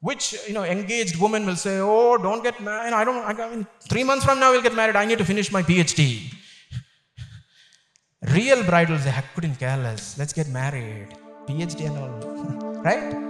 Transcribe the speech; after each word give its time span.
Which 0.00 0.34
you 0.48 0.54
know 0.54 0.64
engaged 0.64 1.16
woman 1.20 1.44
will 1.44 1.56
say, 1.56 1.78
"Oh, 1.78 2.16
don't 2.16 2.42
get 2.42 2.60
married. 2.60 2.94
I 2.94 3.04
don't. 3.04 3.22
I 3.22 3.50
mean, 3.50 3.66
three 3.88 4.02
months 4.02 4.24
from 4.24 4.40
now 4.40 4.50
we'll 4.52 4.62
get 4.62 4.74
married. 4.74 4.96
I 4.96 5.04
need 5.04 5.18
to 5.18 5.26
finish 5.32 5.52
my 5.52 5.62
PhD." 5.62 6.32
Real 8.22 8.62
bride 8.64 8.88
will 8.88 8.98
say, 8.98 9.10
"I 9.10 9.24
couldn't 9.34 9.56
care 9.56 9.76
less. 9.76 10.16
Let's 10.18 10.32
get 10.32 10.48
married. 10.48 11.08
PhD 11.46 11.86
and 11.86 11.98
all, 11.98 12.82
right?" 12.88 13.29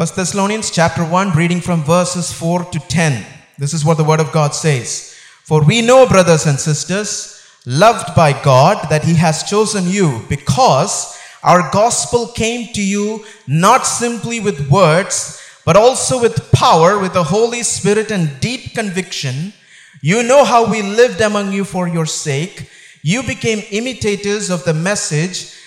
First 0.00 0.16
Thessalonians 0.16 0.70
chapter 0.70 1.04
1, 1.04 1.32
reading 1.32 1.60
from 1.60 1.84
verses 1.84 2.32
4 2.32 2.64
to 2.64 2.78
10. 2.78 3.22
This 3.58 3.74
is 3.74 3.84
what 3.84 3.98
the 3.98 4.02
word 4.02 4.18
of 4.18 4.32
God 4.32 4.54
says. 4.54 5.14
For 5.44 5.62
we 5.62 5.82
know, 5.82 6.06
brothers 6.06 6.46
and 6.46 6.58
sisters, 6.58 7.46
loved 7.66 8.16
by 8.16 8.32
God, 8.32 8.88
that 8.88 9.04
He 9.04 9.12
has 9.16 9.42
chosen 9.42 9.86
you 9.86 10.22
because 10.26 11.20
our 11.42 11.70
gospel 11.70 12.28
came 12.28 12.72
to 12.72 12.82
you 12.82 13.26
not 13.46 13.86
simply 13.86 14.40
with 14.40 14.70
words, 14.70 15.38
but 15.66 15.76
also 15.76 16.18
with 16.18 16.50
power, 16.50 16.98
with 16.98 17.12
the 17.12 17.24
Holy 17.24 17.62
Spirit 17.62 18.10
and 18.10 18.40
deep 18.40 18.72
conviction. 18.72 19.52
You 20.00 20.22
know 20.22 20.46
how 20.46 20.70
we 20.70 20.80
lived 20.80 21.20
among 21.20 21.52
you 21.52 21.62
for 21.62 21.86
your 21.86 22.06
sake. 22.06 22.70
You 23.02 23.22
became 23.22 23.62
imitators 23.70 24.48
of 24.48 24.64
the 24.64 24.72
message 24.72 25.59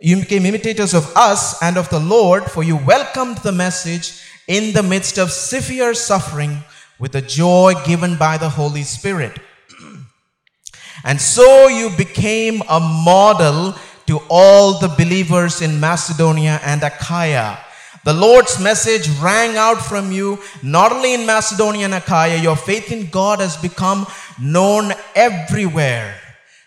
you 0.00 0.20
became 0.20 0.44
imitators 0.44 0.92
of 0.92 1.10
us 1.16 1.62
and 1.62 1.76
of 1.76 1.88
the 1.88 2.00
Lord, 2.00 2.44
for 2.44 2.62
you 2.62 2.76
welcomed 2.76 3.38
the 3.38 3.52
message 3.52 4.20
in 4.48 4.74
the 4.74 4.82
midst 4.82 5.18
of 5.18 5.30
severe 5.30 5.94
suffering 5.94 6.64
with 6.98 7.12
the 7.12 7.22
joy 7.22 7.74
given 7.86 8.16
by 8.16 8.36
the 8.36 8.48
Holy 8.48 8.82
Spirit. 8.82 9.38
and 11.04 11.20
so 11.20 11.68
you 11.68 11.90
became 11.96 12.62
a 12.68 12.80
model 12.80 13.74
to 14.06 14.20
all 14.28 14.78
the 14.78 14.88
believers 14.88 15.62
in 15.62 15.80
Macedonia 15.80 16.60
and 16.64 16.82
Achaia. 16.82 17.58
The 18.04 18.12
Lord's 18.12 18.60
message 18.60 19.08
rang 19.20 19.56
out 19.56 19.80
from 19.80 20.12
you, 20.12 20.38
not 20.62 20.92
only 20.92 21.14
in 21.14 21.24
Macedonia 21.24 21.86
and 21.86 21.94
Achaia, 21.94 22.36
your 22.36 22.56
faith 22.56 22.92
in 22.92 23.06
God 23.06 23.40
has 23.40 23.56
become 23.56 24.06
known 24.38 24.92
everywhere. 25.14 26.14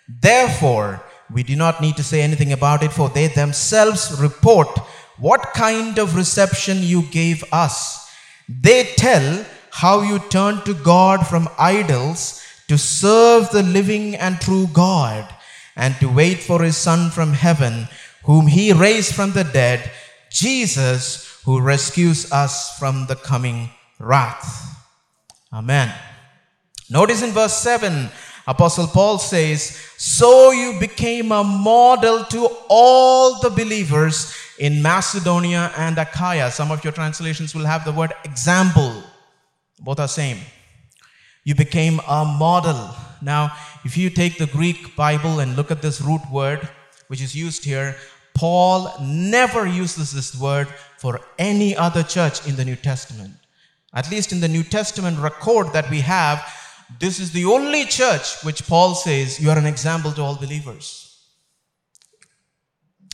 Therefore, 0.07 1.03
we 1.33 1.43
do 1.43 1.55
not 1.55 1.81
need 1.81 1.97
to 1.97 2.03
say 2.03 2.21
anything 2.21 2.53
about 2.53 2.83
it, 2.83 2.91
for 2.91 3.09
they 3.09 3.27
themselves 3.27 4.17
report 4.19 4.67
what 5.17 5.53
kind 5.53 5.97
of 5.97 6.15
reception 6.15 6.77
you 6.81 7.03
gave 7.03 7.43
us. 7.51 8.09
They 8.47 8.83
tell 8.95 9.45
how 9.71 10.01
you 10.01 10.19
turned 10.29 10.65
to 10.65 10.73
God 10.73 11.27
from 11.27 11.49
idols 11.57 12.43
to 12.67 12.77
serve 12.77 13.49
the 13.49 13.63
living 13.63 14.15
and 14.15 14.39
true 14.39 14.67
God 14.71 15.27
and 15.75 15.95
to 15.99 16.09
wait 16.09 16.39
for 16.39 16.63
his 16.63 16.77
Son 16.77 17.11
from 17.11 17.33
heaven, 17.33 17.87
whom 18.23 18.47
he 18.47 18.73
raised 18.73 19.13
from 19.13 19.31
the 19.31 19.43
dead, 19.43 19.91
Jesus, 20.29 21.41
who 21.45 21.61
rescues 21.61 22.31
us 22.31 22.77
from 22.77 23.05
the 23.07 23.15
coming 23.15 23.69
wrath. 23.99 24.75
Amen. 25.53 25.93
Notice 26.89 27.21
in 27.21 27.31
verse 27.31 27.55
7, 27.57 28.09
Apostle 28.47 28.87
Paul 28.87 29.19
says, 29.19 29.77
So 29.97 30.51
you 30.51 30.79
became 30.79 31.33
a 31.33 31.43
model 31.43 32.23
to 32.25 32.47
all 32.69 33.41
the 33.41 33.49
believers 33.49 34.33
in 34.57 34.81
Macedonia 34.81 35.71
and 35.75 35.97
Achaia. 35.97 36.49
Some 36.49 36.71
of 36.71 36.81
your 36.83 36.93
translations 36.93 37.53
will 37.53 37.65
have 37.65 37.83
the 37.83 37.91
word 37.91 38.13
example. 38.23 39.03
Both 39.79 39.99
are 39.99 40.07
same. 40.07 40.37
You 41.43 41.55
became 41.55 41.99
a 42.07 42.23
model. 42.23 42.95
Now, 43.21 43.51
if 43.83 43.97
you 43.97 44.09
take 44.09 44.37
the 44.37 44.47
Greek 44.47 44.95
Bible 44.95 45.39
and 45.39 45.55
look 45.57 45.69
at 45.69 45.81
this 45.81 45.99
root 45.99 46.21
word, 46.31 46.67
which 47.07 47.21
is 47.21 47.35
used 47.35 47.65
here, 47.65 47.97
Paul 48.33 48.93
never 49.01 49.65
uses 49.65 50.11
this 50.11 50.39
word 50.39 50.67
for 50.97 51.19
any 51.37 51.75
other 51.75 52.03
church 52.03 52.47
in 52.47 52.55
the 52.55 52.65
New 52.65 52.75
Testament. 52.75 53.33
At 53.93 54.09
least 54.11 54.31
in 54.31 54.39
the 54.39 54.47
New 54.47 54.63
Testament 54.63 55.19
record 55.19 55.73
that 55.73 55.89
we 55.89 56.01
have, 56.01 56.45
this 56.99 57.19
is 57.19 57.31
the 57.31 57.45
only 57.45 57.85
church 57.85 58.43
which 58.43 58.65
Paul 58.65 58.95
says 58.95 59.39
you 59.39 59.49
are 59.49 59.57
an 59.57 59.65
example 59.65 60.11
to 60.13 60.21
all 60.21 60.35
believers. 60.35 61.03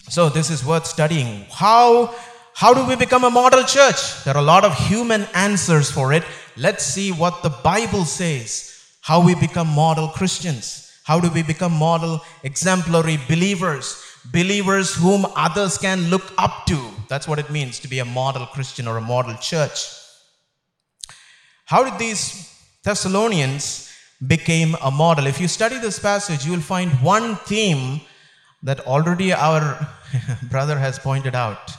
So 0.10 0.30
this 0.30 0.50
is 0.50 0.66
worth 0.66 0.86
studying. 0.86 1.46
How 1.52 2.14
how 2.56 2.74
do 2.74 2.86
we 2.86 2.96
become 2.96 3.24
a 3.24 3.32
model 3.32 3.64
church? 3.64 4.24
There 4.24 4.36
are 4.36 4.42
a 4.42 4.46
lot 4.46 4.64
of 4.64 4.78
human 4.88 5.24
answers 5.34 5.90
for 5.90 6.14
it. 6.14 6.24
Let's 6.56 6.86
see 6.86 7.12
what 7.12 7.42
the 7.42 7.50
Bible 7.50 8.06
says. 8.06 8.70
How 9.02 9.26
we 9.26 9.34
become 9.34 9.68
model 9.68 10.10
Christians. 10.10 10.92
How 11.04 11.20
do 11.20 11.30
we 11.32 11.42
become 11.42 11.74
model 11.74 12.22
exemplary 12.44 13.18
believers? 13.28 14.02
Believers 14.32 14.94
whom 14.94 15.26
others 15.36 15.78
can 15.80 16.10
look 16.10 16.32
up 16.38 16.66
to. 16.68 16.80
That's 17.10 17.28
what 17.28 17.40
it 17.40 17.50
means 17.50 17.80
to 17.80 17.88
be 17.88 18.00
a 18.00 18.06
model 18.06 18.46
Christian 18.46 18.88
or 18.88 18.98
a 18.98 19.02
model 19.02 19.36
church. 19.36 19.88
How 21.66 21.84
did 21.84 21.98
these 21.98 22.53
Thessalonians 22.84 23.90
became 24.26 24.76
a 24.82 24.92
model? 24.92 25.26
If 25.28 25.40
you 25.40 25.48
study 25.48 25.78
this 25.80 26.00
passage, 26.00 26.46
you 26.46 26.52
will 26.52 26.60
find 26.60 26.92
one 27.02 27.38
theme 27.38 28.02
that 28.62 28.82
already 28.82 29.34
our 29.34 29.88
brother 30.50 30.78
has 30.78 31.00
pointed 31.00 31.34
out. 31.34 31.72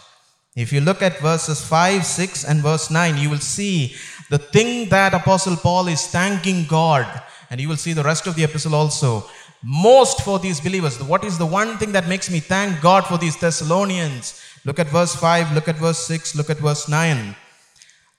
If 0.57 0.73
you 0.73 0.81
look 0.81 1.03
at 1.03 1.19
verses 1.19 1.61
5, 1.65 2.07
6, 2.07 2.45
and 2.45 2.61
verse 2.61 2.91
9, 2.91 3.19
you 3.19 3.29
will 3.29 3.39
see 3.39 3.97
the 4.31 4.39
thing 4.39 4.89
that 4.89 5.13
Apostle 5.13 5.57
Paul 5.57 5.89
is 5.89 6.07
thanking 6.07 6.65
God, 6.67 7.07
and 7.51 7.61
you 7.61 7.69
will 7.69 7.77
see 7.77 7.93
the 7.93 8.05
rest 8.05 8.27
of 8.27 8.37
the 8.37 8.45
epistle 8.45 8.75
also. 8.75 9.29
Most 9.63 10.23
for 10.23 10.39
these 10.39 10.61
believers. 10.61 11.03
What 11.03 11.25
is 11.25 11.39
the 11.39 11.47
one 11.47 11.77
thing 11.79 11.93
that 11.93 12.09
makes 12.09 12.31
me 12.31 12.39
thank 12.39 12.81
God 12.81 13.07
for 13.07 13.19
these 13.19 13.37
Thessalonians? 13.37 14.41
Look 14.65 14.79
at 14.79 14.87
verse 14.87 15.15
5, 15.15 15.53
look 15.53 15.69
at 15.69 15.77
verse 15.77 15.99
6, 16.07 16.37
look 16.37 16.51
at 16.51 16.59
verse 16.59 16.89
9. 16.89 17.35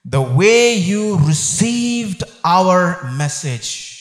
The 0.08 0.22
way 0.22 0.74
you 0.74 1.18
received 1.26 2.22
our 2.44 3.10
message. 3.10 3.92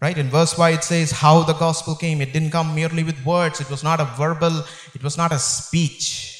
Right? 0.00 0.16
In 0.16 0.30
verse 0.30 0.52
5, 0.52 0.74
it 0.74 0.84
says 0.84 1.10
how 1.10 1.42
the 1.42 1.54
gospel 1.54 1.96
came. 1.96 2.20
It 2.20 2.32
didn't 2.32 2.50
come 2.50 2.72
merely 2.72 3.02
with 3.02 3.24
words, 3.26 3.60
it 3.60 3.68
was 3.68 3.82
not 3.82 4.00
a 4.00 4.04
verbal, 4.16 4.64
it 4.94 5.02
was 5.02 5.16
not 5.16 5.32
a 5.32 5.38
speech. 5.40 6.30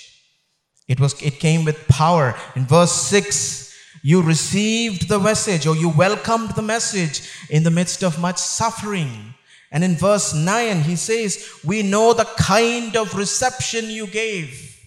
It 0.87 1.01
was 1.01 1.21
it 1.21 1.41
came 1.41 1.65
with 1.65 1.89
power. 1.89 2.37
In 2.55 2.67
verse 2.67 2.93
6, 2.93 3.75
you 4.03 4.23
received 4.23 5.09
the 5.09 5.19
message 5.19 5.67
or 5.67 5.75
you 5.75 5.89
welcomed 5.89 6.51
the 6.51 6.63
message 6.63 7.29
in 7.51 7.65
the 7.65 7.71
midst 7.71 8.05
of 8.05 8.21
much 8.21 8.39
suffering. 8.39 9.35
And 9.73 9.83
in 9.83 9.97
verse 9.97 10.35
9, 10.35 10.83
he 10.83 10.95
says, 10.95 11.59
We 11.65 11.83
know 11.83 12.13
the 12.13 12.29
kind 12.39 12.97
of 12.97 13.17
reception 13.17 13.87
you 13.87 14.07
gave. 14.07 14.79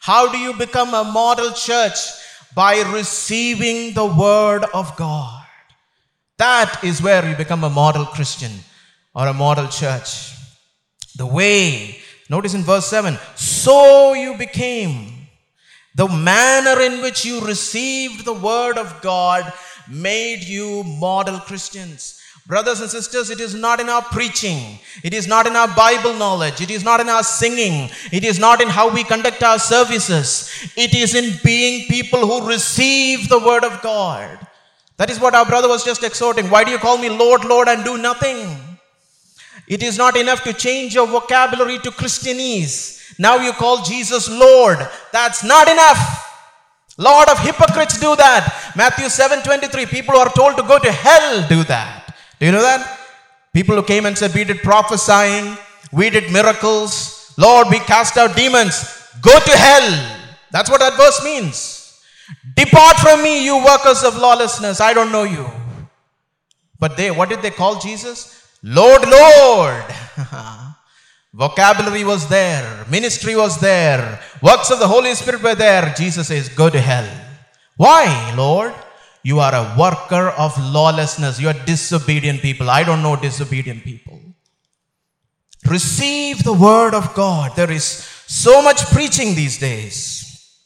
How 0.00 0.30
do 0.30 0.36
you 0.36 0.52
become 0.52 0.92
a 0.92 1.04
model 1.04 1.52
church? 1.52 1.96
By 2.54 2.82
receiving 2.92 3.94
the 3.94 4.06
word 4.06 4.64
of 4.72 4.96
God. 4.96 5.44
That 6.38 6.82
is 6.82 7.02
where 7.02 7.28
you 7.28 7.36
become 7.36 7.64
a 7.64 7.70
model 7.70 8.04
Christian 8.04 8.52
or 9.14 9.28
a 9.28 9.32
model 9.32 9.68
church. 9.68 10.32
The 11.16 11.26
way, 11.26 11.98
notice 12.28 12.54
in 12.54 12.62
verse 12.62 12.86
7, 12.86 13.18
so 13.36 14.14
you 14.14 14.36
became. 14.36 15.28
The 15.94 16.08
manner 16.08 16.80
in 16.80 17.02
which 17.02 17.24
you 17.24 17.46
received 17.46 18.24
the 18.24 18.32
word 18.32 18.78
of 18.78 19.00
God 19.00 19.52
made 19.88 20.42
you 20.42 20.82
model 20.82 21.38
Christians. 21.38 22.20
Brothers 22.46 22.80
and 22.82 22.90
sisters, 22.90 23.30
it 23.30 23.40
is 23.40 23.54
not 23.54 23.80
in 23.80 23.88
our 23.88 24.02
preaching. 24.02 24.78
It 25.02 25.14
is 25.14 25.26
not 25.26 25.46
in 25.46 25.56
our 25.56 25.68
Bible 25.74 26.12
knowledge. 26.12 26.60
It 26.60 26.70
is 26.70 26.84
not 26.84 27.00
in 27.00 27.08
our 27.08 27.22
singing. 27.22 27.88
It 28.12 28.22
is 28.22 28.38
not 28.38 28.60
in 28.60 28.68
how 28.68 28.92
we 28.92 29.02
conduct 29.02 29.42
our 29.42 29.58
services. 29.58 30.50
It 30.76 30.94
is 30.94 31.14
in 31.14 31.38
being 31.42 31.88
people 31.88 32.26
who 32.26 32.46
receive 32.46 33.30
the 33.30 33.38
word 33.38 33.64
of 33.64 33.80
God. 33.80 34.46
That 34.98 35.08
is 35.08 35.18
what 35.18 35.34
our 35.34 35.46
brother 35.46 35.68
was 35.68 35.84
just 35.84 36.04
exhorting. 36.04 36.50
Why 36.50 36.64
do 36.64 36.70
you 36.70 36.78
call 36.78 36.98
me 36.98 37.08
Lord, 37.08 37.46
Lord, 37.46 37.66
and 37.66 37.82
do 37.82 37.96
nothing? 37.96 38.58
It 39.66 39.82
is 39.82 39.96
not 39.96 40.14
enough 40.14 40.44
to 40.44 40.52
change 40.52 40.94
your 40.94 41.06
vocabulary 41.06 41.78
to 41.78 41.90
Christianese. 41.90 43.18
Now 43.18 43.36
you 43.36 43.52
call 43.52 43.82
Jesus 43.82 44.28
Lord. 44.28 44.86
That's 45.12 45.42
not 45.42 45.66
enough. 45.66 46.20
Lot 46.98 47.30
of 47.30 47.38
hypocrites 47.38 47.98
do 47.98 48.14
that. 48.16 48.72
Matthew 48.76 49.06
7:23. 49.08 49.86
People 49.86 50.14
who 50.14 50.20
are 50.20 50.32
told 50.32 50.58
to 50.58 50.62
go 50.62 50.78
to 50.78 50.92
hell 50.92 51.48
do 51.48 51.64
that. 51.64 52.03
Do 52.44 52.48
you 52.48 52.52
know 52.52 52.60
that? 52.60 52.98
People 53.54 53.74
who 53.74 53.82
came 53.82 54.04
and 54.04 54.18
said, 54.18 54.34
We 54.34 54.44
did 54.44 54.58
prophesying, 54.58 55.56
we 55.90 56.10
did 56.10 56.30
miracles, 56.30 57.32
Lord, 57.38 57.68
we 57.70 57.78
cast 57.78 58.18
out 58.18 58.36
demons. 58.36 58.84
Go 59.22 59.32
to 59.40 59.50
hell. 59.50 60.18
That's 60.52 60.68
what 60.68 60.80
that 60.80 60.94
verse 60.94 61.24
means. 61.24 61.98
Depart 62.54 62.98
from 62.98 63.22
me, 63.22 63.46
you 63.46 63.64
workers 63.64 64.04
of 64.04 64.18
lawlessness. 64.18 64.78
I 64.82 64.92
don't 64.92 65.10
know 65.10 65.22
you. 65.22 65.48
But 66.78 66.98
they, 66.98 67.10
what 67.10 67.30
did 67.30 67.40
they 67.40 67.50
call 67.50 67.80
Jesus? 67.80 68.46
Lord, 68.62 69.08
Lord. 69.08 69.82
Vocabulary 71.32 72.04
was 72.04 72.28
there, 72.28 72.84
ministry 72.90 73.36
was 73.36 73.58
there, 73.58 74.20
works 74.42 74.70
of 74.70 74.80
the 74.80 74.86
Holy 74.86 75.14
Spirit 75.14 75.42
were 75.42 75.54
there. 75.54 75.94
Jesus 75.96 76.28
says, 76.28 76.50
Go 76.50 76.68
to 76.68 76.78
hell. 76.78 77.08
Why, 77.78 78.34
Lord? 78.36 78.74
You 79.24 79.40
are 79.40 79.52
a 79.52 79.74
worker 79.76 80.28
of 80.28 80.56
lawlessness. 80.72 81.40
You 81.40 81.48
are 81.48 81.64
disobedient 81.64 82.40
people. 82.40 82.70
I 82.70 82.84
don't 82.84 83.02
know 83.02 83.16
disobedient 83.16 83.82
people. 83.82 84.20
Receive 85.66 86.44
the 86.44 86.52
word 86.52 86.94
of 86.94 87.12
God. 87.14 87.56
There 87.56 87.72
is 87.72 87.84
so 87.84 88.62
much 88.62 88.84
preaching 88.92 89.34
these 89.34 89.58
days. 89.58 90.56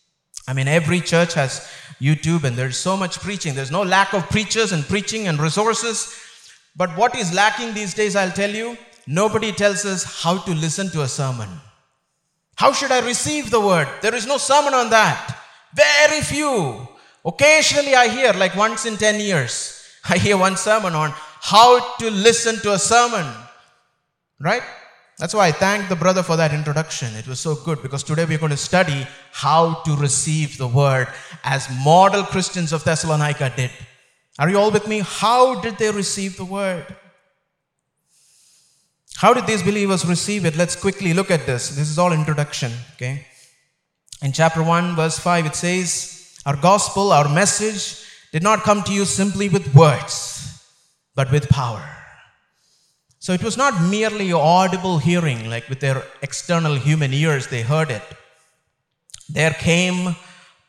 I 0.46 0.52
mean, 0.52 0.68
every 0.68 1.00
church 1.00 1.32
has 1.34 1.66
YouTube 2.00 2.44
and 2.44 2.54
there's 2.54 2.76
so 2.76 2.96
much 2.96 3.18
preaching. 3.20 3.54
There's 3.54 3.70
no 3.70 3.82
lack 3.82 4.12
of 4.12 4.28
preachers 4.28 4.72
and 4.72 4.84
preaching 4.84 5.26
and 5.26 5.40
resources. 5.40 6.14
But 6.76 6.90
what 6.98 7.16
is 7.16 7.32
lacking 7.32 7.72
these 7.72 7.94
days, 7.94 8.14
I'll 8.14 8.30
tell 8.30 8.50
you, 8.50 8.76
Nobody 9.10 9.52
tells 9.52 9.86
us 9.86 10.22
how 10.22 10.36
to 10.36 10.50
listen 10.54 10.90
to 10.90 11.00
a 11.00 11.08
sermon. 11.08 11.48
How 12.56 12.74
should 12.74 12.92
I 12.92 13.00
receive 13.00 13.50
the 13.50 13.58
word? 13.58 13.88
There 14.02 14.14
is 14.14 14.26
no 14.26 14.36
sermon 14.36 14.74
on 14.74 14.90
that. 14.90 15.34
Very 15.72 16.20
few. 16.20 16.86
Occasionally 17.28 17.94
I 17.94 18.08
hear, 18.08 18.32
like 18.32 18.56
once 18.56 18.86
in 18.86 18.96
10 18.96 19.20
years, 19.20 19.84
I 20.08 20.16
hear 20.16 20.38
one 20.38 20.56
sermon 20.56 20.94
on 20.94 21.12
how 21.40 21.96
to 21.96 22.10
listen 22.10 22.56
to 22.62 22.72
a 22.72 22.78
sermon. 22.78 23.26
Right? 24.40 24.62
That's 25.18 25.34
why 25.34 25.48
I 25.48 25.52
thank 25.52 25.88
the 25.88 25.96
brother 25.96 26.22
for 26.22 26.36
that 26.36 26.54
introduction. 26.54 27.14
It 27.16 27.26
was 27.26 27.40
so 27.40 27.54
good 27.56 27.82
because 27.82 28.04
today 28.04 28.24
we're 28.24 28.38
going 28.38 28.50
to 28.50 28.56
study 28.56 29.06
how 29.32 29.82
to 29.82 29.96
receive 29.96 30.56
the 30.56 30.68
word 30.68 31.08
as 31.44 31.68
model 31.84 32.22
Christians 32.22 32.72
of 32.72 32.84
Thessalonica 32.84 33.52
did. 33.54 33.72
Are 34.38 34.48
you 34.48 34.56
all 34.56 34.70
with 34.70 34.86
me? 34.86 35.00
How 35.04 35.60
did 35.60 35.76
they 35.76 35.90
receive 35.90 36.36
the 36.36 36.44
word? 36.44 36.86
How 39.16 39.34
did 39.34 39.46
these 39.46 39.64
believers 39.64 40.06
receive 40.06 40.46
it? 40.46 40.56
Let's 40.56 40.76
quickly 40.76 41.12
look 41.12 41.32
at 41.32 41.44
this. 41.44 41.70
This 41.70 41.90
is 41.90 41.98
all 41.98 42.12
introduction, 42.12 42.70
okay? 42.94 43.26
In 44.22 44.32
chapter 44.32 44.62
1, 44.62 44.94
verse 44.94 45.18
5, 45.18 45.46
it 45.46 45.56
says, 45.56 46.17
Our 46.48 46.56
gospel, 46.56 47.12
our 47.12 47.28
message 47.28 48.08
did 48.32 48.42
not 48.42 48.62
come 48.62 48.82
to 48.84 48.92
you 48.94 49.04
simply 49.04 49.50
with 49.50 49.74
words, 49.74 50.64
but 51.14 51.30
with 51.30 51.46
power. 51.50 51.86
So 53.18 53.34
it 53.34 53.42
was 53.44 53.58
not 53.58 53.82
merely 53.82 54.32
audible 54.32 54.96
hearing, 54.96 55.50
like 55.50 55.68
with 55.68 55.80
their 55.80 56.02
external 56.22 56.76
human 56.76 57.12
ears, 57.12 57.48
they 57.48 57.60
heard 57.60 57.90
it. 57.90 58.02
There 59.28 59.50
came 59.50 60.16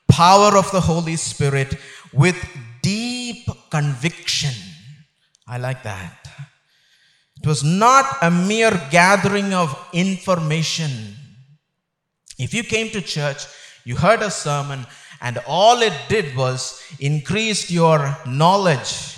power 0.09 0.57
of 0.57 0.69
the 0.73 0.81
Holy 0.81 1.15
Spirit 1.15 1.77
with 2.11 2.35
deep 2.81 3.47
conviction. 3.69 4.55
I 5.47 5.59
like 5.59 5.83
that. 5.83 6.27
It 7.41 7.47
was 7.47 7.63
not 7.63 8.17
a 8.21 8.29
mere 8.29 8.71
gathering 8.91 9.53
of 9.53 9.73
information. 9.93 11.15
If 12.37 12.53
you 12.53 12.63
came 12.63 12.89
to 12.89 12.99
church, 12.99 13.45
you 13.85 13.95
heard 13.95 14.21
a 14.21 14.29
sermon, 14.29 14.85
and 15.21 15.39
all 15.47 15.81
it 15.81 15.93
did 16.07 16.35
was 16.35 16.81
increased 16.99 17.69
your 17.69 18.17
knowledge, 18.25 19.17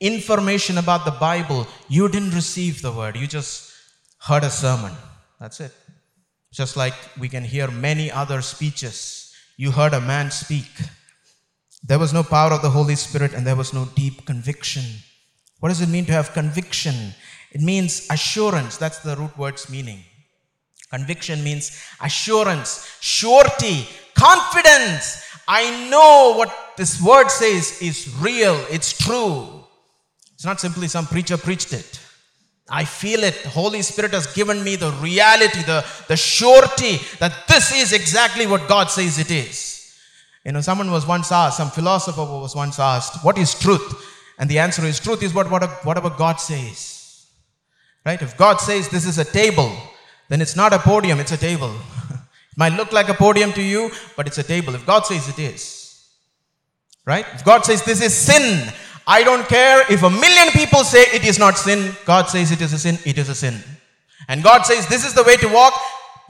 information 0.00 0.78
about 0.78 1.04
the 1.04 1.10
Bible. 1.12 1.66
You 1.88 2.08
didn't 2.08 2.34
receive 2.34 2.82
the 2.82 2.92
word, 2.92 3.16
you 3.16 3.26
just 3.26 3.72
heard 4.18 4.44
a 4.44 4.50
sermon. 4.50 4.92
That's 5.40 5.60
it. 5.60 5.72
Just 6.52 6.76
like 6.76 6.94
we 7.18 7.28
can 7.28 7.44
hear 7.44 7.68
many 7.70 8.10
other 8.10 8.42
speeches. 8.42 9.34
You 9.56 9.70
heard 9.70 9.94
a 9.94 10.00
man 10.00 10.30
speak. 10.30 10.70
There 11.82 11.98
was 11.98 12.12
no 12.12 12.22
power 12.22 12.52
of 12.52 12.62
the 12.62 12.70
Holy 12.70 12.94
Spirit 12.94 13.32
and 13.32 13.46
there 13.46 13.56
was 13.56 13.72
no 13.72 13.86
deep 13.96 14.24
conviction. 14.24 14.84
What 15.60 15.70
does 15.70 15.80
it 15.80 15.88
mean 15.88 16.04
to 16.06 16.12
have 16.12 16.32
conviction? 16.32 17.14
It 17.50 17.60
means 17.60 18.06
assurance. 18.10 18.76
That's 18.76 18.98
the 18.98 19.16
root 19.16 19.36
word's 19.36 19.68
meaning. 19.68 20.04
Conviction 20.90 21.42
means 21.42 21.82
assurance, 22.00 22.98
surety, 23.00 23.88
confidence. 24.14 25.22
I 25.46 25.88
know 25.90 26.34
what 26.36 26.54
this 26.76 27.00
word 27.02 27.28
says 27.28 27.80
is 27.82 28.14
real, 28.20 28.54
it's 28.70 28.96
true. 28.96 29.64
It's 30.34 30.44
not 30.44 30.60
simply 30.60 30.88
some 30.88 31.06
preacher 31.06 31.36
preached 31.36 31.72
it. 31.72 32.00
I 32.68 32.84
feel 32.84 33.22
it. 33.22 33.36
Holy 33.44 33.82
Spirit 33.82 34.12
has 34.12 34.32
given 34.34 34.64
me 34.64 34.76
the 34.76 34.90
reality, 34.92 35.62
the, 35.62 35.84
the 36.08 36.16
surety 36.16 36.98
that 37.18 37.46
this 37.46 37.72
is 37.72 37.92
exactly 37.92 38.46
what 38.46 38.66
God 38.68 38.90
says 38.90 39.18
it 39.18 39.30
is. 39.30 39.94
You 40.44 40.52
know, 40.52 40.60
someone 40.60 40.90
was 40.90 41.06
once 41.06 41.30
asked, 41.30 41.58
some 41.58 41.70
philosopher 41.70 42.24
was 42.24 42.56
once 42.56 42.80
asked, 42.80 43.24
What 43.24 43.38
is 43.38 43.54
truth? 43.54 44.08
And 44.38 44.50
the 44.50 44.58
answer 44.58 44.84
is, 44.84 44.98
Truth 44.98 45.22
is 45.22 45.34
what, 45.34 45.46
whatever 45.84 46.10
God 46.10 46.40
says. 46.40 47.26
Right? 48.04 48.20
If 48.20 48.36
God 48.36 48.56
says 48.56 48.88
this 48.88 49.06
is 49.06 49.18
a 49.18 49.24
table, 49.24 49.72
then 50.28 50.40
it's 50.40 50.56
not 50.56 50.72
a 50.72 50.78
podium, 50.78 51.20
it's 51.20 51.30
a 51.30 51.36
table. 51.36 51.72
It 52.52 52.58
might 52.58 52.74
look 52.74 52.92
like 52.92 53.08
a 53.08 53.14
podium 53.14 53.52
to 53.54 53.62
you, 53.62 53.90
but 54.16 54.26
it's 54.26 54.38
a 54.38 54.42
table. 54.42 54.74
If 54.74 54.84
God 54.84 55.06
says 55.06 55.28
it 55.28 55.38
is. 55.38 56.08
Right? 57.06 57.26
If 57.34 57.44
God 57.44 57.64
says 57.64 57.82
this 57.82 58.02
is 58.02 58.14
sin, 58.14 58.72
I 59.06 59.24
don't 59.24 59.48
care 59.48 59.84
if 59.90 60.02
a 60.02 60.10
million 60.10 60.48
people 60.52 60.84
say 60.84 61.00
it 61.12 61.24
is 61.24 61.38
not 61.38 61.58
sin. 61.58 61.96
God 62.04 62.26
says 62.26 62.52
it 62.52 62.60
is 62.60 62.72
a 62.72 62.78
sin, 62.78 62.98
it 63.04 63.18
is 63.18 63.28
a 63.28 63.34
sin. 63.34 63.58
And 64.28 64.42
God 64.42 64.62
says 64.62 64.86
this 64.86 65.04
is 65.04 65.14
the 65.14 65.24
way 65.24 65.36
to 65.36 65.48
walk. 65.48 65.74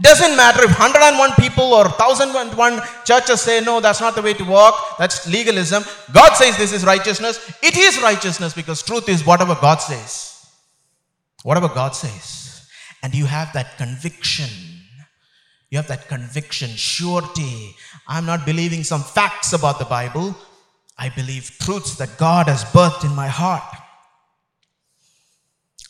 Doesn't 0.01 0.37
matter 0.37 0.65
if 0.65 0.71
101 0.71 1.33
people 1.39 1.75
or 1.75 1.85
1001 1.85 2.81
churches 3.05 3.41
say 3.43 3.61
no, 3.61 3.81
that's 3.81 4.01
not 4.01 4.15
the 4.15 4.23
way 4.23 4.33
to 4.33 4.45
walk. 4.45 4.97
That's 4.99 5.29
legalism. 5.29 5.85
God 6.13 6.35
says 6.35 6.57
this 6.57 6.73
is 6.73 6.85
righteousness. 6.85 7.39
It 7.63 7.77
is 7.77 8.01
righteousness 8.01 8.55
because 8.55 8.83
truth 8.83 9.09
is 9.09 9.27
whatever 9.27 9.55
God 9.55 9.79
says. 9.79 10.47
Whatever 11.43 11.69
God 11.69 11.95
says. 11.95 12.67
And 13.03 13.15
you 13.15 13.27
have 13.27 13.53
that 13.53 13.77
conviction. 13.77 14.49
You 15.73 15.79
have 15.79 15.89
that 15.89 16.07
conviction, 16.07 16.69
surety. 16.69 17.75
I'm 18.07 18.27
not 18.27 18.45
believing 18.45 18.85
some 18.85 19.03
facts 19.03 19.55
about 19.55 19.79
the 19.79 19.87
Bible. 19.87 20.37
I 20.99 21.09
believe 21.09 21.57
truths 21.61 21.97
that 21.97 22.19
God 22.19 22.47
has 22.47 22.63
birthed 22.63 23.07
in 23.07 23.17
my 23.17 23.29
heart. 23.29 23.65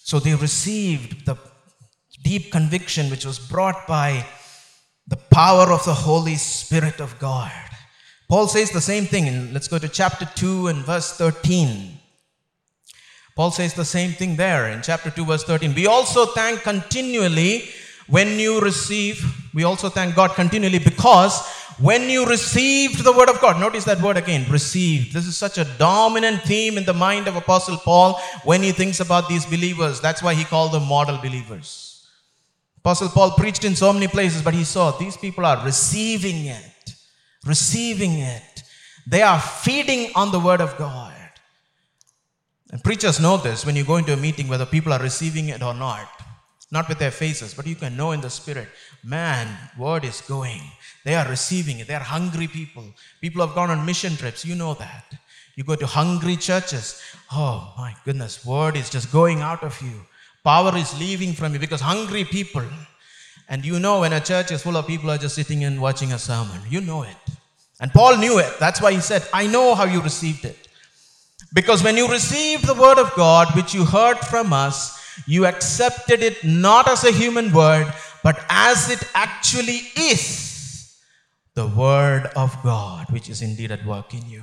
So 0.04 0.20
they 0.20 0.36
received 0.36 1.26
the 1.26 1.36
deep 2.22 2.52
conviction 2.52 3.10
which 3.10 3.24
was 3.24 3.40
brought 3.40 3.88
by 3.88 4.24
the 5.08 5.16
power 5.16 5.72
of 5.72 5.84
the 5.84 5.94
Holy 5.94 6.36
Spirit 6.36 7.00
of 7.00 7.18
God. 7.18 7.50
Paul 8.28 8.46
says 8.46 8.70
the 8.70 8.80
same 8.80 9.06
thing. 9.06 9.26
In, 9.26 9.52
let's 9.52 9.66
go 9.66 9.80
to 9.80 9.88
chapter 9.88 10.26
2 10.36 10.68
and 10.68 10.84
verse 10.84 11.16
13. 11.16 11.98
Paul 13.34 13.50
says 13.50 13.74
the 13.74 13.84
same 13.84 14.12
thing 14.12 14.36
there 14.36 14.68
in 14.68 14.80
chapter 14.80 15.10
2, 15.10 15.24
verse 15.24 15.42
13. 15.42 15.74
We 15.74 15.88
also 15.88 16.26
thank 16.26 16.62
continually 16.62 17.64
when 18.12 18.38
you 18.38 18.60
receive, 18.60 19.24
we 19.54 19.64
also 19.64 19.88
thank 19.88 20.14
God 20.14 20.32
continually 20.34 20.78
because 20.78 21.40
when 21.78 22.10
you 22.10 22.26
received 22.26 23.02
the 23.04 23.12
word 23.12 23.30
of 23.30 23.40
God, 23.40 23.58
notice 23.58 23.84
that 23.84 24.02
word 24.02 24.18
again, 24.18 24.44
received. 24.50 25.14
This 25.14 25.26
is 25.26 25.34
such 25.34 25.56
a 25.56 25.64
dominant 25.78 26.42
theme 26.42 26.76
in 26.76 26.84
the 26.84 26.92
mind 26.92 27.26
of 27.26 27.36
Apostle 27.36 27.78
Paul 27.78 28.20
when 28.44 28.62
he 28.62 28.70
thinks 28.70 29.00
about 29.00 29.30
these 29.30 29.46
believers. 29.46 29.98
That's 30.02 30.22
why 30.22 30.34
he 30.34 30.44
called 30.44 30.72
them 30.72 30.86
model 30.86 31.16
believers. 31.16 32.06
Apostle 32.76 33.08
Paul 33.08 33.30
preached 33.30 33.64
in 33.64 33.74
so 33.74 33.90
many 33.94 34.08
places, 34.08 34.42
but 34.42 34.52
he 34.52 34.64
saw 34.64 34.90
these 34.90 35.16
people 35.16 35.46
are 35.46 35.64
receiving 35.64 36.44
it, 36.44 36.94
receiving 37.46 38.18
it. 38.18 38.62
They 39.06 39.22
are 39.22 39.40
feeding 39.40 40.12
on 40.14 40.32
the 40.32 40.38
word 40.38 40.60
of 40.60 40.76
God. 40.76 41.14
And 42.72 42.84
preachers 42.84 43.20
know 43.20 43.38
this 43.38 43.64
when 43.64 43.74
you 43.74 43.84
go 43.84 43.96
into 43.96 44.12
a 44.12 44.18
meeting 44.18 44.48
whether 44.48 44.66
people 44.66 44.92
are 44.92 45.00
receiving 45.00 45.48
it 45.48 45.62
or 45.62 45.72
not. 45.72 46.21
Not 46.72 46.88
with 46.88 46.98
their 46.98 47.10
faces, 47.10 47.52
but 47.52 47.66
you 47.66 47.74
can 47.74 47.96
know 47.98 48.12
in 48.12 48.22
the 48.22 48.30
spirit, 48.30 48.66
man, 49.04 49.46
word 49.78 50.06
is 50.06 50.22
going. 50.22 50.62
They 51.04 51.14
are 51.14 51.28
receiving 51.28 51.80
it. 51.80 51.86
They 51.86 51.94
are 51.94 52.00
hungry 52.00 52.48
people. 52.48 52.84
People 53.20 53.46
have 53.46 53.54
gone 53.54 53.70
on 53.70 53.84
mission 53.84 54.16
trips. 54.16 54.44
You 54.46 54.54
know 54.54 54.72
that. 54.74 55.04
You 55.54 55.64
go 55.64 55.76
to 55.76 55.86
hungry 55.86 56.36
churches. 56.36 56.98
Oh 57.30 57.74
my 57.76 57.94
goodness, 58.06 58.46
word 58.46 58.76
is 58.76 58.88
just 58.88 59.12
going 59.12 59.40
out 59.42 59.62
of 59.62 59.80
you. 59.82 60.00
Power 60.42 60.74
is 60.74 60.98
leaving 60.98 61.34
from 61.34 61.52
you 61.52 61.58
because 61.58 61.82
hungry 61.82 62.24
people. 62.24 62.64
And 63.50 63.66
you 63.66 63.78
know 63.78 64.00
when 64.00 64.14
a 64.14 64.20
church 64.20 64.50
is 64.50 64.62
full 64.62 64.78
of 64.78 64.86
people 64.86 65.10
are 65.10 65.18
just 65.18 65.34
sitting 65.34 65.64
and 65.64 65.78
watching 65.78 66.12
a 66.12 66.18
sermon. 66.18 66.58
You 66.70 66.80
know 66.80 67.02
it. 67.02 67.16
And 67.80 67.92
Paul 67.92 68.16
knew 68.16 68.38
it. 68.38 68.58
That's 68.58 68.80
why 68.80 68.92
he 68.92 69.00
said, 69.00 69.28
I 69.34 69.46
know 69.46 69.74
how 69.74 69.84
you 69.84 70.00
received 70.00 70.46
it. 70.46 70.68
Because 71.52 71.84
when 71.84 71.98
you 71.98 72.08
received 72.08 72.66
the 72.66 72.74
word 72.74 72.98
of 72.98 73.14
God, 73.14 73.54
which 73.54 73.74
you 73.74 73.84
heard 73.84 74.18
from 74.18 74.54
us, 74.54 75.01
you 75.26 75.46
accepted 75.46 76.22
it 76.22 76.44
not 76.44 76.88
as 76.88 77.04
a 77.04 77.12
human 77.12 77.52
word, 77.52 77.92
but 78.22 78.44
as 78.48 78.90
it 78.90 79.02
actually 79.14 79.82
is 79.96 80.98
the 81.54 81.66
word 81.66 82.30
of 82.36 82.56
God, 82.62 83.06
which 83.10 83.28
is 83.28 83.42
indeed 83.42 83.70
at 83.70 83.84
work 83.84 84.14
in 84.14 84.28
you. 84.28 84.42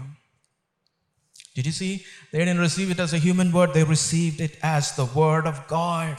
Did 1.56 1.66
you 1.66 1.72
see? 1.72 2.06
They 2.32 2.40
didn't 2.40 2.60
receive 2.60 2.92
it 2.92 3.00
as 3.00 3.14
a 3.14 3.18
human 3.18 3.52
word, 3.52 3.74
they 3.74 3.84
received 3.84 4.40
it 4.40 4.58
as 4.62 4.96
the 4.96 5.06
word 5.06 5.48
of 5.48 5.68
God. 5.68 6.18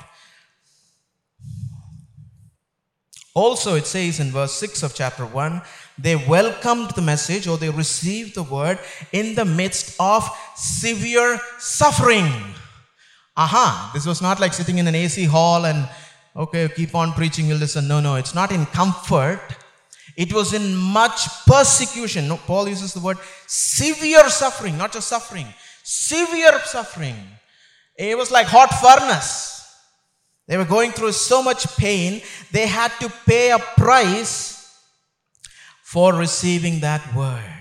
Also, 3.32 3.76
it 3.76 3.86
says 3.86 4.18
in 4.18 4.32
verse 4.32 4.52
6 4.54 4.82
of 4.82 4.94
chapter 4.94 5.24
1 5.24 5.62
they 5.96 6.16
welcomed 6.16 6.90
the 6.92 7.02
message 7.02 7.46
or 7.46 7.56
they 7.56 7.70
received 7.70 8.34
the 8.34 8.42
word 8.42 8.78
in 9.12 9.34
the 9.34 9.44
midst 9.44 9.94
of 10.00 10.28
severe 10.56 11.38
suffering. 11.58 12.32
Aha, 13.36 13.90
this 13.94 14.06
was 14.06 14.20
not 14.20 14.40
like 14.40 14.52
sitting 14.52 14.78
in 14.78 14.86
an 14.86 14.94
AC 14.94 15.24
hall 15.24 15.64
and 15.64 15.88
Okay, 16.36 16.68
keep 16.68 16.94
on 16.94 17.12
preaching, 17.12 17.46
you'll 17.46 17.58
listen. 17.58 17.88
No, 17.88 18.00
no, 18.00 18.14
it's 18.14 18.34
not 18.34 18.52
in 18.52 18.64
comfort. 18.66 19.40
It 20.16 20.32
was 20.32 20.54
in 20.54 20.76
much 20.76 21.28
persecution. 21.46 22.28
No, 22.28 22.36
Paul 22.36 22.68
uses 22.68 22.94
the 22.94 23.00
word 23.00 23.18
severe 23.46 24.28
suffering, 24.28 24.78
not 24.78 24.92
just 24.92 25.08
suffering, 25.08 25.46
severe 25.82 26.58
suffering. 26.64 27.16
It 27.96 28.16
was 28.16 28.30
like 28.30 28.46
hot 28.46 28.68
furnace. 28.68 29.56
They 30.46 30.56
were 30.56 30.64
going 30.64 30.92
through 30.92 31.12
so 31.12 31.42
much 31.42 31.76
pain, 31.76 32.22
they 32.52 32.66
had 32.66 32.92
to 33.00 33.12
pay 33.26 33.50
a 33.50 33.58
price 33.58 34.56
for 35.82 36.14
receiving 36.14 36.80
that 36.80 37.14
word. 37.14 37.59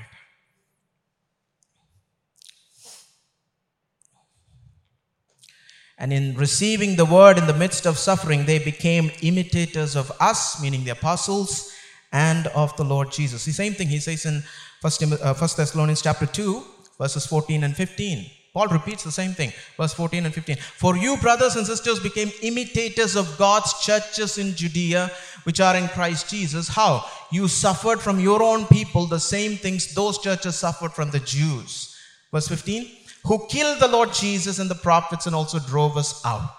And 6.00 6.12
in 6.12 6.36
receiving 6.36 6.96
the 6.96 7.06
word 7.06 7.38
in 7.38 7.46
the 7.46 7.53
midst 7.53 7.86
of 7.86 7.98
suffering, 7.98 8.46
they 8.46 8.58
became 8.58 9.12
imitators 9.22 9.96
of 9.96 10.12
us, 10.20 10.62
meaning 10.62 10.84
the 10.84 10.91
apostles, 10.91 11.72
and 12.12 12.48
of 12.48 12.75
the 12.77 12.84
Lord 12.84 13.12
Jesus. 13.12 13.46
The 13.46 13.51
same 13.51 13.74
thing 13.74 13.89
he 13.89 14.00
says 14.00 14.25
in 14.25 14.41
First, 14.82 15.03
uh, 15.03 15.34
Thessalonians 15.34 16.01
chapter 16.01 16.25
2, 16.25 16.63
verses 16.98 17.25
14 17.25 17.65
and 17.65 17.75
15. 17.75 18.32
Paul 18.53 18.68
repeats 18.68 19.03
the 19.03 19.12
same 19.12 19.34
thing, 19.34 19.51
verse 19.77 19.94
14 19.94 20.25
and 20.25 20.34
15. 20.34 20.56
For 20.56 20.98
you, 20.98 21.18
brothers 21.18 21.56
and 21.56 21.68
sisters, 21.68 22.00
became 22.00 22.32
imitators 22.41 23.15
of 23.15 23.38
God's 23.38 23.79
churches 23.82 24.38
in 24.38 24.56
Judea, 24.56 25.12
which 25.44 25.60
are 25.60 25.75
in 25.75 25.88
Christ 25.89 26.29
Jesus. 26.29 26.68
How? 26.70 27.06
You 27.32 27.48
suffered 27.48 28.00
from 28.00 28.20
your 28.20 28.41
own 28.41 28.65
people 28.68 29.06
the 29.06 29.20
same 29.20 29.58
things 29.58 29.94
those 29.94 30.18
churches 30.18 30.56
suffered 30.56 30.94
from 30.94 31.12
the 31.12 31.20
Jews. 31.20 31.96
Verse 32.32 32.48
15. 32.48 32.89
Who 33.25 33.45
killed 33.47 33.79
the 33.79 33.88
Lord 33.88 34.13
Jesus 34.13 34.59
and 34.59 34.69
the 34.69 34.75
prophets 34.75 35.27
and 35.27 35.35
also 35.35 35.59
drove 35.59 35.97
us 35.97 36.25
out. 36.25 36.55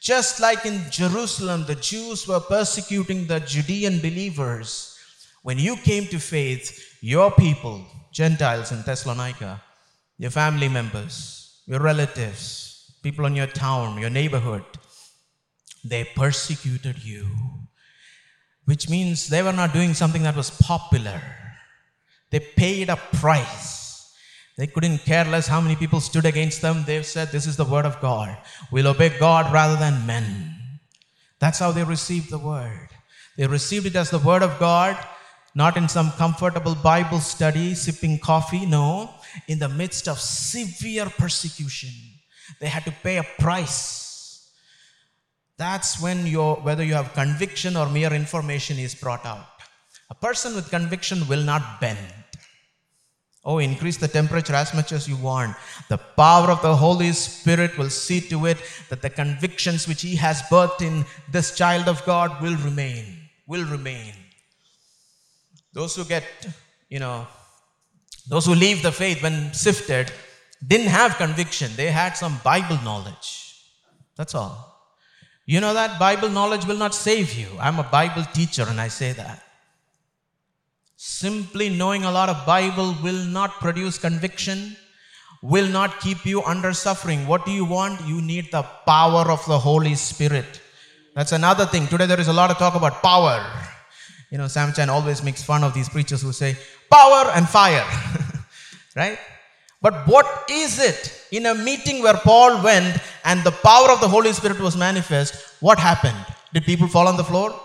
Just 0.00 0.40
like 0.40 0.64
in 0.64 0.82
Jerusalem, 0.90 1.64
the 1.66 1.74
Jews 1.74 2.26
were 2.26 2.40
persecuting 2.40 3.26
the 3.26 3.40
Judean 3.40 3.98
believers. 4.00 4.98
When 5.42 5.58
you 5.58 5.76
came 5.76 6.06
to 6.06 6.18
faith, 6.18 6.98
your 7.02 7.30
people, 7.30 7.84
Gentiles 8.12 8.72
in 8.72 8.82
Thessalonica, 8.82 9.62
your 10.18 10.30
family 10.30 10.68
members, 10.68 11.62
your 11.66 11.80
relatives, 11.80 12.92
people 13.02 13.26
in 13.26 13.36
your 13.36 13.46
town, 13.46 14.00
your 14.00 14.10
neighborhood, 14.10 14.64
they 15.84 16.04
persecuted 16.04 17.02
you. 17.04 17.26
Which 18.64 18.88
means 18.88 19.28
they 19.28 19.42
were 19.42 19.52
not 19.52 19.72
doing 19.72 19.94
something 19.94 20.22
that 20.22 20.36
was 20.36 20.50
popular. 20.50 21.20
They 22.30 22.40
paid 22.40 22.88
a 22.88 22.96
price. 22.96 23.79
They 24.56 24.66
couldn't 24.66 24.98
care 24.98 25.24
less 25.24 25.46
how 25.46 25.60
many 25.60 25.76
people 25.76 26.00
stood 26.00 26.26
against 26.26 26.60
them. 26.60 26.84
They've 26.86 27.06
said, 27.06 27.28
This 27.28 27.46
is 27.46 27.56
the 27.56 27.64
word 27.64 27.86
of 27.86 28.00
God. 28.00 28.36
We'll 28.70 28.88
obey 28.88 29.16
God 29.18 29.52
rather 29.52 29.76
than 29.76 30.06
men. 30.06 30.54
That's 31.38 31.58
how 31.58 31.72
they 31.72 31.84
received 31.84 32.30
the 32.30 32.38
word. 32.38 32.88
They 33.36 33.46
received 33.46 33.86
it 33.86 33.96
as 33.96 34.10
the 34.10 34.18
word 34.18 34.42
of 34.42 34.58
God, 34.58 34.98
not 35.54 35.76
in 35.76 35.88
some 35.88 36.10
comfortable 36.12 36.74
Bible 36.74 37.20
study, 37.20 37.74
sipping 37.74 38.18
coffee. 38.18 38.66
No, 38.66 39.10
in 39.48 39.58
the 39.58 39.68
midst 39.68 40.08
of 40.08 40.20
severe 40.20 41.06
persecution. 41.06 41.90
They 42.60 42.68
had 42.68 42.84
to 42.84 42.92
pay 43.02 43.18
a 43.18 43.26
price. 43.38 44.50
That's 45.56 46.00
when 46.00 46.26
your 46.26 46.56
whether 46.56 46.84
you 46.84 46.94
have 46.94 47.14
conviction 47.14 47.76
or 47.76 47.88
mere 47.88 48.12
information 48.12 48.78
is 48.78 48.94
brought 48.94 49.24
out. 49.24 49.46
A 50.10 50.14
person 50.14 50.54
with 50.54 50.70
conviction 50.70 51.28
will 51.28 51.42
not 51.42 51.80
bend. 51.80 51.98
Oh, 53.42 53.58
increase 53.58 53.96
the 53.96 54.08
temperature 54.08 54.54
as 54.54 54.74
much 54.74 54.92
as 54.92 55.08
you 55.08 55.16
want. 55.16 55.56
The 55.88 55.96
power 55.96 56.50
of 56.50 56.60
the 56.60 56.76
Holy 56.76 57.12
Spirit 57.12 57.78
will 57.78 57.88
see 57.88 58.20
to 58.28 58.46
it 58.46 58.58
that 58.90 59.00
the 59.00 59.08
convictions 59.08 59.88
which 59.88 60.02
He 60.02 60.16
has 60.16 60.42
birthed 60.42 60.82
in 60.82 61.06
this 61.30 61.56
child 61.56 61.88
of 61.88 62.04
God 62.04 62.42
will 62.42 62.56
remain. 62.56 63.04
Will 63.46 63.64
remain. 63.64 64.12
Those 65.72 65.96
who 65.96 66.04
get, 66.04 66.24
you 66.90 66.98
know, 66.98 67.26
those 68.28 68.44
who 68.44 68.54
leave 68.54 68.82
the 68.82 68.92
faith 68.92 69.22
when 69.22 69.54
sifted 69.54 70.12
didn't 70.66 70.88
have 70.88 71.16
conviction, 71.16 71.70
they 71.76 71.90
had 71.90 72.16
some 72.16 72.38
Bible 72.44 72.78
knowledge. 72.84 73.64
That's 74.16 74.34
all. 74.34 74.70
You 75.46 75.60
know 75.60 75.72
that 75.72 75.98
Bible 75.98 76.28
knowledge 76.28 76.66
will 76.66 76.76
not 76.76 76.94
save 76.94 77.32
you. 77.34 77.48
I'm 77.58 77.78
a 77.78 77.84
Bible 77.84 78.24
teacher 78.34 78.66
and 78.68 78.80
I 78.80 78.88
say 78.88 79.12
that. 79.12 79.42
Simply 81.02 81.70
knowing 81.70 82.04
a 82.04 82.10
lot 82.12 82.28
of 82.28 82.44
Bible 82.44 82.94
will 83.02 83.24
not 83.24 83.52
produce 83.52 83.96
conviction, 83.96 84.76
will 85.40 85.66
not 85.66 85.98
keep 85.98 86.26
you 86.26 86.42
under 86.42 86.74
suffering. 86.74 87.26
What 87.26 87.46
do 87.46 87.52
you 87.52 87.64
want? 87.64 88.06
You 88.06 88.20
need 88.20 88.52
the 88.52 88.64
power 88.84 89.30
of 89.30 89.42
the 89.46 89.58
Holy 89.58 89.94
Spirit. 89.94 90.60
That's 91.14 91.32
another 91.32 91.64
thing. 91.64 91.86
Today 91.86 92.04
there 92.04 92.20
is 92.20 92.28
a 92.28 92.34
lot 92.34 92.50
of 92.50 92.58
talk 92.58 92.74
about 92.74 93.02
power. 93.02 93.50
You 94.30 94.36
know, 94.36 94.46
Sam 94.46 94.74
Chan 94.74 94.90
always 94.90 95.22
makes 95.22 95.42
fun 95.42 95.64
of 95.64 95.72
these 95.72 95.88
preachers 95.88 96.20
who 96.20 96.32
say 96.32 96.54
power 96.90 97.30
and 97.34 97.48
fire. 97.48 97.86
right? 98.94 99.18
But 99.80 100.06
what 100.06 100.50
is 100.50 100.78
it 100.78 101.28
in 101.32 101.46
a 101.46 101.54
meeting 101.54 102.02
where 102.02 102.18
Paul 102.18 102.62
went 102.62 102.98
and 103.24 103.42
the 103.42 103.52
power 103.52 103.90
of 103.90 104.02
the 104.02 104.08
Holy 104.08 104.34
Spirit 104.34 104.60
was 104.60 104.76
manifest? 104.76 105.34
What 105.60 105.78
happened? 105.78 106.26
Did 106.52 106.64
people 106.64 106.88
fall 106.88 107.08
on 107.08 107.16
the 107.16 107.24
floor? 107.24 107.58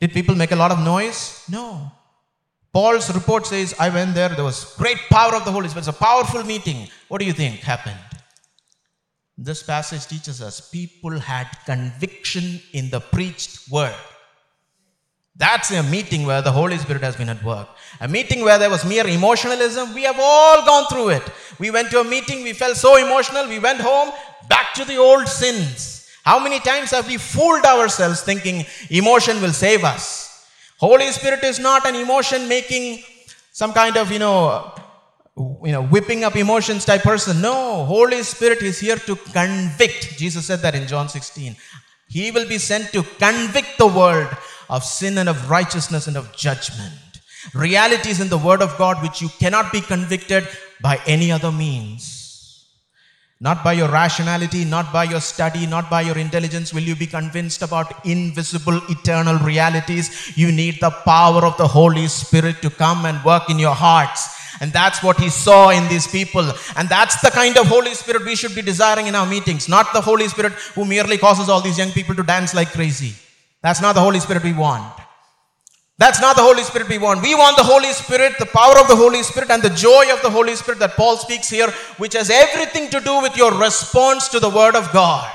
Did 0.00 0.12
people 0.12 0.34
make 0.34 0.52
a 0.52 0.56
lot 0.56 0.70
of 0.70 0.78
noise? 0.78 1.44
No. 1.50 1.92
Paul's 2.72 3.12
report 3.12 3.46
says, 3.46 3.74
I 3.80 3.88
went 3.88 4.14
there, 4.14 4.28
there 4.28 4.44
was 4.44 4.74
great 4.76 4.98
power 5.08 5.34
of 5.34 5.44
the 5.44 5.50
Holy 5.50 5.68
Spirit. 5.68 5.88
It's 5.88 5.96
a 5.96 6.04
powerful 6.04 6.44
meeting. 6.44 6.88
What 7.08 7.20
do 7.20 7.26
you 7.26 7.32
think 7.32 7.56
happened? 7.56 7.98
This 9.36 9.62
passage 9.62 10.06
teaches 10.06 10.40
us 10.40 10.60
people 10.60 11.18
had 11.18 11.48
conviction 11.64 12.60
in 12.72 12.90
the 12.90 13.00
preached 13.00 13.70
word. 13.70 13.94
That's 15.34 15.70
a 15.70 15.82
meeting 15.82 16.26
where 16.26 16.42
the 16.42 16.52
Holy 16.52 16.76
Spirit 16.76 17.02
has 17.02 17.16
been 17.16 17.30
at 17.30 17.42
work. 17.42 17.66
A 18.00 18.06
meeting 18.06 18.42
where 18.42 18.58
there 18.58 18.68
was 18.68 18.84
mere 18.84 19.06
emotionalism. 19.06 19.94
We 19.94 20.02
have 20.02 20.18
all 20.20 20.66
gone 20.66 20.86
through 20.88 21.10
it. 21.10 21.22
We 21.58 21.70
went 21.70 21.90
to 21.90 22.00
a 22.00 22.04
meeting, 22.04 22.42
we 22.42 22.52
felt 22.52 22.76
so 22.76 22.96
emotional, 22.96 23.48
we 23.48 23.58
went 23.58 23.80
home, 23.80 24.12
back 24.48 24.74
to 24.74 24.84
the 24.84 24.98
old 24.98 25.26
sins. 25.26 26.06
How 26.24 26.38
many 26.38 26.60
times 26.60 26.90
have 26.90 27.08
we 27.08 27.16
fooled 27.16 27.64
ourselves 27.64 28.20
thinking 28.20 28.66
emotion 28.90 29.40
will 29.40 29.52
save 29.52 29.82
us? 29.82 30.29
Holy 30.80 31.12
Spirit 31.12 31.44
is 31.44 31.58
not 31.58 31.86
an 31.86 31.94
emotion 31.94 32.48
making 32.48 33.02
some 33.52 33.72
kind 33.74 33.98
of, 33.98 34.10
you 34.10 34.18
know, 34.18 34.72
you 35.36 35.72
know, 35.72 35.82
whipping 35.84 36.24
up 36.24 36.36
emotions 36.36 36.86
type 36.86 37.02
person. 37.02 37.42
No, 37.42 37.84
Holy 37.84 38.22
Spirit 38.22 38.62
is 38.62 38.80
here 38.80 38.96
to 38.96 39.14
convict. 39.16 40.16
Jesus 40.16 40.46
said 40.46 40.60
that 40.60 40.74
in 40.74 40.86
John 40.86 41.10
16. 41.10 41.54
He 42.08 42.30
will 42.30 42.48
be 42.48 42.56
sent 42.56 42.92
to 42.92 43.02
convict 43.02 43.76
the 43.76 43.86
world 43.86 44.28
of 44.70 44.82
sin 44.82 45.18
and 45.18 45.28
of 45.28 45.50
righteousness 45.50 46.06
and 46.06 46.16
of 46.16 46.34
judgment. 46.34 46.94
Realities 47.54 48.20
in 48.20 48.28
the 48.28 48.38
Word 48.38 48.62
of 48.62 48.76
God 48.78 49.02
which 49.02 49.20
you 49.20 49.28
cannot 49.38 49.72
be 49.72 49.82
convicted 49.82 50.48
by 50.80 50.98
any 51.06 51.30
other 51.30 51.52
means. 51.52 52.19
Not 53.42 53.64
by 53.64 53.72
your 53.72 53.88
rationality, 53.88 54.66
not 54.66 54.92
by 54.92 55.04
your 55.04 55.20
study, 55.20 55.66
not 55.66 55.88
by 55.88 56.02
your 56.02 56.18
intelligence 56.18 56.74
will 56.74 56.82
you 56.82 56.94
be 56.94 57.06
convinced 57.06 57.62
about 57.62 58.04
invisible 58.04 58.82
eternal 58.90 59.38
realities. 59.38 60.36
You 60.36 60.52
need 60.52 60.78
the 60.78 60.90
power 60.90 61.46
of 61.46 61.56
the 61.56 61.66
Holy 61.66 62.06
Spirit 62.06 62.60
to 62.60 62.68
come 62.68 63.06
and 63.06 63.24
work 63.24 63.48
in 63.48 63.58
your 63.58 63.74
hearts. 63.74 64.28
And 64.60 64.70
that's 64.74 65.02
what 65.02 65.18
he 65.18 65.30
saw 65.30 65.70
in 65.70 65.88
these 65.88 66.06
people. 66.06 66.52
And 66.76 66.86
that's 66.90 67.22
the 67.22 67.30
kind 67.30 67.56
of 67.56 67.66
Holy 67.66 67.94
Spirit 67.94 68.26
we 68.26 68.36
should 68.36 68.54
be 68.54 68.60
desiring 68.60 69.06
in 69.06 69.14
our 69.14 69.24
meetings. 69.24 69.70
Not 69.70 69.94
the 69.94 70.02
Holy 70.02 70.28
Spirit 70.28 70.52
who 70.74 70.84
merely 70.84 71.16
causes 71.16 71.48
all 71.48 71.62
these 71.62 71.78
young 71.78 71.92
people 71.92 72.14
to 72.16 72.22
dance 72.22 72.52
like 72.52 72.72
crazy. 72.72 73.14
That's 73.62 73.80
not 73.80 73.94
the 73.94 74.02
Holy 74.02 74.20
Spirit 74.20 74.44
we 74.44 74.52
want. 74.52 74.99
That's 76.00 76.18
not 76.18 76.34
the 76.34 76.42
Holy 76.42 76.62
Spirit 76.62 76.88
we 76.88 76.96
want. 76.96 77.20
We 77.20 77.34
want 77.34 77.58
the 77.58 77.62
Holy 77.62 77.92
Spirit, 77.92 78.32
the 78.38 78.46
power 78.46 78.78
of 78.80 78.88
the 78.88 78.96
Holy 78.96 79.22
Spirit, 79.22 79.50
and 79.50 79.62
the 79.62 79.68
joy 79.68 80.10
of 80.10 80.22
the 80.22 80.30
Holy 80.30 80.56
Spirit 80.56 80.80
that 80.80 80.96
Paul 80.96 81.18
speaks 81.18 81.50
here, 81.50 81.70
which 81.98 82.14
has 82.14 82.30
everything 82.30 82.88
to 82.88 83.00
do 83.00 83.20
with 83.20 83.36
your 83.36 83.52
response 83.60 84.26
to 84.28 84.40
the 84.40 84.48
Word 84.48 84.74
of 84.76 84.90
God. 84.94 85.30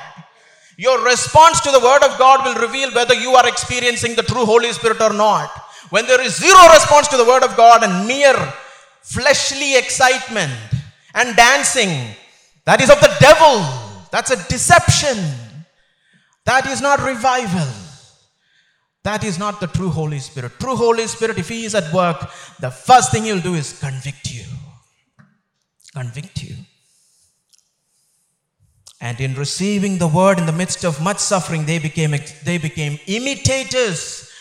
Your 0.76 1.06
response 1.06 1.62
to 1.62 1.72
the 1.72 1.80
Word 1.80 2.02
of 2.02 2.18
God 2.18 2.44
will 2.44 2.60
reveal 2.60 2.92
whether 2.96 3.14
you 3.14 3.36
are 3.36 3.48
experiencing 3.48 4.16
the 4.16 4.24
true 4.24 4.44
Holy 4.44 4.74
Spirit 4.74 5.00
or 5.02 5.14
not. 5.14 5.52
When 5.92 6.08
there 6.08 6.20
is 6.20 6.36
zero 6.36 6.68
response 6.74 7.10
to 7.10 7.18
the 7.18 7.26
Word 7.26 7.44
of 7.44 7.56
God 7.56 7.84
and 7.84 8.08
mere 8.08 8.36
fleshly 9.04 9.78
excitement 9.78 10.52
and 11.14 11.36
dancing, 11.36 12.16
that 12.64 12.82
is 12.82 12.90
of 12.90 13.00
the 13.02 13.16
devil. 13.20 13.62
That's 14.10 14.32
a 14.32 14.50
deception. 14.50 15.24
That 16.46 16.66
is 16.66 16.82
not 16.82 17.02
revival. 17.02 17.85
That 19.06 19.24
is 19.24 19.38
not 19.38 19.60
the 19.60 19.68
true 19.68 19.90
Holy 19.90 20.18
Spirit. 20.18 20.54
True 20.60 20.76
Holy 20.76 21.06
Spirit, 21.06 21.38
if 21.38 21.48
He 21.48 21.64
is 21.64 21.76
at 21.76 21.94
work, 21.94 22.20
the 22.60 22.72
first 22.72 23.12
thing 23.12 23.26
He'll 23.26 23.40
do 23.40 23.54
is 23.54 23.80
convict 23.80 24.34
you. 24.34 24.46
Convict 25.94 26.42
you. 26.44 26.56
And 29.00 29.22
in 29.22 29.36
receiving 29.36 30.00
the 30.00 30.08
word 30.08 30.40
in 30.40 30.48
the 30.48 30.52
midst 30.52 30.84
of 30.84 31.00
much 31.04 31.20
suffering, 31.20 31.68
they 31.68 31.78
became, 31.78 32.16
they 32.44 32.58
became 32.58 32.98
imitators 33.06 34.32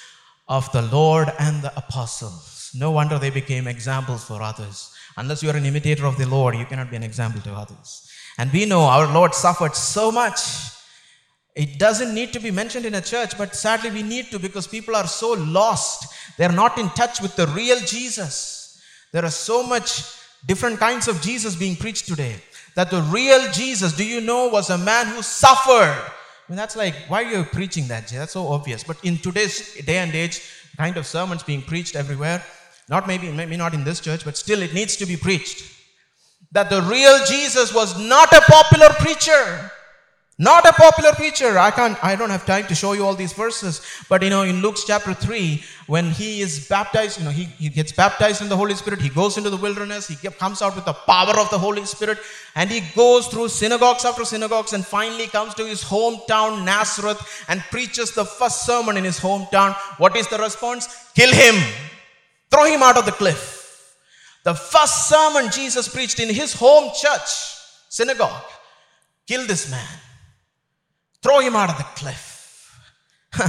of 0.49 0.73
the 0.73 0.81
Lord 0.81 1.31
and 1.39 1.61
the 1.61 1.77
apostles. 1.77 2.71
No 2.75 2.91
wonder 2.91 3.19
they 3.19 3.29
became 3.29 3.67
examples 3.67 4.25
for 4.25 4.41
others. 4.41 4.95
Unless 5.19 5.43
you 5.43 5.51
are 5.51 5.57
an 5.57 5.67
imitator 5.67 6.07
of 6.07 6.17
the 6.17 6.27
Lord, 6.27 6.57
you 6.57 6.65
cannot 6.65 6.91
be 6.91 6.97
an 6.97 7.03
example 7.03 7.43
to 7.43 7.53
others. 7.53 8.09
And 8.39 8.51
we 8.51 8.65
know 8.65 8.81
our 8.81 9.13
Lord 9.13 9.35
suffered 9.35 9.77
so 9.77 10.11
much 10.11 10.41
It 11.55 11.79
doesn't 11.79 12.15
need 12.15 12.33
to 12.33 12.41
be 12.41 12.51
mentioned 12.51 12.85
in 12.85 12.95
a 12.95 13.01
church, 13.01 13.39
but 13.39 13.55
sadly 13.55 13.91
we 13.91 14.03
need 14.03 14.31
to 14.33 14.39
because 14.39 14.67
people 14.67 14.97
are 14.97 15.07
so 15.07 15.33
lost. 15.33 16.13
They're 16.37 16.51
not 16.51 16.79
in 16.79 16.89
touch 16.91 17.21
with 17.21 17.37
the 17.37 17.47
real 17.49 17.79
Jesus. 17.79 18.83
There 19.13 19.25
are 19.25 19.31
so 19.31 19.63
much 19.63 20.03
different 20.47 20.81
kinds 20.81 21.07
of 21.07 21.21
Jesus 21.23 21.55
being 21.55 21.77
preached 21.77 22.09
today. 22.09 22.37
That 22.75 22.91
the 22.91 23.03
real 23.03 23.53
Jesus, 23.53 23.97
do 23.97 24.05
you 24.05 24.21
know, 24.21 24.49
was 24.49 24.71
a 24.71 24.79
man 24.79 25.07
who 25.07 25.23
suffered. 25.23 25.97
I 25.97 26.49
mean, 26.49 26.57
that's 26.57 26.75
like, 26.75 26.95
why 27.07 27.23
are 27.23 27.31
you 27.31 27.45
preaching 27.45 27.87
that? 27.89 28.09
That's 28.09 28.33
so 28.33 28.49
obvious. 28.49 28.83
But 28.83 29.03
in 29.05 29.19
today's 29.19 29.75
day 29.85 29.99
and 29.99 30.13
age, 30.13 30.43
kind 30.77 30.97
of 30.97 31.07
sermons 31.07 31.45
being 31.45 31.63
preached 31.63 31.95
everywhere, 31.95 32.45
not 32.89 33.07
maybe, 33.07 33.31
maybe 33.31 33.57
not 33.57 33.75
in 33.75 33.85
this 33.85 34.01
church, 34.01 34.25
but 34.25 34.37
still 34.37 34.61
it 34.61 34.75
needs 34.75 34.97
to 34.97 35.07
be 35.07 35.17
preached. 35.17 35.71
That 36.51 36.69
the 36.69 36.83
real 36.83 37.25
Jesus 37.27 37.73
was 37.73 37.99
not 37.99 38.33
a 38.33 38.41
popular 38.41 38.89
preacher. 38.91 39.71
Not 40.37 40.67
a 40.67 40.73
popular 40.73 41.13
preacher. 41.13 41.57
I 41.59 41.71
can't, 41.71 42.03
I 42.03 42.17
don't 42.17 42.31
have 42.31 42.45
time 42.45 42.67
to 42.67 42.75
show 42.75 42.93
you 42.93 43.05
all 43.05 43.15
these 43.15 43.33
verses. 43.33 43.81
But 44.09 44.21
you 44.21 44.31
know, 44.31 44.43
in 44.43 44.63
Luke's 44.63 44.83
chapter 44.83 45.15
3, 45.15 45.63
when 45.87 46.11
he 46.11 46.41
is 46.41 46.67
baptized, 46.67 47.21
you 47.21 47.25
know, 47.25 47.31
he, 47.31 47.45
he 47.45 47.69
gets 47.69 47.93
baptized 47.93 48.43
in 48.43 48.49
the 48.49 48.57
Holy 48.57 48.75
Spirit, 48.75 49.01
he 49.01 49.11
goes 49.11 49.37
into 49.39 49.49
the 49.49 49.57
wilderness, 49.57 50.09
he 50.09 50.17
comes 50.17 50.61
out 50.61 50.75
with 50.75 50.87
the 50.87 50.93
power 50.93 51.39
of 51.39 51.51
the 51.51 51.59
Holy 51.59 51.85
Spirit, 51.85 52.19
and 52.57 52.69
he 52.69 52.83
goes 52.97 53.29
through 53.29 53.49
synagogues 53.49 54.05
after 54.05 54.25
synagogues 54.25 54.73
and 54.73 54.85
finally 54.85 55.29
comes 55.29 55.55
to 55.55 55.65
his 55.65 55.85
hometown, 55.85 56.65
Nazareth, 56.65 57.45
and 57.49 57.61
preaches 57.71 58.13
the 58.13 58.25
first 58.25 58.67
sermon 58.67 58.97
in 58.97 59.05
his 59.05 59.21
hometown. 59.21 59.73
What 59.99 60.17
is 60.17 60.27
the 60.27 60.39
response? 60.39 61.13
Kill 61.15 61.33
him. 61.33 61.55
Throw 62.51 62.65
him 62.65 62.83
out 62.83 62.99
of 62.99 63.05
the 63.05 63.13
cliff. 63.13 63.95
The 64.43 64.55
first 64.55 65.09
sermon 65.09 65.49
Jesus 65.53 65.87
preached 65.87 66.19
in 66.19 66.29
his 66.29 66.55
home 66.55 66.91
church, 66.93 67.55
synagogue. 67.89 68.43
Kill 69.29 69.47
this 69.47 69.71
man 69.71 70.01
Throw 71.25 71.41
him 71.41 71.57
out 71.57 71.71
of 71.71 71.79
the 71.79 71.85
cliff. 71.97 72.71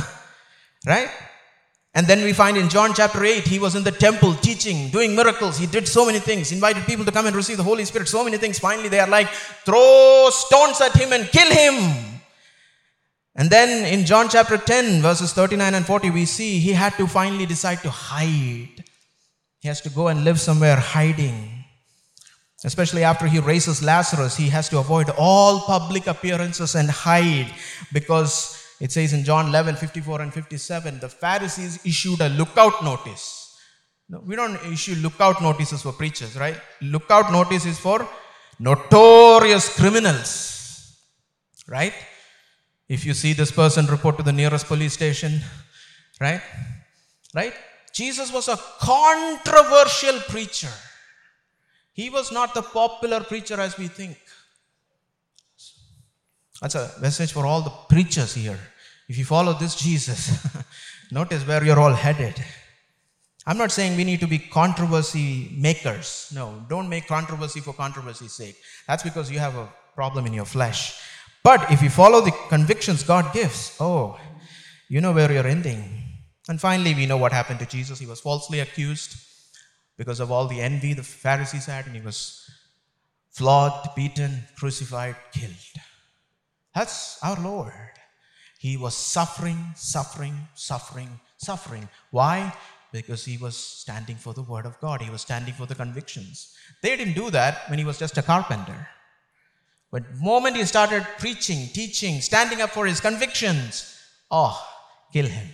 right? 0.87 1.09
And 1.93 2.07
then 2.07 2.23
we 2.23 2.31
find 2.31 2.55
in 2.55 2.69
John 2.69 2.93
chapter 2.93 3.21
8, 3.21 3.45
he 3.45 3.59
was 3.59 3.75
in 3.75 3.83
the 3.83 3.91
temple 3.91 4.33
teaching, 4.35 4.89
doing 4.91 5.13
miracles. 5.13 5.57
He 5.57 5.67
did 5.67 5.85
so 5.85 6.05
many 6.05 6.19
things, 6.19 6.53
invited 6.53 6.85
people 6.85 7.03
to 7.03 7.11
come 7.11 7.25
and 7.25 7.35
receive 7.35 7.57
the 7.57 7.63
Holy 7.63 7.83
Spirit, 7.83 8.07
so 8.07 8.23
many 8.23 8.37
things. 8.37 8.59
Finally, 8.59 8.87
they 8.87 9.01
are 9.01 9.09
like, 9.09 9.27
throw 9.65 10.29
stones 10.31 10.79
at 10.79 10.93
him 10.93 11.11
and 11.11 11.27
kill 11.27 11.51
him. 11.51 12.21
And 13.35 13.49
then 13.49 13.85
in 13.93 14.05
John 14.05 14.29
chapter 14.29 14.57
10, 14.57 15.01
verses 15.01 15.33
39 15.33 15.73
and 15.73 15.85
40, 15.85 16.11
we 16.11 16.23
see 16.23 16.59
he 16.59 16.71
had 16.71 16.93
to 16.93 17.07
finally 17.07 17.45
decide 17.45 17.79
to 17.81 17.89
hide. 17.89 18.85
He 19.59 19.67
has 19.67 19.81
to 19.81 19.89
go 19.89 20.07
and 20.07 20.23
live 20.23 20.39
somewhere 20.39 20.77
hiding. 20.77 21.54
Especially 22.63 23.03
after 23.03 23.27
he 23.27 23.39
raises 23.39 23.83
Lazarus, 23.83 24.37
he 24.37 24.49
has 24.49 24.69
to 24.69 24.79
avoid 24.79 25.09
all 25.17 25.59
public 25.61 26.07
appearances 26.07 26.75
and 26.75 26.89
hide 26.89 27.53
because 27.91 28.61
it 28.79 28.91
says 28.91 29.13
in 29.13 29.23
John 29.23 29.47
11 29.47 29.75
54 29.75 30.21
and 30.21 30.33
57 30.33 30.99
the 30.99 31.09
Pharisees 31.09 31.85
issued 31.85 32.21
a 32.21 32.29
lookout 32.29 32.83
notice. 32.83 33.57
No, 34.07 34.21
we 34.25 34.35
don't 34.35 34.63
issue 34.71 34.95
lookout 34.95 35.41
notices 35.41 35.81
for 35.81 35.91
preachers, 35.91 36.37
right? 36.37 36.59
Lookout 36.81 37.31
notice 37.31 37.65
is 37.65 37.79
for 37.79 38.07
notorious 38.59 39.75
criminals, 39.75 40.95
right? 41.67 41.93
If 42.87 43.05
you 43.05 43.13
see 43.13 43.33
this 43.33 43.51
person, 43.51 43.87
report 43.87 44.17
to 44.17 44.23
the 44.23 44.31
nearest 44.31 44.67
police 44.67 44.93
station, 44.93 45.41
right? 46.21 46.41
Right? 47.33 47.53
Jesus 47.93 48.31
was 48.31 48.47
a 48.47 48.59
controversial 48.79 50.19
preacher. 50.29 50.71
He 51.95 52.09
was 52.09 52.29
not 52.29 52.53
the 52.53 52.61
popular 52.61 53.21
preacher 53.21 53.57
as 53.59 53.77
we 53.77 53.87
think. 53.87 54.17
That's 56.61 56.75
a 56.75 56.91
message 57.01 57.31
for 57.31 57.45
all 57.45 57.61
the 57.61 57.69
preachers 57.69 58.33
here. 58.35 58.59
If 59.07 59.17
you 59.17 59.23
follow 59.23 59.53
this 59.53 59.75
Jesus, 59.75 60.45
notice 61.11 61.47
where 61.47 61.63
you're 61.63 61.79
all 61.79 61.93
headed. 61.93 62.35
I'm 63.47 63.57
not 63.57 63.71
saying 63.71 63.95
we 63.95 64.03
need 64.03 64.19
to 64.19 64.27
be 64.27 64.39
controversy 64.39 65.55
makers. 65.55 66.33
No, 66.35 66.65
don't 66.67 66.89
make 66.89 67.07
controversy 67.07 67.61
for 67.61 67.73
controversy's 67.73 68.33
sake. 68.33 68.57
That's 68.87 69.03
because 69.03 69.31
you 69.31 69.39
have 69.39 69.55
a 69.55 69.69
problem 69.93 70.25
in 70.25 70.33
your 70.33 70.45
flesh. 70.45 70.99
But 71.43 71.71
if 71.71 71.81
you 71.81 71.89
follow 71.89 72.19
the 72.19 72.33
convictions 72.49 73.03
God 73.03 73.31
gives, 73.33 73.77
oh, 73.79 74.19
you 74.89 74.99
know 74.99 75.13
where 75.13 75.31
you're 75.31 75.47
ending. 75.47 76.01
And 76.49 76.59
finally, 76.59 76.93
we 76.93 77.05
know 77.05 77.17
what 77.17 77.31
happened 77.31 77.59
to 77.59 77.65
Jesus. 77.65 77.99
He 77.99 78.05
was 78.05 78.19
falsely 78.19 78.59
accused 78.59 79.15
because 79.97 80.19
of 80.19 80.31
all 80.31 80.47
the 80.47 80.61
envy 80.61 80.93
the 80.93 81.03
Pharisees 81.03 81.65
had, 81.65 81.85
and 81.85 81.95
he 81.95 82.01
was 82.01 82.49
flogged, 83.31 83.95
beaten, 83.95 84.43
crucified, 84.57 85.15
killed. 85.31 85.53
That's 86.73 87.17
our 87.23 87.39
Lord. 87.41 87.73
He 88.59 88.77
was 88.77 88.95
suffering, 88.95 89.73
suffering, 89.75 90.35
suffering, 90.55 91.19
suffering. 91.37 91.87
Why? 92.11 92.53
Because 92.91 93.25
he 93.25 93.37
was 93.37 93.55
standing 93.55 94.15
for 94.15 94.33
the 94.33 94.41
word 94.41 94.65
of 94.65 94.79
God. 94.79 95.01
He 95.01 95.09
was 95.09 95.21
standing 95.21 95.53
for 95.53 95.65
the 95.65 95.75
convictions. 95.75 96.55
They 96.81 96.95
didn't 96.95 97.13
do 97.13 97.29
that 97.31 97.69
when 97.69 97.79
he 97.79 97.85
was 97.85 97.99
just 97.99 98.17
a 98.17 98.21
carpenter. 98.21 98.87
But 99.91 100.15
moment 100.15 100.57
he 100.57 100.65
started 100.65 101.05
preaching, 101.19 101.69
teaching, 101.73 102.21
standing 102.21 102.61
up 102.61 102.71
for 102.71 102.85
his 102.85 102.99
convictions, 102.99 103.97
oh, 104.31 104.61
kill 105.13 105.27
him. 105.27 105.47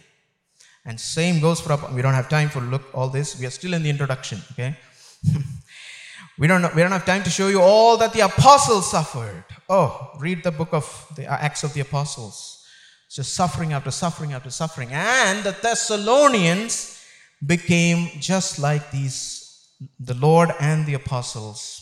And 0.86 1.00
same 1.00 1.39
goes 1.39 1.62
for, 1.62 1.78
we 1.94 2.02
don't 2.02 2.13
have 2.13 2.30
time 2.30 2.50
for 2.50 2.60
look 2.60 2.84
all 2.94 3.10
this. 3.10 3.39
We 3.39 3.46
are 3.46 3.52
still 3.52 3.74
in 3.74 3.84
the 3.84 3.89
introduction, 3.89 4.41
okay? 4.52 4.76
we, 6.39 6.48
don't, 6.48 6.74
we 6.74 6.82
don't 6.82 6.91
have 6.91 7.06
time 7.06 7.24
to 7.24 7.30
show 7.30 7.50
you 7.50 7.62
all 7.62 7.98
that 7.98 8.13
the 8.13 8.22
apostles 8.22 8.89
suffered. 8.89 9.46
Oh, 9.70 10.12
read 10.20 10.44
the 10.44 10.52
book 10.52 10.70
of 10.74 11.06
the 11.15 11.28
uh, 11.28 11.38
Acts 11.38 11.63
of 11.63 11.74
the 11.74 11.82
Apostles. 11.82 12.65
It's 13.06 13.15
just 13.17 13.34
suffering 13.34 13.74
after 13.74 13.91
suffering 13.91 14.34
after 14.34 14.50
suffering. 14.50 14.89
And 14.91 15.44
the 15.44 15.56
Thessalonians 15.62 17.04
became 17.46 18.10
just 18.20 18.58
like 18.58 18.89
these, 18.91 19.67
the 20.00 20.13
Lord 20.15 20.50
and 20.60 20.86
the 20.86 20.96
apostles, 20.96 21.78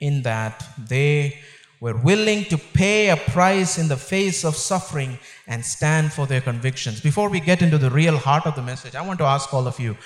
in 0.00 0.22
that 0.22 0.64
they 0.78 1.38
were 1.82 1.96
willing 1.96 2.44
to 2.44 2.56
pay 2.56 3.08
a 3.08 3.16
price 3.16 3.76
in 3.76 3.88
the 3.88 3.96
face 3.96 4.44
of 4.44 4.54
suffering 4.54 5.18
and 5.48 5.64
stand 5.64 6.12
for 6.12 6.28
their 6.28 6.40
convictions. 6.40 7.00
Before 7.00 7.28
we 7.28 7.40
get 7.40 7.60
into 7.60 7.76
the 7.76 7.90
real 7.90 8.18
heart 8.18 8.46
of 8.46 8.54
the 8.54 8.62
message, 8.62 8.94
I 8.94 9.04
want 9.04 9.18
to 9.18 9.24
ask 9.24 9.52
all 9.52 9.66
of 9.66 9.80
you 9.80 9.96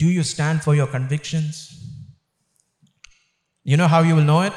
do 0.00 0.08
you 0.08 0.24
stand 0.24 0.62
for 0.62 0.74
your 0.74 0.88
convictions? 0.88 1.54
You 3.62 3.76
know 3.76 3.86
how 3.86 4.00
you 4.00 4.16
will 4.16 4.24
know 4.24 4.42
it? 4.42 4.54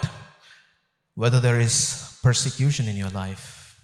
Whether 1.13 1.39
there 1.39 1.59
is 1.59 2.17
persecution 2.23 2.87
in 2.87 2.95
your 2.95 3.11
life. 3.11 3.79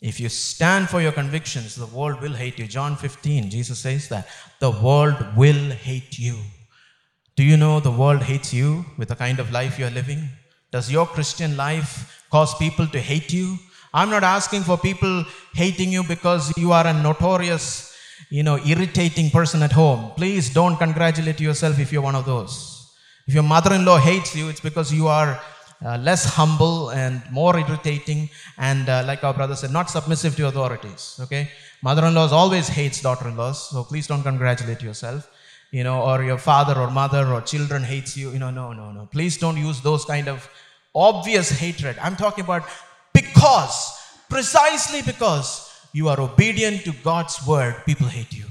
If 0.00 0.20
you 0.20 0.28
stand 0.28 0.88
for 0.88 1.00
your 1.00 1.12
convictions, 1.12 1.74
the 1.74 1.86
world 1.86 2.20
will 2.20 2.34
hate 2.34 2.56
you. 2.56 2.68
John 2.68 2.94
15, 2.94 3.50
Jesus 3.50 3.80
says 3.80 4.08
that. 4.10 4.28
The 4.60 4.70
world 4.70 5.16
will 5.36 5.70
hate 5.70 6.20
you. 6.20 6.36
Do 7.34 7.42
you 7.42 7.56
know 7.56 7.80
the 7.80 7.90
world 7.90 8.22
hates 8.22 8.54
you 8.54 8.84
with 8.96 9.08
the 9.08 9.16
kind 9.16 9.40
of 9.40 9.50
life 9.50 9.76
you're 9.76 9.90
living? 9.90 10.28
Does 10.74 10.90
your 10.90 11.06
Christian 11.06 11.56
life 11.56 12.24
cause 12.32 12.52
people 12.56 12.88
to 12.88 12.98
hate 12.98 13.32
you? 13.32 13.58
I'm 13.98 14.10
not 14.10 14.24
asking 14.24 14.62
for 14.62 14.76
people 14.76 15.24
hating 15.54 15.92
you 15.92 16.02
because 16.02 16.52
you 16.56 16.72
are 16.72 16.84
a 16.84 16.92
notorious, 16.92 17.96
you 18.28 18.42
know, 18.42 18.58
irritating 18.58 19.30
person 19.30 19.62
at 19.62 19.70
home. 19.70 20.10
Please 20.16 20.52
don't 20.52 20.76
congratulate 20.76 21.40
yourself 21.40 21.78
if 21.78 21.92
you're 21.92 22.02
one 22.02 22.16
of 22.16 22.24
those. 22.24 22.52
If 23.28 23.34
your 23.34 23.44
mother 23.44 23.72
in 23.72 23.84
law 23.84 23.98
hates 23.98 24.34
you, 24.34 24.48
it's 24.48 24.58
because 24.58 24.92
you 24.92 25.06
are 25.06 25.40
uh, 25.84 25.96
less 25.98 26.24
humble 26.24 26.90
and 26.90 27.22
more 27.30 27.56
irritating 27.56 28.28
and, 28.58 28.88
uh, 28.88 29.04
like 29.06 29.22
our 29.22 29.32
brother 29.32 29.54
said, 29.54 29.70
not 29.70 29.90
submissive 29.90 30.34
to 30.34 30.48
authorities. 30.48 31.20
Okay? 31.22 31.50
Mother 31.82 32.04
in 32.06 32.14
laws 32.14 32.32
always 32.32 32.66
hates 32.66 33.00
daughter 33.00 33.28
in 33.28 33.36
laws, 33.36 33.70
so 33.70 33.84
please 33.84 34.08
don't 34.08 34.24
congratulate 34.24 34.82
yourself 34.82 35.30
you 35.74 35.82
know, 35.82 36.02
or 36.02 36.22
your 36.22 36.38
father 36.38 36.80
or 36.80 36.88
mother 36.88 37.26
or 37.32 37.40
children 37.40 37.82
hates 37.82 38.16
you, 38.16 38.30
you 38.30 38.38
know, 38.38 38.52
no, 38.52 38.72
no, 38.72 38.92
no. 38.92 39.06
Please 39.06 39.36
don't 39.38 39.56
use 39.56 39.80
those 39.80 40.04
kind 40.04 40.28
of 40.28 40.48
obvious 40.94 41.50
hatred. 41.50 41.96
I'm 42.00 42.14
talking 42.14 42.44
about 42.44 42.62
because, 43.12 43.92
precisely 44.30 45.02
because 45.02 45.68
you 45.92 46.08
are 46.08 46.20
obedient 46.20 46.84
to 46.84 46.92
God's 47.02 47.44
word, 47.44 47.74
people 47.84 48.06
hate 48.06 48.32
you. 48.32 48.44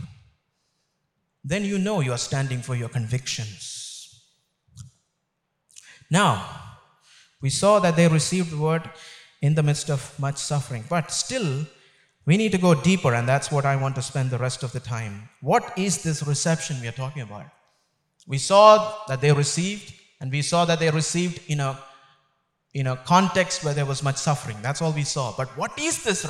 Then 1.46 1.64
you 1.64 1.78
know 1.78 2.02
you 2.02 2.12
are 2.12 2.18
standing 2.18 2.62
for 2.62 2.76
your 2.76 2.90
convictions. 2.90 4.22
Now, 6.12 6.46
we 7.42 7.50
saw 7.50 7.80
that 7.80 7.96
they 7.96 8.10
received 8.10 8.52
the 8.52 8.58
word 8.58 8.84
in 9.42 9.56
the 9.56 9.64
midst 9.64 9.90
of 9.90 10.14
much 10.20 10.40
suffering, 10.40 10.84
but 10.90 11.10
still, 11.10 11.66
we 12.26 12.38
need 12.38 12.52
to 12.54 12.58
go 12.58 12.74
deeper, 12.74 13.14
and 13.14 13.28
that's 13.28 13.52
what 13.52 13.66
I 13.66 13.76
want 13.76 13.96
to 13.96 14.02
spend 14.02 14.30
the 14.30 14.38
rest 14.38 14.64
of 14.64 14.72
the 14.72 14.80
time. 14.80 15.30
What 15.42 15.78
is 15.78 16.04
this 16.04 16.26
reception 16.26 16.80
we 16.82 16.88
are 16.88 16.94
talking 16.94 17.22
about? 17.22 17.46
We 18.28 18.38
saw 18.38 19.06
that 19.08 19.20
they 19.22 19.34
received, 19.34 19.94
and 20.22 20.32
we 20.32 20.42
saw 20.42 20.66
that 20.66 20.80
they 20.80 20.90
received 20.90 21.42
in 21.48 21.60
a 21.60 21.78
in 22.74 22.88
a 22.88 22.96
context 22.96 23.64
where 23.64 23.74
there 23.74 23.86
was 23.86 24.02
much 24.02 24.18
suffering. 24.18 24.58
That's 24.62 24.82
all 24.82 24.92
we 24.92 25.04
saw. 25.04 25.34
But 25.36 25.50
what 25.58 25.78
is 25.78 26.04
this 26.04 26.26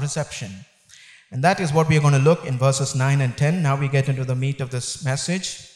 reception? 0.00 0.52
And 1.30 1.42
that 1.42 1.60
is 1.60 1.72
what 1.72 1.88
we 1.88 1.96
are 1.96 2.00
going 2.00 2.14
to 2.14 2.20
look 2.20 2.46
in 2.46 2.56
verses 2.56 2.94
9 2.94 3.20
and 3.20 3.36
10. 3.36 3.62
Now 3.62 3.76
we 3.76 3.88
get 3.88 4.08
into 4.08 4.24
the 4.24 4.36
meat 4.36 4.60
of 4.60 4.70
this 4.70 5.04
message. 5.04 5.68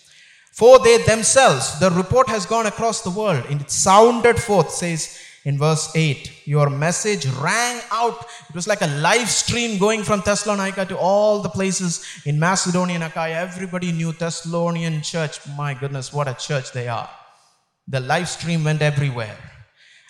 For 0.52 0.78
they 0.78 0.98
themselves, 0.98 1.78
the 1.80 1.90
report 1.90 2.28
has 2.28 2.46
gone 2.46 2.66
across 2.66 3.02
the 3.02 3.10
world, 3.10 3.44
and 3.48 3.60
it 3.60 3.70
sounded 3.70 4.38
forth, 4.38 4.70
says, 4.70 5.18
in 5.44 5.58
verse 5.58 5.90
8 5.94 6.42
your 6.44 6.70
message 6.70 7.26
rang 7.26 7.80
out. 7.90 8.26
It 8.48 8.54
was 8.54 8.66
like 8.66 8.82
a 8.82 8.86
live 8.86 9.28
stream 9.28 9.78
going 9.78 10.02
from 10.02 10.22
thessalonica 10.24 10.86
to 10.86 10.96
all 10.96 11.40
the 11.40 11.48
places 11.48 12.04
in 12.24 12.38
macedonia 12.38 12.96
and 12.96 13.04
achaia. 13.04 13.40
Everybody 13.40 13.92
knew 13.92 14.12
thessalonian 14.12 15.02
church. 15.02 15.40
My 15.56 15.74
goodness 15.74 16.12
what 16.12 16.28
a 16.28 16.34
church 16.34 16.72
they 16.72 16.88
are. 16.88 17.10
The 17.88 18.00
live 18.00 18.28
stream 18.28 18.64
went 18.64 18.82
everywhere. 18.82 19.36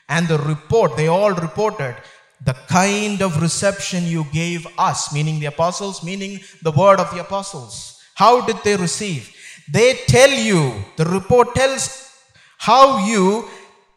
And 0.08 0.28
the 0.28 0.38
report 0.38 0.96
they 0.96 1.08
all 1.08 1.32
reported 1.32 1.96
the 2.44 2.54
kind 2.68 3.22
of 3.22 3.40
reception 3.40 4.04
you 4.04 4.26
gave 4.32 4.66
us 4.76 5.14
meaning 5.14 5.38
the 5.38 5.46
apostles 5.46 6.02
meaning 6.02 6.40
the 6.62 6.72
word 6.72 6.98
of 7.00 7.10
the 7.14 7.20
apostles. 7.20 8.00
How 8.14 8.44
did 8.44 8.56
they 8.64 8.76
receive? 8.76 9.34
They 9.70 9.94
tell 10.06 10.30
you 10.30 10.84
the 10.96 11.04
report 11.04 11.54
tells 11.54 12.10
how 12.58 13.06
you 13.06 13.48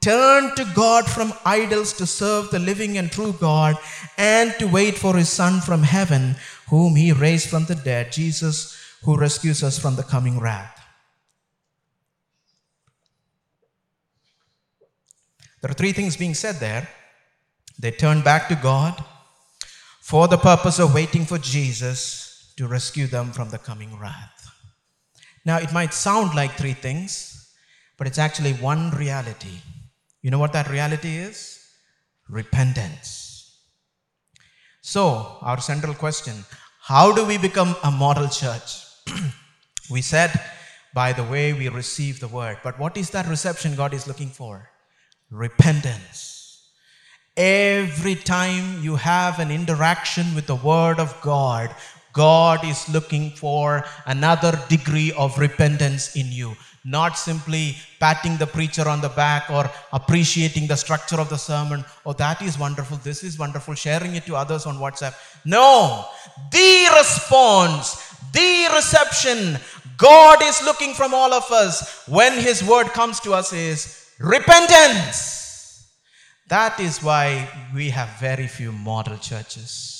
turn 0.05 0.53
to 0.53 0.63
God 0.75 1.09
from 1.09 1.33
idols 1.43 1.91
to 1.93 2.05
serve 2.05 2.51
the 2.51 2.59
living 2.59 2.99
and 2.99 3.11
true 3.11 3.33
God 3.33 3.75
and 4.19 4.53
to 4.59 4.67
wait 4.67 4.99
for 4.99 5.15
his 5.15 5.29
Son 5.29 5.61
from 5.61 5.81
heaven, 5.81 6.35
whom 6.69 6.95
he 6.95 7.11
raised 7.11 7.49
from 7.49 7.65
the 7.65 7.73
dead, 7.73 8.11
Jesus, 8.11 8.77
who 9.03 9.17
rescues 9.17 9.63
us 9.63 9.79
from 9.79 9.95
the 9.95 10.03
coming 10.03 10.39
wrath. 10.39 10.79
There 15.61 15.71
are 15.71 15.73
three 15.73 15.91
things 15.91 16.15
being 16.15 16.35
said 16.35 16.57
there. 16.57 16.87
They 17.79 17.89
turn 17.89 18.21
back 18.21 18.47
to 18.49 18.55
God 18.55 19.03
for 20.01 20.27
the 20.27 20.37
purpose 20.37 20.77
of 20.77 20.93
waiting 20.93 21.25
for 21.25 21.39
Jesus 21.39 22.53
to 22.57 22.67
rescue 22.67 23.07
them 23.07 23.31
from 23.31 23.49
the 23.49 23.57
coming 23.57 23.97
wrath. 23.97 24.51
Now, 25.45 25.57
it 25.57 25.73
might 25.73 25.95
sound 25.95 26.35
like 26.35 26.51
three 26.51 26.73
things, 26.73 27.51
but 27.97 28.05
it's 28.05 28.19
actually 28.19 28.53
one 28.53 28.91
reality. 28.91 29.61
You 30.25 30.31
know 30.31 30.39
what 30.39 30.53
that 30.53 30.71
reality 30.71 31.17
is? 31.17 31.59
Repentance. 32.27 33.59
So, 34.81 35.37
our 35.43 35.61
central 35.61 35.93
question 35.93 36.45
how 36.81 37.13
do 37.13 37.23
we 37.23 37.37
become 37.37 37.75
a 37.83 37.91
model 37.91 38.27
church? 38.27 38.85
we 39.91 40.01
said 40.01 40.31
by 40.95 41.13
the 41.13 41.23
way 41.23 41.53
we 41.53 41.69
receive 41.69 42.19
the 42.19 42.27
word. 42.27 42.57
But 42.63 42.79
what 42.79 42.97
is 42.97 43.11
that 43.11 43.27
reception 43.27 43.75
God 43.75 43.93
is 43.93 44.07
looking 44.07 44.29
for? 44.29 44.67
Repentance. 45.29 46.71
Every 47.37 48.15
time 48.15 48.81
you 48.81 48.95
have 48.95 49.37
an 49.37 49.51
interaction 49.51 50.33
with 50.33 50.47
the 50.47 50.55
word 50.55 50.99
of 50.99 51.15
God, 51.21 51.69
God 52.13 52.65
is 52.65 52.89
looking 52.89 53.29
for 53.29 53.85
another 54.07 54.59
degree 54.69 55.11
of 55.11 55.37
repentance 55.37 56.15
in 56.15 56.31
you 56.31 56.55
not 56.85 57.17
simply 57.17 57.75
patting 57.99 58.37
the 58.37 58.45
preacher 58.45 58.87
on 58.87 59.01
the 59.01 59.09
back 59.09 59.49
or 59.49 59.69
appreciating 59.91 60.67
the 60.67 60.77
structure 60.77 61.19
of 61.19 61.29
the 61.29 61.37
sermon. 61.37 61.83
Oh, 62.05 62.13
that 62.13 62.41
is 62.43 62.59
wonderful. 62.59 62.97
This 62.97 63.23
is 63.23 63.39
wonderful. 63.39 63.73
Sharing 63.73 64.15
it 64.15 64.25
to 64.27 64.35
others 64.35 64.67
on 64.67 64.77
WhatsApp. 64.77 65.15
No, 65.43 66.05
the 66.51 66.87
response, 66.95 68.15
the 68.31 68.69
reception 68.75 69.57
God 69.97 70.43
is 70.43 70.61
looking 70.63 70.93
from 70.93 71.13
all 71.13 71.33
of 71.33 71.51
us 71.51 72.07
when 72.07 72.33
His 72.33 72.63
word 72.63 72.87
comes 72.87 73.19
to 73.21 73.33
us 73.33 73.51
is 73.51 74.11
repentance. 74.19 75.89
That 76.47 76.79
is 76.79 77.01
why 77.01 77.49
we 77.73 77.89
have 77.89 78.19
very 78.19 78.45
few 78.45 78.71
model 78.71 79.17
churches. 79.17 79.94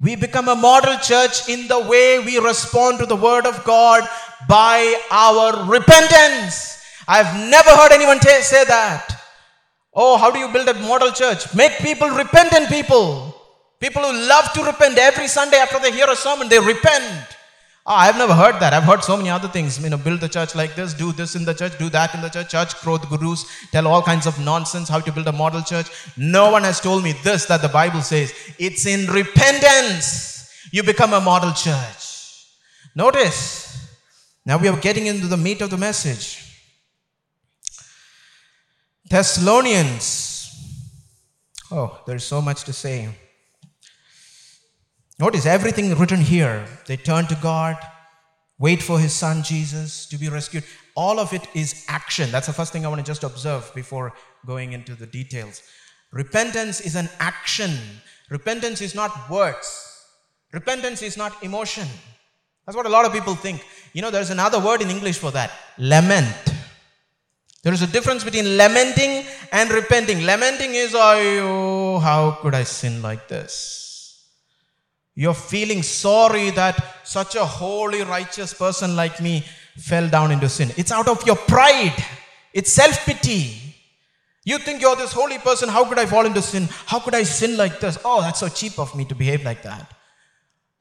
We 0.00 0.16
become 0.16 0.48
a 0.48 0.56
model 0.56 0.96
church 0.98 1.48
in 1.48 1.68
the 1.68 1.80
way 1.80 2.18
we 2.18 2.38
respond 2.38 2.98
to 2.98 3.06
the 3.06 3.16
word 3.16 3.46
of 3.46 3.64
God 3.64 4.08
by 4.48 5.00
our 5.10 5.64
repentance. 5.64 6.82
I've 7.06 7.48
never 7.50 7.70
heard 7.70 7.92
anyone 7.92 8.18
t- 8.18 8.28
say 8.42 8.64
that. 8.64 9.20
Oh, 9.94 10.16
how 10.16 10.30
do 10.30 10.38
you 10.38 10.48
build 10.48 10.68
a 10.68 10.74
model 10.74 11.12
church? 11.12 11.54
Make 11.54 11.78
people 11.78 12.08
repentant 12.08 12.68
people. 12.68 13.34
People 13.80 14.02
who 14.02 14.28
love 14.28 14.52
to 14.54 14.64
repent 14.64 14.98
every 14.98 15.28
Sunday 15.28 15.58
after 15.58 15.78
they 15.78 15.92
hear 15.92 16.06
a 16.08 16.16
sermon, 16.16 16.48
they 16.48 16.58
repent. 16.58 17.36
Ah, 17.86 17.92
oh, 17.92 18.08
I've 18.08 18.16
never 18.16 18.34
heard 18.34 18.60
that. 18.60 18.72
I've 18.72 18.84
heard 18.84 19.04
so 19.04 19.14
many 19.14 19.28
other 19.28 19.48
things. 19.48 19.78
You 19.78 19.90
know, 19.90 19.98
build 19.98 20.20
the 20.20 20.28
church 20.28 20.54
like 20.54 20.74
this, 20.74 20.94
do 20.94 21.12
this 21.12 21.36
in 21.36 21.44
the 21.44 21.52
church, 21.52 21.76
do 21.78 21.90
that 21.90 22.14
in 22.14 22.22
the 22.22 22.30
church, 22.30 22.50
church 22.50 22.80
growth 22.80 23.06
gurus 23.10 23.44
tell 23.72 23.86
all 23.86 24.00
kinds 24.00 24.26
of 24.26 24.38
nonsense 24.40 24.88
how 24.88 25.00
to 25.00 25.12
build 25.12 25.28
a 25.28 25.32
model 25.32 25.60
church. 25.60 25.90
No 26.16 26.50
one 26.50 26.64
has 26.64 26.80
told 26.80 27.04
me 27.04 27.12
this 27.12 27.44
that 27.46 27.60
the 27.60 27.68
Bible 27.68 28.00
says. 28.00 28.32
It's 28.58 28.86
in 28.86 29.06
repentance 29.12 30.50
you 30.72 30.82
become 30.82 31.12
a 31.12 31.20
model 31.20 31.52
church. 31.52 32.46
Notice, 32.94 33.94
now 34.46 34.56
we 34.56 34.68
are 34.68 34.80
getting 34.80 35.06
into 35.06 35.26
the 35.26 35.36
meat 35.36 35.60
of 35.60 35.68
the 35.68 35.76
message. 35.76 36.40
Thessalonians. 39.10 40.30
Oh, 41.70 42.00
there's 42.06 42.24
so 42.24 42.40
much 42.40 42.64
to 42.64 42.72
say. 42.72 43.10
Notice 45.24 45.46
everything 45.46 45.94
written 45.94 46.20
here. 46.20 46.66
They 46.84 46.98
turn 46.98 47.24
to 47.28 47.34
God, 47.36 47.78
wait 48.58 48.82
for 48.82 48.98
his 48.98 49.14
son 49.14 49.42
Jesus 49.42 50.04
to 50.08 50.18
be 50.18 50.28
rescued. 50.28 50.64
All 50.94 51.18
of 51.18 51.32
it 51.32 51.48
is 51.54 51.86
action. 51.88 52.30
That's 52.30 52.46
the 52.46 52.52
first 52.52 52.74
thing 52.74 52.84
I 52.84 52.90
want 52.90 52.98
to 52.98 53.10
just 53.10 53.24
observe 53.24 53.72
before 53.74 54.12
going 54.44 54.74
into 54.74 54.94
the 54.94 55.06
details. 55.06 55.62
Repentance 56.12 56.82
is 56.82 56.94
an 56.94 57.08
action. 57.20 57.70
Repentance 58.28 58.82
is 58.82 58.94
not 58.94 59.30
words. 59.30 59.66
Repentance 60.52 61.00
is 61.00 61.16
not 61.16 61.42
emotion. 61.42 61.88
That's 62.66 62.76
what 62.76 62.84
a 62.84 62.90
lot 62.90 63.06
of 63.06 63.12
people 63.14 63.34
think. 63.34 63.64
You 63.94 64.02
know, 64.02 64.10
there's 64.10 64.28
another 64.28 64.60
word 64.60 64.82
in 64.82 64.90
English 64.90 65.16
for 65.16 65.30
that 65.30 65.52
lament. 65.78 66.36
There 67.62 67.72
is 67.72 67.80
a 67.80 67.86
difference 67.86 68.24
between 68.24 68.58
lamenting 68.58 69.24
and 69.52 69.70
repenting. 69.70 70.26
Lamenting 70.26 70.74
is, 70.74 70.92
oh, 70.94 71.98
how 72.00 72.32
could 72.42 72.54
I 72.54 72.64
sin 72.64 73.00
like 73.00 73.26
this? 73.26 73.83
You're 75.14 75.34
feeling 75.34 75.82
sorry 75.82 76.50
that 76.50 77.06
such 77.06 77.36
a 77.36 77.44
holy, 77.44 78.02
righteous 78.02 78.52
person 78.52 78.96
like 78.96 79.20
me 79.20 79.44
fell 79.76 80.08
down 80.08 80.32
into 80.32 80.48
sin. 80.48 80.72
It's 80.76 80.90
out 80.90 81.08
of 81.08 81.24
your 81.26 81.36
pride, 81.36 81.94
it's 82.52 82.72
self 82.72 83.04
pity. 83.06 83.60
You 84.46 84.58
think 84.58 84.82
you're 84.82 84.96
this 84.96 85.12
holy 85.12 85.38
person. 85.38 85.70
How 85.70 85.88
could 85.88 85.98
I 85.98 86.04
fall 86.04 86.26
into 86.26 86.42
sin? 86.42 86.68
How 86.86 86.98
could 86.98 87.14
I 87.14 87.22
sin 87.22 87.56
like 87.56 87.80
this? 87.80 87.96
Oh, 88.04 88.20
that's 88.20 88.40
so 88.40 88.48
cheap 88.48 88.78
of 88.78 88.94
me 88.94 89.04
to 89.06 89.14
behave 89.14 89.42
like 89.42 89.62
that. 89.62 89.90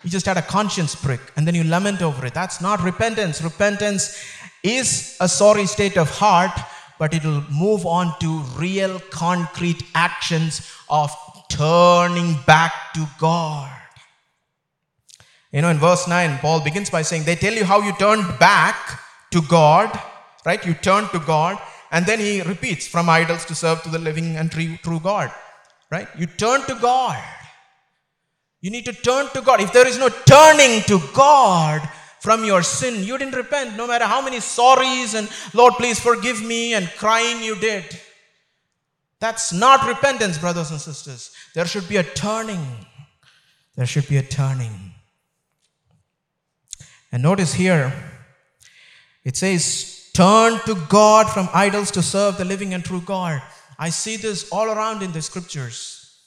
You 0.04 0.10
just 0.10 0.26
had 0.26 0.36
a 0.36 0.41
conscience 0.41 0.96
prick 0.96 1.22
and 1.38 1.48
then 1.48 1.56
you 1.56 1.63
lament 1.63 2.02
over 2.02 2.26
it. 2.26 2.34
That's 2.34 2.60
not 2.60 2.84
repentance. 2.84 3.41
Repentance 3.41 4.22
is 4.63 5.15
a 5.22 5.30
sorry 5.30 5.65
state 5.65 5.98
of 5.98 6.10
heart, 6.10 6.52
but 7.00 7.13
it 7.13 7.24
will 7.24 7.41
move 7.50 7.86
on 7.86 8.13
to 8.19 8.39
real, 8.58 9.00
concrete 9.12 9.82
actions 9.96 10.69
of 10.89 11.15
turning 11.50 12.36
back 12.46 12.74
to 12.96 13.08
God. 13.17 13.72
You 15.53 15.61
know, 15.61 15.69
in 15.69 15.77
verse 15.77 16.07
9, 16.07 16.39
Paul 16.39 16.61
begins 16.61 16.89
by 16.89 17.03
saying, 17.03 17.23
They 17.23 17.35
tell 17.35 17.53
you 17.53 17.63
how 17.63 17.81
you 17.81 17.93
turned 17.93 18.39
back 18.39 18.99
to 19.29 19.41
God, 19.43 19.97
right? 20.45 20.65
You 20.65 20.73
turned 20.73 21.09
to 21.11 21.19
God. 21.19 21.61
And 21.91 22.07
then 22.07 22.19
he 22.19 22.41
repeats, 22.41 22.87
From 22.87 23.07
idols 23.07 23.45
to 23.45 23.55
serve 23.55 23.83
to 23.83 23.89
the 23.89 23.99
living 23.99 24.35
and 24.35 24.51
true 24.51 24.99
God, 24.99 25.31
right? 25.91 26.07
You 26.17 26.25
turn 26.25 26.61
to 26.63 26.75
God. 26.81 27.23
You 28.61 28.71
need 28.71 28.85
to 28.85 28.93
turn 28.93 29.29
to 29.33 29.41
God. 29.41 29.61
If 29.61 29.71
there 29.73 29.87
is 29.87 29.99
no 29.99 30.09
turning 30.09 30.81
to 30.83 30.99
God 31.13 31.87
from 32.19 32.43
your 32.45 32.63
sin, 32.63 33.03
you 33.03 33.17
didn't 33.19 33.35
repent, 33.35 33.77
no 33.77 33.85
matter 33.85 34.05
how 34.05 34.23
many 34.23 34.37
sorries 34.37 35.13
and 35.13 35.29
Lord, 35.53 35.75
please 35.75 35.99
forgive 35.99 36.41
me 36.41 36.73
and 36.73 36.89
crying 36.97 37.43
you 37.43 37.57
did. 37.57 37.83
That's 39.19 39.53
not 39.53 39.87
repentance, 39.87 40.39
brothers 40.39 40.71
and 40.71 40.81
sisters. 40.81 41.31
There 41.53 41.65
should 41.67 41.87
be 41.87 41.97
a 41.97 42.03
turning. 42.03 42.65
There 43.75 43.85
should 43.85 44.07
be 44.07 44.17
a 44.17 44.23
turning. 44.23 44.92
And 47.13 47.21
notice 47.21 47.54
here, 47.54 47.93
it 49.23 49.38
says, 49.38 50.10
Turn 50.15 50.60
to 50.65 50.76
God 50.89 51.30
from 51.30 51.47
idols 51.54 51.91
to 51.91 52.02
serve 52.02 52.38
the 52.38 52.45
living 52.45 52.73
and 52.73 52.84
true 52.84 53.02
God. 53.02 53.41
I 53.78 53.89
see 53.89 54.17
this 54.17 54.49
all 54.49 54.65
around 54.65 55.04
in 55.04 55.12
the 55.12 55.21
scriptures. 55.21 56.19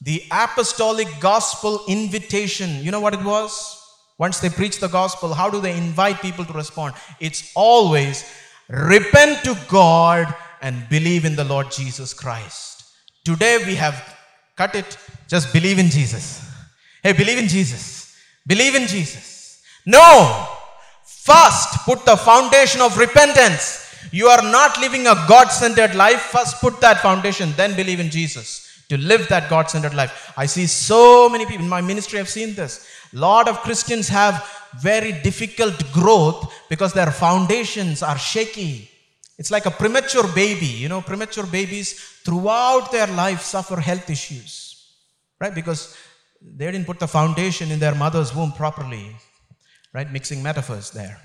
The 0.00 0.22
apostolic 0.30 1.08
gospel 1.20 1.82
invitation, 1.88 2.82
you 2.82 2.90
know 2.90 3.00
what 3.00 3.12
it 3.14 3.22
was? 3.22 3.80
Once 4.16 4.40
they 4.40 4.48
preach 4.48 4.78
the 4.78 4.88
gospel, 4.88 5.34
how 5.34 5.50
do 5.50 5.60
they 5.60 5.76
invite 5.76 6.20
people 6.20 6.44
to 6.46 6.52
respond? 6.54 6.94
It's 7.20 7.52
always 7.54 8.24
repent 8.68 9.44
to 9.44 9.58
God 9.68 10.34
and 10.62 10.88
believe 10.88 11.26
in 11.26 11.36
the 11.36 11.44
Lord 11.44 11.70
Jesus 11.70 12.14
Christ. 12.14 12.84
Today 13.24 13.62
we 13.66 13.74
have 13.74 14.16
cut 14.56 14.74
it, 14.74 14.96
just 15.28 15.52
believe 15.52 15.78
in 15.78 15.88
Jesus. 15.88 16.46
Hey, 17.02 17.12
believe 17.12 17.38
in 17.38 17.48
Jesus. 17.48 18.16
Believe 18.46 18.74
in 18.74 18.86
Jesus. 18.86 19.33
No. 19.86 20.48
First, 21.04 21.84
put 21.84 22.04
the 22.04 22.16
foundation 22.16 22.80
of 22.80 22.98
repentance. 22.98 23.80
You 24.12 24.28
are 24.28 24.42
not 24.42 24.78
living 24.78 25.06
a 25.06 25.14
God 25.26 25.48
centered 25.48 25.94
life. 25.94 26.20
First, 26.20 26.60
put 26.60 26.80
that 26.80 27.00
foundation, 27.00 27.52
then 27.56 27.74
believe 27.74 28.00
in 28.00 28.10
Jesus 28.10 28.64
to 28.88 28.98
live 28.98 29.28
that 29.28 29.48
God 29.48 29.70
centered 29.70 29.94
life. 29.94 30.32
I 30.36 30.46
see 30.46 30.66
so 30.66 31.28
many 31.28 31.46
people 31.46 31.64
in 31.64 31.68
my 31.68 31.80
ministry, 31.80 32.18
I've 32.18 32.28
seen 32.28 32.54
this. 32.54 32.86
Lot 33.12 33.48
of 33.48 33.60
Christians 33.60 34.08
have 34.08 34.46
very 34.80 35.12
difficult 35.12 35.92
growth 35.92 36.52
because 36.68 36.92
their 36.92 37.10
foundations 37.10 38.02
are 38.02 38.18
shaky. 38.18 38.90
It's 39.38 39.50
like 39.50 39.66
a 39.66 39.70
premature 39.70 40.26
baby. 40.34 40.66
You 40.66 40.88
know, 40.88 41.00
premature 41.00 41.46
babies 41.46 41.98
throughout 42.24 42.92
their 42.92 43.06
life 43.06 43.40
suffer 43.40 43.80
health 43.80 44.08
issues, 44.10 44.92
right? 45.40 45.54
Because 45.54 45.96
they 46.40 46.70
didn't 46.70 46.86
put 46.86 47.00
the 47.00 47.08
foundation 47.08 47.70
in 47.70 47.78
their 47.78 47.94
mother's 47.94 48.34
womb 48.34 48.52
properly, 48.52 49.16
right? 49.94 50.12
Mixing 50.12 50.42
metaphors 50.42 50.90
there. 50.90 51.18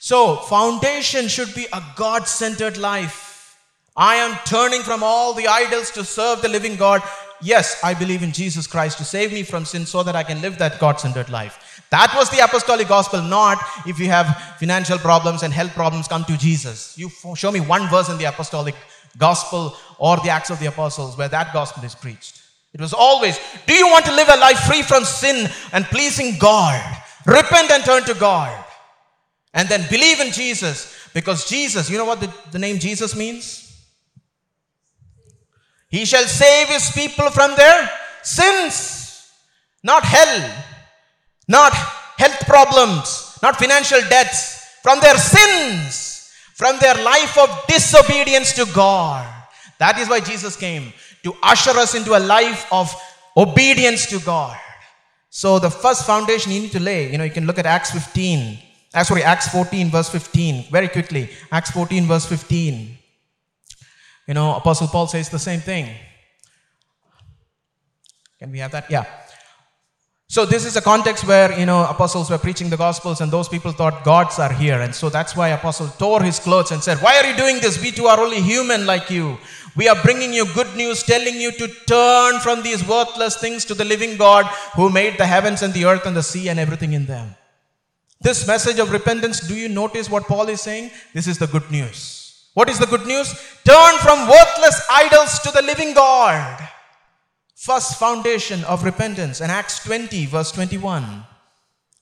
So, 0.00 0.36
foundation 0.36 1.28
should 1.28 1.54
be 1.54 1.66
a 1.72 1.82
God 1.96 2.26
centered 2.26 2.76
life. 2.76 3.58
I 3.96 4.16
am 4.16 4.36
turning 4.44 4.82
from 4.82 5.02
all 5.02 5.34
the 5.34 5.46
idols 5.46 5.90
to 5.92 6.04
serve 6.04 6.42
the 6.42 6.48
living 6.48 6.76
God. 6.76 7.02
Yes, 7.42 7.80
I 7.82 7.94
believe 7.94 8.22
in 8.22 8.32
Jesus 8.32 8.66
Christ 8.66 8.98
to 8.98 9.04
save 9.04 9.32
me 9.32 9.42
from 9.42 9.64
sin 9.64 9.86
so 9.86 10.02
that 10.02 10.16
I 10.16 10.22
can 10.22 10.40
live 10.42 10.58
that 10.58 10.78
God 10.78 11.00
centered 11.00 11.28
life. 11.30 11.82
That 11.90 12.12
was 12.14 12.30
the 12.30 12.44
apostolic 12.44 12.88
gospel, 12.88 13.22
not 13.22 13.58
if 13.86 13.98
you 13.98 14.06
have 14.06 14.56
financial 14.58 14.98
problems 14.98 15.42
and 15.42 15.52
health 15.52 15.72
problems, 15.72 16.08
come 16.08 16.24
to 16.24 16.36
Jesus. 16.38 16.96
You 16.96 17.10
show 17.34 17.50
me 17.50 17.60
one 17.60 17.88
verse 17.88 18.08
in 18.08 18.18
the 18.18 18.24
apostolic 18.24 18.74
gospel 19.18 19.76
or 19.98 20.16
the 20.18 20.30
Acts 20.30 20.50
of 20.50 20.60
the 20.60 20.66
Apostles 20.66 21.18
where 21.18 21.28
that 21.28 21.52
gospel 21.52 21.84
is 21.84 21.94
preached. 21.94 22.40
It 22.72 22.80
was 22.80 22.94
always, 22.94 23.38
do 23.66 23.74
you 23.74 23.88
want 23.88 24.06
to 24.06 24.14
live 24.14 24.28
a 24.28 24.36
life 24.36 24.60
free 24.60 24.82
from 24.82 25.04
sin 25.04 25.50
and 25.72 25.84
pleasing 25.86 26.38
God? 26.38 26.99
Repent 27.26 27.70
and 27.70 27.84
turn 27.84 28.04
to 28.04 28.14
God. 28.14 28.64
And 29.52 29.68
then 29.68 29.88
believe 29.90 30.20
in 30.20 30.32
Jesus 30.32 31.08
because 31.12 31.48
Jesus, 31.48 31.90
you 31.90 31.98
know 31.98 32.04
what 32.04 32.20
the, 32.20 32.32
the 32.52 32.58
name 32.58 32.78
Jesus 32.78 33.16
means? 33.16 33.66
He 35.88 36.04
shall 36.04 36.24
save 36.24 36.68
his 36.68 36.90
people 36.92 37.30
from 37.30 37.56
their 37.56 37.90
sins, 38.22 39.28
not 39.82 40.04
hell, 40.04 40.64
not 41.48 41.72
health 41.72 42.46
problems, 42.46 43.38
not 43.42 43.56
financial 43.56 44.00
debts, 44.08 44.78
from 44.82 45.00
their 45.00 45.16
sins, 45.16 46.32
from 46.54 46.78
their 46.78 46.94
life 46.94 47.36
of 47.36 47.50
disobedience 47.66 48.52
to 48.52 48.66
God. 48.72 49.26
That 49.78 49.98
is 49.98 50.08
why 50.08 50.20
Jesus 50.20 50.56
came 50.56 50.92
to 51.24 51.34
usher 51.42 51.70
us 51.72 51.94
into 51.94 52.16
a 52.16 52.20
life 52.20 52.66
of 52.70 52.94
obedience 53.36 54.06
to 54.06 54.20
God. 54.20 54.56
So 55.30 55.60
the 55.60 55.70
first 55.70 56.04
foundation 56.04 56.50
you 56.50 56.60
need 56.60 56.72
to 56.72 56.80
lay, 56.80 57.10
you 57.10 57.16
know, 57.16 57.24
you 57.24 57.30
can 57.30 57.46
look 57.46 57.58
at 57.58 57.64
Acts 57.64 57.92
15. 57.92 58.58
Uh, 58.92 59.04
sorry, 59.04 59.22
Acts 59.22 59.48
14, 59.48 59.88
verse 59.88 60.08
15. 60.08 60.70
Very 60.70 60.88
quickly. 60.88 61.30
Acts 61.52 61.70
14, 61.70 62.06
verse 62.06 62.26
15. 62.26 62.98
You 64.26 64.34
know, 64.34 64.56
Apostle 64.56 64.88
Paul 64.88 65.06
says 65.06 65.28
the 65.28 65.38
same 65.38 65.60
thing. 65.60 65.88
Can 68.40 68.50
we 68.50 68.58
have 68.58 68.72
that? 68.72 68.90
Yeah. 68.90 69.04
So 70.28 70.46
this 70.46 70.64
is 70.64 70.76
a 70.76 70.80
context 70.80 71.26
where, 71.26 71.58
you 71.58 71.66
know, 71.66 71.84
apostles 71.84 72.30
were 72.30 72.38
preaching 72.38 72.70
the 72.70 72.76
gospels 72.76 73.20
and 73.20 73.32
those 73.32 73.48
people 73.48 73.72
thought 73.72 74.04
gods 74.04 74.38
are 74.38 74.52
here. 74.52 74.80
And 74.80 74.94
so 74.94 75.10
that's 75.10 75.34
why 75.34 75.48
apostle 75.48 75.88
tore 75.88 76.22
his 76.22 76.38
clothes 76.38 76.70
and 76.70 76.80
said, 76.80 76.98
why 76.98 77.16
are 77.18 77.26
you 77.26 77.36
doing 77.36 77.58
this? 77.60 77.82
We 77.82 77.90
too 77.90 78.06
are 78.06 78.18
only 78.18 78.40
human 78.40 78.86
like 78.86 79.10
you. 79.10 79.38
We 79.80 79.88
are 79.88 80.02
bringing 80.02 80.34
you 80.34 80.44
good 80.52 80.76
news, 80.76 81.02
telling 81.02 81.36
you 81.40 81.52
to 81.52 81.66
turn 81.86 82.38
from 82.40 82.62
these 82.62 82.86
worthless 82.86 83.38
things 83.38 83.64
to 83.64 83.72
the 83.72 83.86
living 83.92 84.18
God 84.18 84.44
who 84.76 84.90
made 84.90 85.16
the 85.16 85.24
heavens 85.24 85.62
and 85.62 85.72
the 85.72 85.86
earth 85.86 86.04
and 86.04 86.14
the 86.14 86.22
sea 86.22 86.50
and 86.50 86.58
everything 86.60 86.92
in 86.92 87.06
them. 87.06 87.34
This 88.20 88.46
message 88.46 88.78
of 88.78 88.92
repentance, 88.92 89.40
do 89.40 89.54
you 89.54 89.70
notice 89.70 90.10
what 90.10 90.24
Paul 90.24 90.50
is 90.50 90.60
saying? 90.60 90.90
This 91.14 91.26
is 91.26 91.38
the 91.38 91.46
good 91.46 91.70
news. 91.70 92.50
What 92.52 92.68
is 92.68 92.78
the 92.78 92.92
good 92.94 93.06
news? 93.06 93.32
Turn 93.64 93.94
from 94.00 94.28
worthless 94.28 94.86
idols 94.90 95.38
to 95.38 95.50
the 95.50 95.62
living 95.62 95.94
God 95.94 96.68
first 97.54 97.98
foundation 97.98 98.62
of 98.64 98.84
repentance. 98.84 99.40
in 99.40 99.48
Acts 99.48 99.84
20, 99.84 100.26
verse 100.26 100.52
21, 100.52 101.24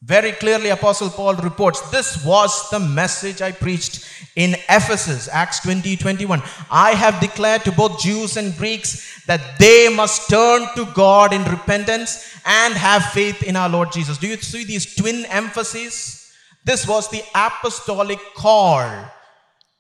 very 0.03 0.31
clearly 0.33 0.69
Apostle 0.69 1.11
Paul 1.11 1.35
reports, 1.37 1.81
This 1.91 2.25
was 2.25 2.71
the 2.71 2.79
message 2.79 3.43
I 3.43 3.51
preached 3.51 4.09
in 4.37 4.55
Ephesus, 4.69 5.29
Acts 5.29 5.61
20, 5.61 5.97
21. 5.97 6.41
I 6.71 6.93
have 6.93 7.21
declared 7.21 7.63
to 7.65 7.73
both 7.73 8.01
Jews 8.01 8.37
and 8.37 8.57
Greeks 8.57 9.25
that 9.27 9.59
they 9.59 9.93
must 9.93 10.31
turn 10.31 10.67
to 10.77 10.87
God 10.95 11.33
in 11.33 11.43
repentance 11.45 12.33
and 12.47 12.75
have 12.75 13.07
faith 13.07 13.43
in 13.43 13.57
our 13.57 13.69
Lord 13.69 13.91
Jesus. 13.91 14.19
Do 14.19 14.29
you 14.29 14.37
see 14.37 14.65
these 14.65 14.95
twin 14.95 15.25
emphases? 15.27 16.33
This 16.65 16.87
was 16.87 17.11
the 17.11 17.23
apostolic 17.35 18.21
call 18.37 18.89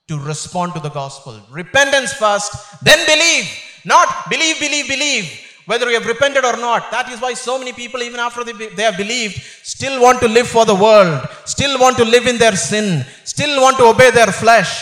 to 0.08 0.18
respond 0.18 0.74
to 0.74 0.80
the 0.80 0.90
gospel. 0.90 1.40
Repentance 1.50 2.12
first, 2.12 2.52
then 2.82 3.06
believe. 3.06 3.48
Not 3.84 4.28
believe, 4.28 4.58
believe, 4.58 4.88
believe 4.88 5.47
whether 5.68 5.86
you 5.90 5.98
have 6.00 6.06
repented 6.06 6.46
or 6.46 6.56
not. 6.56 6.90
That 6.90 7.10
is 7.10 7.20
why 7.20 7.34
so 7.34 7.58
many 7.58 7.74
people, 7.74 8.02
even 8.02 8.18
after 8.18 8.42
they, 8.42 8.52
they 8.52 8.84
have 8.84 8.96
believed, 8.96 9.34
still 9.62 10.00
want 10.00 10.18
to 10.20 10.26
live 10.26 10.48
for 10.48 10.64
the 10.64 10.74
world, 10.74 11.28
still 11.44 11.78
want 11.78 11.98
to 11.98 12.06
live 12.06 12.26
in 12.26 12.38
their 12.38 12.56
sin, 12.56 13.04
still 13.24 13.60
want 13.60 13.76
to 13.76 13.84
obey 13.84 14.10
their 14.10 14.28
flesh. 14.28 14.72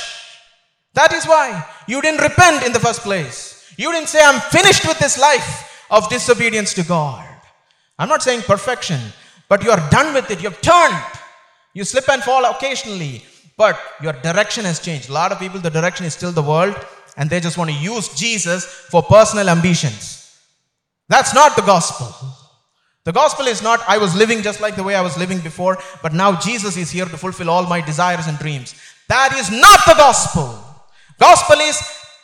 That 0.94 1.12
is 1.12 1.26
why 1.26 1.66
you 1.88 2.00
didn't 2.00 2.20
repent 2.20 2.64
in 2.64 2.72
the 2.72 2.78
first 2.78 3.00
place. 3.00 3.74
You 3.76 3.90
didn't 3.90 4.08
say, 4.08 4.20
I'm 4.22 4.40
finished 4.40 4.86
with 4.86 5.00
this 5.00 5.18
life 5.18 5.84
of 5.90 6.08
disobedience 6.08 6.72
to 6.74 6.84
God. 6.84 7.26
I'm 7.98 8.08
not 8.08 8.22
saying 8.22 8.42
perfection, 8.42 9.00
but 9.48 9.64
you 9.64 9.72
are 9.72 9.90
done 9.90 10.14
with 10.14 10.30
it. 10.30 10.40
You 10.40 10.50
have 10.50 10.60
turned. 10.60 11.02
You 11.74 11.82
slip 11.82 12.08
and 12.08 12.22
fall 12.22 12.44
occasionally, 12.44 13.24
but 13.56 13.76
your 14.00 14.12
direction 14.12 14.64
has 14.64 14.78
changed. 14.78 15.08
A 15.08 15.12
lot 15.12 15.32
of 15.32 15.40
people, 15.40 15.58
the 15.58 15.68
direction 15.68 16.06
is 16.06 16.14
still 16.14 16.30
the 16.30 16.42
world, 16.42 16.76
and 17.16 17.28
they 17.28 17.40
just 17.40 17.58
want 17.58 17.70
to 17.70 17.76
use 17.76 18.08
Jesus 18.14 18.64
for 18.64 19.02
personal 19.02 19.48
ambitions. 19.48 20.25
That's 21.08 21.34
not 21.34 21.56
the 21.56 21.62
gospel. 21.62 22.08
The 23.04 23.12
gospel 23.12 23.46
is 23.46 23.62
not, 23.62 23.80
I 23.86 23.98
was 23.98 24.16
living 24.16 24.42
just 24.42 24.60
like 24.60 24.74
the 24.74 24.82
way 24.82 24.96
I 24.96 25.00
was 25.00 25.16
living 25.16 25.38
before, 25.38 25.78
but 26.02 26.12
now 26.12 26.40
Jesus 26.40 26.76
is 26.76 26.90
here 26.90 27.04
to 27.04 27.16
fulfill 27.16 27.50
all 27.50 27.64
my 27.64 27.80
desires 27.80 28.26
and 28.26 28.36
dreams. 28.38 28.74
That 29.08 29.32
is 29.34 29.50
not 29.50 29.80
the 29.86 29.94
gospel. 29.94 30.58
Gospel 31.18 31.56
is 31.60 31.80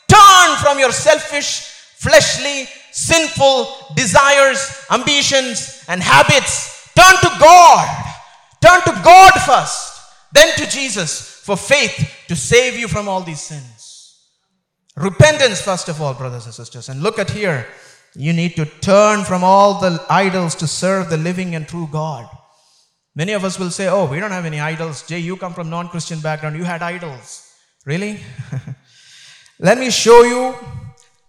turn 0.09 0.57
from 0.57 0.79
your 0.79 0.91
selfish, 0.91 1.61
fleshly, 1.95 2.67
sinful 2.91 3.93
desires, 3.95 4.85
ambitions, 4.91 5.85
and 5.87 6.03
habits. 6.03 6.91
Turn 6.93 7.15
to 7.21 7.37
God. 7.39 8.05
Turn 8.61 8.81
to 8.81 9.01
God 9.03 9.31
first, 9.45 10.01
then 10.33 10.53
to 10.57 10.69
Jesus 10.69 11.41
for 11.43 11.55
faith 11.55 12.25
to 12.27 12.35
save 12.35 12.77
you 12.77 12.87
from 12.87 13.07
all 13.07 13.21
these 13.21 13.41
sins. 13.41 14.19
Repentance, 14.95 15.61
first 15.61 15.89
of 15.89 16.01
all, 16.01 16.13
brothers 16.13 16.45
and 16.45 16.53
sisters. 16.53 16.89
And 16.89 17.01
look 17.01 17.19
at 17.19 17.31
here 17.31 17.67
you 18.15 18.33
need 18.33 18.55
to 18.55 18.65
turn 18.65 19.23
from 19.23 19.43
all 19.43 19.79
the 19.79 20.03
idols 20.09 20.55
to 20.55 20.67
serve 20.67 21.09
the 21.09 21.17
living 21.17 21.55
and 21.55 21.67
true 21.67 21.87
God. 21.91 22.29
Many 23.15 23.33
of 23.33 23.43
us 23.43 23.59
will 23.59 23.71
say, 23.71 23.87
Oh, 23.87 24.05
we 24.05 24.19
don't 24.19 24.31
have 24.31 24.45
any 24.45 24.59
idols. 24.59 25.05
Jay, 25.07 25.19
you 25.19 25.37
come 25.37 25.53
from 25.53 25.69
non 25.69 25.87
Christian 25.89 26.19
background. 26.19 26.55
You 26.55 26.63
had 26.63 26.81
idols. 26.81 27.51
Really? 27.85 28.19
Let 29.59 29.77
me 29.77 29.89
show 29.89 30.23
you 30.23 30.55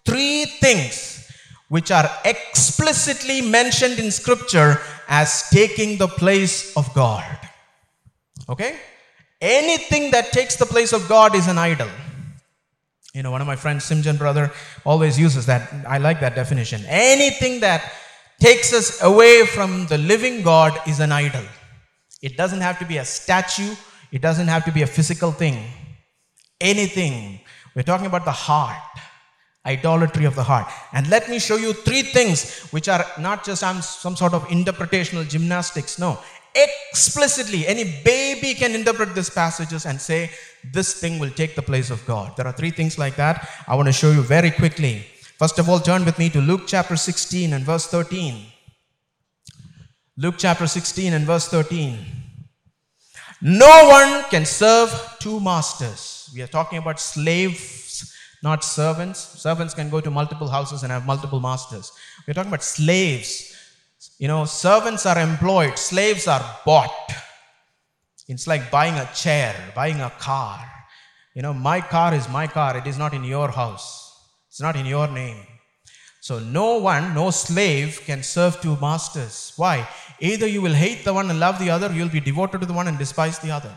three 0.05 0.45
things 0.45 1.31
which 1.69 1.91
are 1.91 2.09
explicitly 2.25 3.41
mentioned 3.43 3.99
in 3.99 4.11
Scripture 4.11 4.81
as 5.09 5.49
taking 5.51 5.99
the 5.99 6.09
place 6.09 6.75
of 6.77 6.93
God. 6.95 7.25
Okay? 8.49 8.77
Anything 9.41 10.11
that 10.13 10.33
takes 10.33 10.57
the 10.57 10.67
place 10.67 10.93
of 10.93 11.09
God 11.09 11.35
is 11.35 11.49
an 11.49 11.59
idol. 11.59 11.89
You 13.15 13.23
know, 13.23 13.31
one 13.31 13.41
of 13.41 13.47
my 13.47 13.55
friends, 13.55 13.85
Simjan 13.85 14.19
brother, 14.19 14.51
always 14.85 15.19
uses 15.19 15.47
that. 15.47 15.73
I 15.87 15.99
like 15.99 16.19
that 16.21 16.35
definition. 16.35 16.85
Anything 16.89 17.61
that 17.61 17.93
takes 18.41 18.75
us 18.75 19.01
away 19.03 19.47
from 19.47 19.87
the 19.87 19.99
living 19.99 20.43
God 20.43 20.77
is 20.89 20.99
an 20.99 21.13
idol. 21.13 21.45
It 22.21 22.37
doesn't 22.37 22.61
have 22.61 22.81
to 22.81 22.85
be 22.85 22.97
a 22.97 23.05
statue, 23.05 23.77
it 24.11 24.21
doesn't 24.21 24.49
have 24.49 24.65
to 24.65 24.73
be 24.73 24.83
a 24.83 24.87
physical 24.87 25.31
thing. 25.31 25.65
Anything. 26.61 27.41
We're 27.77 27.83
talking 27.83 28.07
about 28.07 28.25
the 28.25 28.33
heart, 28.33 28.83
idolatry 29.65 30.25
of 30.25 30.35
the 30.35 30.43
heart. 30.43 30.67
And 30.93 31.09
let 31.09 31.29
me 31.29 31.39
show 31.39 31.57
you 31.57 31.73
three 31.73 32.03
things 32.03 32.61
which 32.73 32.89
are 32.89 33.05
not 33.21 33.45
just 33.45 33.61
some, 33.61 33.81
some 33.81 34.17
sort 34.17 34.35
of 34.35 34.43
interpretational 34.49 35.29
gymnastics. 35.29 36.01
No, 36.01 36.19
explicitly, 36.55 37.67
any 37.67 37.85
baby 38.05 38.55
can 38.55 38.75
interpret 38.75 39.15
these 39.15 39.31
passages 39.31 39.87
and 39.87 40.01
say, 40.01 40.31
this 40.73 40.95
thing 40.95 41.19
will 41.19 41.31
take 41.31 41.55
the 41.55 41.63
place 41.63 41.91
of 41.91 42.05
God. 42.07 42.37
There 42.37 42.47
are 42.47 42.53
three 42.53 42.71
things 42.71 42.99
like 42.99 43.17
that 43.17 43.49
I 43.67 43.75
want 43.75 43.89
to 43.89 43.93
show 43.93 44.11
you 44.11 44.23
very 44.23 44.51
quickly. 44.51 45.07
First 45.39 45.59
of 45.59 45.69
all, 45.69 45.81
turn 45.81 46.05
with 46.05 46.19
me 46.19 46.31
to 46.31 46.41
Luke 46.41 46.63
chapter 46.67 46.97
16 46.97 47.53
and 47.53 47.65
verse 47.65 47.87
13. 47.87 48.47
Luke 50.17 50.37
chapter 50.39 50.67
16 50.67 51.13
and 51.13 51.27
verse 51.27 51.49
13. 51.49 51.99
No 53.43 53.89
one 53.89 54.25
can 54.31 54.47
serve 54.47 55.17
two 55.19 55.41
masters. 55.41 56.31
We 56.35 56.41
are 56.43 56.47
talking 56.47 56.79
about 56.79 57.01
slaves, 57.01 58.15
not 58.43 58.65
servants. 58.65 59.19
Servants 59.19 59.75
can 59.75 59.91
go 59.91 60.01
to 60.01 60.11
multiple 60.11 60.49
houses 60.49 60.83
and 60.83 60.93
have 60.93 61.05
multiple 61.05 61.41
masters. 61.41 61.93
We're 62.27 62.35
talking 62.35 62.51
about 62.51 62.63
slaves. 62.63 63.54
You 64.25 64.29
know, 64.29 64.47
servants 64.47 65.05
are 65.05 65.19
employed, 65.19 65.79
slaves 65.79 66.27
are 66.27 66.43
bought. 66.65 67.13
It's 68.27 68.47
like 68.47 68.71
buying 68.71 68.95
a 68.95 69.05
chair, 69.15 69.55
buying 69.75 70.01
a 70.01 70.09
car. 70.19 70.65
You 71.35 71.43
know, 71.43 71.53
my 71.53 71.83
car 71.83 72.15
is 72.15 72.27
my 72.31 72.47
car, 72.47 72.75
it 72.79 72.87
is 72.87 72.97
not 72.97 73.13
in 73.13 73.23
your 73.23 73.51
house, 73.51 73.87
it's 74.49 74.63
not 74.63 74.77
in 74.77 74.87
your 74.87 75.09
name. 75.09 75.37
So, 76.23 76.39
no 76.39 76.79
one, 76.79 77.13
no 77.13 77.31
slave 77.33 78.01
can 78.07 78.23
serve 78.23 78.63
two 78.63 78.79
masters. 78.81 79.53
Why? 79.59 79.87
Either 80.21 80.47
you 80.47 80.63
will 80.63 80.73
hate 80.73 81.05
the 81.05 81.13
one 81.13 81.29
and 81.29 81.39
love 81.39 81.59
the 81.59 81.69
other, 81.69 81.93
you'll 81.93 82.09
be 82.09 82.21
devoted 82.21 82.63
to 82.63 82.67
the 82.67 82.73
one 82.73 82.89
and 82.89 82.97
despise 82.97 83.39
the 83.41 83.51
other. 83.51 83.75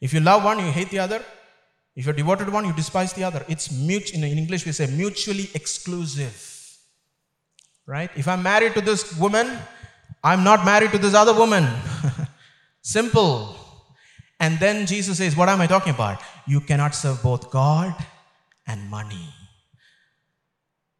If 0.00 0.12
you 0.12 0.18
love 0.18 0.42
one, 0.42 0.58
you 0.58 0.72
hate 0.72 0.90
the 0.90 0.98
other. 0.98 1.22
If 1.94 2.04
you're 2.04 2.14
devoted 2.14 2.46
to 2.46 2.50
one, 2.50 2.64
you 2.64 2.72
despise 2.72 3.12
the 3.12 3.22
other. 3.22 3.44
It's 3.46 3.70
mut- 3.70 4.10
in 4.12 4.24
English 4.24 4.66
we 4.66 4.72
say 4.72 4.88
mutually 4.88 5.50
exclusive. 5.54 6.57
Right? 7.88 8.10
If 8.14 8.28
I'm 8.28 8.42
married 8.42 8.74
to 8.74 8.82
this 8.82 9.18
woman, 9.18 9.58
I'm 10.22 10.44
not 10.44 10.62
married 10.62 10.90
to 10.92 10.98
this 10.98 11.14
other 11.14 11.32
woman. 11.32 11.66
Simple. 12.82 13.56
And 14.38 14.58
then 14.58 14.84
Jesus 14.86 15.16
says, 15.16 15.34
What 15.34 15.48
am 15.48 15.62
I 15.62 15.66
talking 15.66 15.94
about? 15.94 16.20
You 16.46 16.60
cannot 16.60 16.94
serve 16.94 17.22
both 17.22 17.50
God 17.50 17.94
and 18.66 18.90
money. 18.90 19.34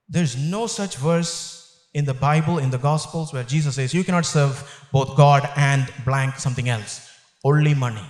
There's 0.08 0.34
no 0.34 0.66
such 0.66 0.96
verse 0.96 1.88
in 1.92 2.06
the 2.06 2.14
Bible, 2.14 2.56
in 2.58 2.70
the 2.70 2.78
Gospels, 2.78 3.34
where 3.34 3.44
Jesus 3.44 3.74
says, 3.74 3.92
You 3.92 4.02
cannot 4.02 4.24
serve 4.24 4.86
both 4.90 5.14
God 5.14 5.46
and 5.56 5.86
blank 6.06 6.36
something 6.36 6.70
else. 6.70 7.06
Only 7.44 7.74
money. 7.74 8.06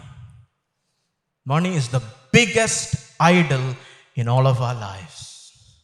Money 1.44 1.74
is 1.74 1.88
the 1.88 2.02
biggest 2.30 3.12
idol 3.18 3.74
in 4.14 4.28
all 4.28 4.46
of 4.46 4.60
our 4.60 4.74
lives. 4.74 5.82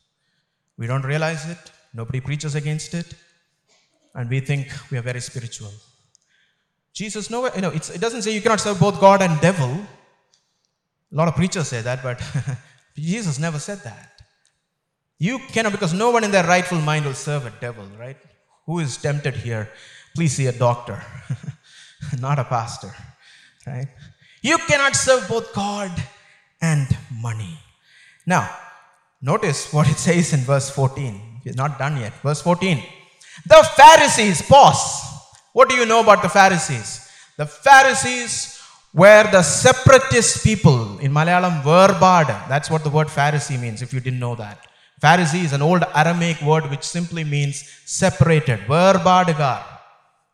We 0.79 0.87
don't 0.87 1.05
realize 1.05 1.49
it, 1.51 1.73
nobody 1.95 2.21
preaches 2.21 2.55
against 2.55 2.93
it, 2.95 3.15
and 4.15 4.29
we 4.29 4.41
think 4.41 4.69
we 4.91 4.99
are 4.99 5.03
very 5.03 5.21
spiritual. 5.21 5.73
Jesus, 6.93 7.29
no, 7.31 7.53
you 7.55 7.61
know, 7.61 7.71
it 7.71 8.01
doesn't 8.01 8.23
say 8.23 8.33
you 8.33 8.41
cannot 8.41 8.61
serve 8.61 8.79
both 8.79 9.01
God 9.01 9.23
and 9.23 9.41
devil. 9.41 9.71
A 9.71 11.17
lot 11.17 11.29
of 11.29 11.35
preachers 11.35 11.69
say 11.69 11.81
that, 11.83 12.03
but 12.03 12.23
Jesus 12.97 13.39
never 13.39 13.59
said 13.59 13.79
that. 13.83 14.23
You 15.19 15.39
cannot, 15.39 15.73
because 15.73 15.93
no 15.93 16.11
one 16.11 16.23
in 16.23 16.31
their 16.31 16.45
rightful 16.45 16.81
mind 16.81 17.05
will 17.05 17.15
serve 17.15 17.47
a 17.47 17.53
devil, 17.61 17.87
right? 17.99 18.17
Who 18.67 18.79
is 18.79 18.97
tempted 18.97 19.35
here? 19.35 19.71
Please 20.15 20.37
see 20.37 20.47
a 20.47 20.53
doctor, 20.53 21.03
not 22.21 22.39
a 22.39 22.45
pastor, 22.45 22.95
right? 23.67 23.89
You 24.43 24.59
cannot 24.59 24.95
serve 24.95 25.27
both 25.29 25.53
God 25.55 25.91
and 26.61 26.87
money. 27.11 27.59
Now, 28.27 28.49
notice 29.21 29.73
what 29.73 29.89
it 29.89 29.99
says 29.99 30.33
in 30.33 30.41
verse 30.41 30.71
14. 30.71 31.21
We're 31.45 31.55
not 31.55 31.79
done 31.79 31.99
yet. 31.99 32.15
Verse 32.23 32.41
14. 32.43 32.83
The 33.47 33.71
Pharisees, 33.77 34.43
pause. 34.43 35.03
What 35.53 35.69
do 35.69 35.77
you 35.77 35.87
know 35.87 36.01
about 36.01 36.23
the 36.23 36.29
Pharisees? 36.29 37.09
The 37.37 37.47
Pharisees 37.47 38.61
were 38.93 39.29
the 39.31 39.43
separatist 39.43 40.43
people. 40.45 40.99
In 40.99 41.13
Malayalam, 41.13 41.63
verbad. 41.63 42.49
That's 42.49 42.71
what 42.71 42.85
the 42.85 42.91
word 42.91 43.09
Pharisee 43.09 43.61
means, 43.61 43.83
if 43.83 43.93
you 43.93 44.01
didn't 44.01 44.21
know 44.21 44.35
that. 44.37 44.67
Pharisee 45.03 45.45
is 45.45 45.53
an 45.53 45.63
old 45.63 45.85
Aramaic 45.95 46.41
word 46.41 46.71
which 46.71 46.85
simply 46.85 47.25
means 47.25 47.69
separated. 47.85 48.61
Verbadagar. 48.61 49.63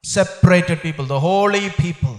Separated 0.02 0.80
people, 0.80 1.04
the 1.04 1.18
holy 1.18 1.70
people. 1.70 2.16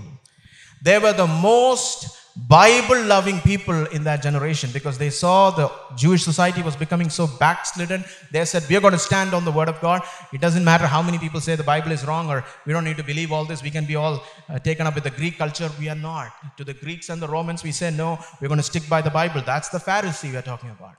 They 0.84 0.97
were 0.99 1.13
the 1.13 1.27
most 1.27 2.17
Bible 2.35 3.03
loving 3.03 3.39
people 3.41 3.87
in 3.87 4.05
that 4.05 4.23
generation 4.23 4.69
because 4.71 4.97
they 4.97 5.09
saw 5.09 5.51
the 5.51 5.69
Jewish 5.97 6.23
society 6.23 6.61
was 6.61 6.77
becoming 6.77 7.09
so 7.09 7.27
backslidden. 7.27 8.05
They 8.31 8.45
said, 8.45 8.63
We 8.69 8.77
are 8.77 8.81
going 8.81 8.93
to 8.93 8.99
stand 8.99 9.33
on 9.33 9.43
the 9.43 9.51
word 9.51 9.67
of 9.67 9.81
God. 9.81 10.01
It 10.31 10.39
doesn't 10.39 10.63
matter 10.63 10.87
how 10.87 11.01
many 11.01 11.17
people 11.17 11.41
say 11.41 11.55
the 11.55 11.63
Bible 11.63 11.91
is 11.91 12.05
wrong 12.05 12.29
or 12.29 12.45
we 12.65 12.71
don't 12.71 12.85
need 12.85 12.95
to 12.97 13.03
believe 13.03 13.33
all 13.33 13.43
this. 13.43 13.61
We 13.61 13.69
can 13.69 13.85
be 13.85 13.97
all 13.97 14.23
uh, 14.47 14.59
taken 14.59 14.87
up 14.87 14.95
with 14.95 15.03
the 15.03 15.09
Greek 15.09 15.37
culture. 15.37 15.69
We 15.77 15.89
are 15.89 15.95
not. 15.95 16.31
To 16.57 16.63
the 16.63 16.73
Greeks 16.73 17.09
and 17.09 17.21
the 17.21 17.27
Romans, 17.27 17.63
we 17.63 17.73
say, 17.73 17.91
No, 17.91 18.17
we're 18.39 18.47
going 18.47 18.59
to 18.59 18.63
stick 18.63 18.87
by 18.87 19.01
the 19.01 19.09
Bible. 19.09 19.41
That's 19.45 19.67
the 19.67 19.79
Pharisee 19.79 20.31
we're 20.31 20.41
talking 20.41 20.69
about. 20.69 20.95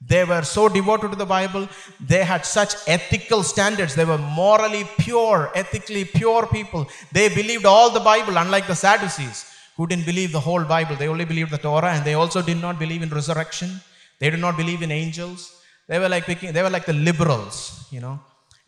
They 0.00 0.22
were 0.24 0.42
so 0.42 0.68
devoted 0.68 1.10
to 1.10 1.16
the 1.16 1.26
Bible. 1.26 1.68
They 2.00 2.22
had 2.22 2.46
such 2.46 2.74
ethical 2.86 3.42
standards. 3.42 3.96
They 3.96 4.04
were 4.04 4.18
morally 4.18 4.84
pure, 4.98 5.50
ethically 5.54 6.04
pure 6.04 6.46
people. 6.46 6.86
They 7.10 7.28
believed 7.28 7.66
all 7.66 7.90
the 7.90 8.00
Bible, 8.00 8.36
unlike 8.36 8.68
the 8.68 8.76
Sadducees 8.76 9.46
who 9.76 9.86
didn't 9.86 10.06
believe 10.06 10.32
the 10.32 10.40
whole 10.40 10.64
Bible. 10.64 10.96
They 10.96 11.08
only 11.08 11.24
believed 11.24 11.50
the 11.50 11.58
Torah 11.58 11.92
and 11.92 12.04
they 12.04 12.14
also 12.14 12.42
did 12.42 12.60
not 12.60 12.78
believe 12.78 13.02
in 13.02 13.10
resurrection. 13.10 13.80
They 14.18 14.30
did 14.30 14.40
not 14.40 14.56
believe 14.56 14.82
in 14.82 14.90
angels. 14.90 15.62
They 15.88 15.98
were 15.98 16.08
like 16.08 16.26
they 16.26 16.62
were 16.62 16.70
like 16.70 16.86
the 16.86 16.92
liberals, 16.92 17.86
you 17.90 18.00
know. 18.00 18.18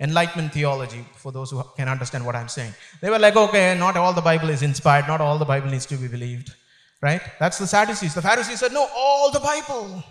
Enlightenment 0.01 0.53
theology, 0.53 1.05
for 1.16 1.33
those 1.33 1.51
who 1.51 1.61
can 1.77 1.88
understand 1.88 2.25
what 2.25 2.37
I'm 2.37 2.49
saying. 2.49 2.73
They 3.01 3.11
were 3.11 3.18
like, 3.18 3.35
okay, 3.35 3.77
not 3.77 3.97
all 3.97 4.12
the 4.12 4.21
Bible 4.21 4.49
is 4.49 4.62
inspired, 4.62 5.09
not 5.09 5.21
all 5.21 5.38
the 5.38 5.44
Bible 5.44 5.71
needs 5.71 5.87
to 5.87 5.97
be 5.97 6.07
believed. 6.07 6.55
Right? 7.01 7.21
That's 7.40 7.59
the 7.59 7.66
Sadducees. 7.66 8.14
The 8.14 8.23
Pharisees 8.23 8.61
said, 8.61 8.73
no, 8.73 8.88
all 8.94 9.33
the 9.33 9.40
Bible. 9.40 10.05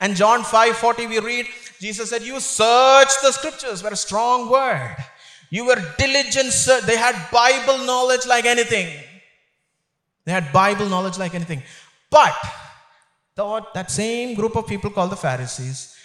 And 0.00 0.14
John 0.14 0.42
5:40 0.42 1.08
we 1.08 1.18
read, 1.18 1.46
Jesus 1.80 2.10
said, 2.10 2.22
You 2.22 2.38
search 2.40 3.08
the 3.22 3.32
scriptures, 3.32 3.82
were 3.82 3.90
a 3.90 3.96
strong 3.96 4.50
word. 4.50 4.96
You 5.50 5.66
were 5.66 5.82
diligent, 5.96 6.52
they 6.86 6.96
had 6.96 7.30
Bible 7.30 7.78
knowledge 7.86 8.26
like 8.26 8.44
anything. 8.44 8.88
They 10.26 10.32
had 10.32 10.52
Bible 10.52 10.88
knowledge 10.90 11.18
like 11.18 11.34
anything. 11.34 11.62
But 12.10 12.36
thought 13.34 13.72
that 13.72 13.90
same 13.90 14.34
group 14.34 14.56
of 14.56 14.66
people 14.66 14.90
called 14.90 15.12
the 15.12 15.16
Pharisees, 15.16 15.96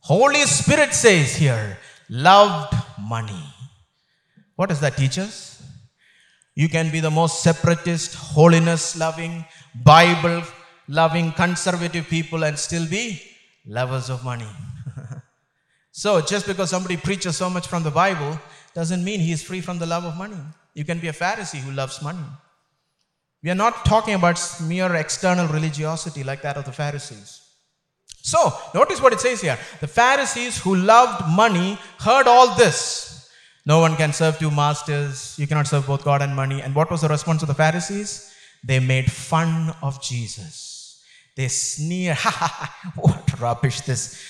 Holy 0.00 0.42
Spirit 0.42 0.92
says 0.92 1.36
here, 1.36 1.78
loved 2.08 2.74
money. 3.00 3.44
What 4.56 4.68
does 4.68 4.80
that 4.80 4.96
teach 4.96 5.18
us? 5.18 5.62
You 6.56 6.68
can 6.68 6.90
be 6.90 7.00
the 7.00 7.10
most 7.10 7.42
separatist, 7.42 8.14
holiness 8.14 8.96
loving, 8.96 9.44
Bible 9.84 10.42
loving, 10.88 11.32
conservative 11.32 12.06
people 12.06 12.44
and 12.44 12.58
still 12.58 12.86
be 12.86 13.20
lovers 13.66 14.08
of 14.08 14.24
money. 14.24 14.48
so, 15.92 16.20
just 16.20 16.46
because 16.46 16.70
somebody 16.70 16.96
preaches 16.96 17.36
so 17.36 17.50
much 17.50 17.66
from 17.66 17.82
the 17.82 17.90
Bible 17.90 18.38
doesn't 18.74 19.02
mean 19.04 19.20
he 19.20 19.32
is 19.32 19.42
free 19.42 19.60
from 19.60 19.78
the 19.78 19.86
love 19.86 20.04
of 20.04 20.16
money. 20.16 20.38
You 20.74 20.84
can 20.84 20.98
be 20.98 21.08
a 21.08 21.12
Pharisee 21.12 21.58
who 21.58 21.72
loves 21.72 22.02
money. 22.02 22.24
We 23.46 23.52
are 23.52 23.54
not 23.54 23.84
talking 23.84 24.14
about 24.14 24.40
mere 24.60 24.92
external 24.96 25.46
religiosity 25.46 26.24
like 26.24 26.42
that 26.42 26.56
of 26.56 26.64
the 26.64 26.72
Pharisees. 26.72 27.42
So, 28.20 28.52
notice 28.74 29.00
what 29.00 29.12
it 29.12 29.20
says 29.20 29.40
here. 29.40 29.56
The 29.78 29.86
Pharisees 29.86 30.60
who 30.60 30.74
loved 30.74 31.28
money 31.28 31.78
heard 32.00 32.26
all 32.26 32.56
this. 32.56 33.30
No 33.64 33.78
one 33.78 33.94
can 33.94 34.12
serve 34.12 34.36
two 34.40 34.50
masters. 34.50 35.36
You 35.38 35.46
cannot 35.46 35.68
serve 35.68 35.86
both 35.86 36.02
God 36.02 36.22
and 36.22 36.34
money. 36.34 36.60
And 36.60 36.74
what 36.74 36.90
was 36.90 37.02
the 37.02 37.08
response 37.08 37.42
of 37.42 37.46
the 37.46 37.54
Pharisees? 37.54 38.34
They 38.64 38.80
made 38.80 39.12
fun 39.12 39.72
of 39.80 40.02
Jesus. 40.02 41.00
They 41.36 41.46
sneer, 41.46 42.14
ha 42.14 42.30
ha 42.30 42.48
ha, 42.48 42.92
what 42.96 43.40
rubbish 43.40 43.82
this. 43.82 44.20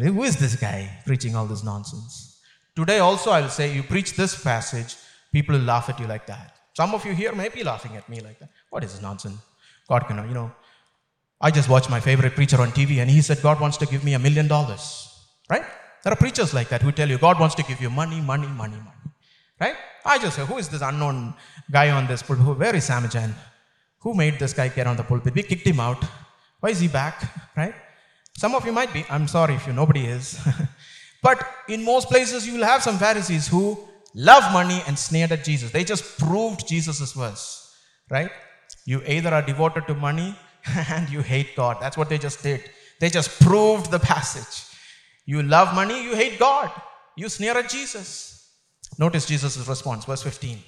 Who 0.00 0.22
is 0.22 0.38
this 0.38 0.56
guy 0.56 1.02
preaching 1.04 1.36
all 1.36 1.44
this 1.44 1.62
nonsense? 1.62 2.40
Today 2.74 3.00
also 3.00 3.32
I'll 3.32 3.50
say, 3.50 3.74
you 3.74 3.82
preach 3.82 4.14
this 4.14 4.42
passage, 4.42 4.96
people 5.30 5.58
will 5.58 5.66
laugh 5.66 5.90
at 5.90 6.00
you 6.00 6.06
like 6.06 6.26
that. 6.28 6.56
Some 6.74 6.94
of 6.94 7.04
you 7.04 7.12
here 7.12 7.32
may 7.34 7.50
be 7.50 7.62
laughing 7.62 7.96
at 7.98 8.08
me 8.08 8.20
like 8.20 8.38
that. 8.38 8.48
What 8.72 8.82
is 8.84 8.92
this 8.92 9.02
nonsense? 9.02 9.38
God 9.86 10.06
cannot, 10.08 10.28
you 10.28 10.34
know. 10.34 10.50
I 11.38 11.50
just 11.50 11.68
watched 11.68 11.90
my 11.90 12.00
favorite 12.00 12.34
preacher 12.34 12.58
on 12.58 12.70
TV 12.70 13.02
and 13.02 13.10
he 13.10 13.20
said, 13.20 13.42
God 13.42 13.60
wants 13.60 13.76
to 13.76 13.86
give 13.86 14.02
me 14.02 14.14
a 14.14 14.18
million 14.18 14.48
dollars. 14.48 14.84
Right? 15.50 15.64
There 16.02 16.12
are 16.12 16.16
preachers 16.16 16.54
like 16.54 16.70
that 16.70 16.80
who 16.80 16.90
tell 16.90 17.06
you, 17.06 17.18
God 17.18 17.38
wants 17.38 17.54
to 17.56 17.62
give 17.64 17.82
you 17.82 17.90
money, 17.90 18.22
money, 18.22 18.46
money, 18.46 18.78
money. 18.78 19.12
Right? 19.60 19.76
I 20.06 20.18
just 20.18 20.36
say, 20.36 20.46
who 20.46 20.56
is 20.56 20.70
this 20.70 20.80
unknown 20.80 21.34
guy 21.70 21.90
on 21.90 22.06
this 22.06 22.22
pulpit? 22.22 22.58
Where 22.58 22.74
is 22.74 22.88
Samajan? 22.88 23.34
Who 23.98 24.14
made 24.14 24.38
this 24.38 24.54
guy 24.54 24.68
get 24.68 24.86
on 24.86 24.96
the 24.96 25.02
pulpit? 25.02 25.34
We 25.34 25.42
kicked 25.42 25.66
him 25.66 25.78
out. 25.78 26.02
Why 26.60 26.70
is 26.70 26.80
he 26.80 26.88
back? 26.88 27.22
Right? 27.54 27.74
Some 28.38 28.54
of 28.54 28.64
you 28.64 28.72
might 28.72 28.92
be. 28.94 29.04
I'm 29.10 29.28
sorry 29.28 29.54
if 29.54 29.66
you, 29.66 29.74
nobody 29.74 30.06
is. 30.06 30.40
but 31.22 31.46
in 31.68 31.84
most 31.84 32.08
places, 32.08 32.46
you 32.46 32.54
will 32.54 32.64
have 32.64 32.82
some 32.82 32.96
Pharisees 32.96 33.48
who 33.48 33.78
love 34.14 34.50
money 34.50 34.82
and 34.86 34.98
sneered 34.98 35.32
at 35.32 35.44
Jesus. 35.44 35.70
They 35.70 35.84
just 35.84 36.18
proved 36.18 36.66
Jesus' 36.66 37.12
verse, 37.12 37.76
right? 38.08 38.30
You 38.84 39.02
either 39.06 39.30
are 39.30 39.42
devoted 39.42 39.86
to 39.86 39.94
money 39.94 40.34
and 40.88 41.08
you 41.08 41.20
hate 41.20 41.54
God. 41.56 41.78
That's 41.80 41.96
what 41.96 42.08
they 42.08 42.18
just 42.18 42.42
did. 42.42 42.62
They 43.00 43.10
just 43.10 43.40
proved 43.40 43.90
the 43.90 43.98
passage. 43.98 44.68
You 45.24 45.42
love 45.42 45.74
money, 45.74 46.02
you 46.02 46.14
hate 46.14 46.38
God. 46.38 46.70
You 47.16 47.28
sneer 47.28 47.56
at 47.56 47.68
Jesus. 47.68 48.50
Notice 48.98 49.26
Jesus' 49.26 49.66
response, 49.68 50.04
verse 50.04 50.22
15. 50.22 50.58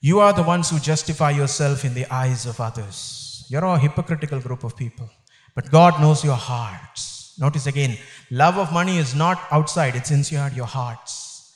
You 0.00 0.20
are 0.20 0.32
the 0.32 0.42
ones 0.42 0.70
who 0.70 0.78
justify 0.78 1.30
yourself 1.30 1.84
in 1.84 1.94
the 1.94 2.06
eyes 2.12 2.46
of 2.46 2.60
others. 2.60 3.46
You're 3.48 3.64
a 3.64 3.78
hypocritical 3.78 4.40
group 4.40 4.64
of 4.64 4.76
people. 4.76 5.10
But 5.54 5.70
God 5.70 6.00
knows 6.00 6.22
your 6.22 6.36
hearts. 6.36 7.34
Notice 7.38 7.66
again, 7.66 7.96
love 8.30 8.58
of 8.58 8.72
money 8.72 8.98
is 8.98 9.14
not 9.14 9.40
outside, 9.50 9.94
it's 9.96 10.10
inside 10.10 10.54
your 10.54 10.66
hearts. 10.66 11.54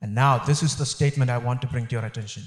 And 0.00 0.14
now, 0.14 0.38
this 0.38 0.62
is 0.62 0.76
the 0.76 0.86
statement 0.86 1.30
I 1.30 1.38
want 1.38 1.62
to 1.62 1.66
bring 1.66 1.86
to 1.86 1.92
your 1.96 2.04
attention. 2.04 2.44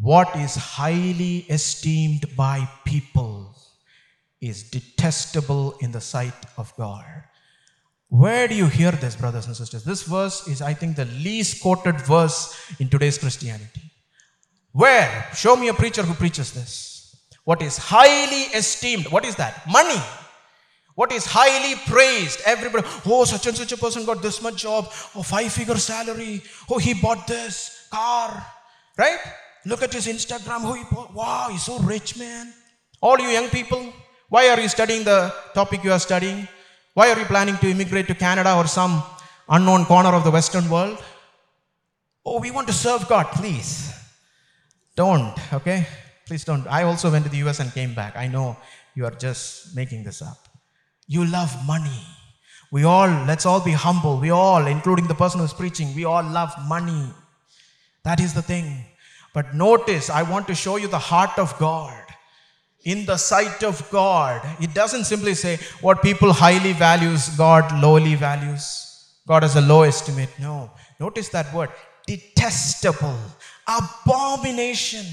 What 0.00 0.34
is 0.36 0.54
highly 0.54 1.46
esteemed 1.48 2.36
by 2.36 2.68
people 2.84 3.56
is 4.40 4.70
detestable 4.70 5.76
in 5.80 5.92
the 5.92 6.00
sight 6.00 6.34
of 6.56 6.74
God. 6.76 7.04
Where 8.08 8.46
do 8.46 8.54
you 8.54 8.66
hear 8.66 8.92
this, 8.92 9.16
brothers 9.16 9.46
and 9.46 9.56
sisters? 9.56 9.84
This 9.84 10.02
verse 10.02 10.46
is, 10.46 10.62
I 10.62 10.74
think, 10.74 10.96
the 10.96 11.06
least 11.06 11.60
quoted 11.62 12.00
verse 12.00 12.56
in 12.78 12.88
today's 12.88 13.18
Christianity. 13.18 13.90
Where? 14.72 15.28
Show 15.34 15.56
me 15.56 15.68
a 15.68 15.74
preacher 15.74 16.02
who 16.02 16.14
preaches 16.14 16.52
this. 16.52 17.16
What 17.44 17.62
is 17.62 17.78
highly 17.78 18.42
esteemed? 18.54 19.08
What 19.08 19.24
is 19.24 19.36
that? 19.36 19.66
Money. 19.68 20.00
What 20.94 21.12
is 21.12 21.26
highly 21.26 21.78
praised? 21.86 22.40
Everybody, 22.46 22.86
oh, 23.06 23.24
such 23.24 23.46
and 23.46 23.56
such 23.56 23.72
a 23.72 23.76
person 23.76 24.04
got 24.04 24.22
this 24.22 24.42
much 24.42 24.56
job, 24.62 24.86
oh, 25.14 25.22
five 25.22 25.52
figure 25.52 25.76
salary, 25.76 26.42
oh, 26.70 26.78
he 26.78 26.94
bought 26.94 27.26
this 27.26 27.86
car, 27.90 28.46
right? 28.96 29.18
Look 29.66 29.82
at 29.82 29.92
his 29.92 30.06
Instagram, 30.06 30.60
oh, 30.62 30.74
he 30.74 30.84
wow, 31.12 31.48
he's 31.50 31.64
so 31.64 31.80
rich, 31.80 32.16
man. 32.16 32.52
All 33.00 33.18
you 33.18 33.28
young 33.28 33.48
people, 33.48 33.92
why 34.28 34.48
are 34.48 34.60
you 34.60 34.68
studying 34.68 35.02
the 35.02 35.34
topic 35.54 35.82
you 35.82 35.90
are 35.90 35.98
studying? 35.98 36.46
Why 36.94 37.10
are 37.10 37.18
you 37.18 37.24
planning 37.24 37.56
to 37.56 37.68
immigrate 37.68 38.06
to 38.06 38.14
Canada 38.14 38.54
or 38.54 38.68
some 38.68 39.02
unknown 39.48 39.84
corner 39.86 40.10
of 40.10 40.22
the 40.22 40.30
Western 40.30 40.70
world? 40.70 41.02
Oh, 42.24 42.38
we 42.38 42.52
want 42.52 42.68
to 42.68 42.72
serve 42.72 43.08
God, 43.08 43.26
please. 43.32 43.92
Don't, 44.94 45.36
okay? 45.52 45.88
Please 46.26 46.44
don't. 46.44 46.64
I 46.68 46.84
also 46.84 47.10
went 47.10 47.24
to 47.24 47.30
the 47.30 47.38
US 47.48 47.58
and 47.58 47.72
came 47.72 47.92
back. 47.92 48.16
I 48.16 48.28
know 48.28 48.56
you 48.94 49.04
are 49.04 49.16
just 49.26 49.74
making 49.74 50.04
this 50.04 50.22
up. 50.22 50.38
You 51.08 51.24
love 51.24 51.52
money. 51.66 52.02
We 52.70 52.84
all, 52.84 53.08
let's 53.26 53.46
all 53.46 53.60
be 53.60 53.72
humble. 53.72 54.20
We 54.20 54.30
all, 54.30 54.64
including 54.68 55.08
the 55.08 55.14
person 55.14 55.40
who's 55.40 55.52
preaching, 55.52 55.92
we 55.96 56.04
all 56.04 56.22
love 56.22 56.52
money. 56.68 57.10
That 58.04 58.20
is 58.20 58.32
the 58.32 58.42
thing. 58.42 58.84
But 59.36 59.54
notice, 59.54 60.08
I 60.08 60.22
want 60.22 60.46
to 60.46 60.54
show 60.54 60.76
you 60.76 60.88
the 60.88 60.98
heart 60.98 61.38
of 61.38 61.58
God. 61.58 62.02
In 62.84 63.04
the 63.04 63.18
sight 63.18 63.62
of 63.62 63.86
God, 63.90 64.40
it 64.58 64.72
doesn't 64.72 65.04
simply 65.04 65.34
say 65.34 65.58
what 65.82 66.00
people 66.00 66.32
highly 66.32 66.72
values, 66.72 67.28
God 67.36 67.70
lowly 67.82 68.14
values. 68.14 68.64
God 69.28 69.42
has 69.42 69.54
a 69.54 69.60
low 69.60 69.82
estimate. 69.82 70.30
No. 70.40 70.70
Notice 70.98 71.28
that 71.28 71.52
word 71.52 71.68
detestable, 72.06 73.18
abomination. 73.68 75.04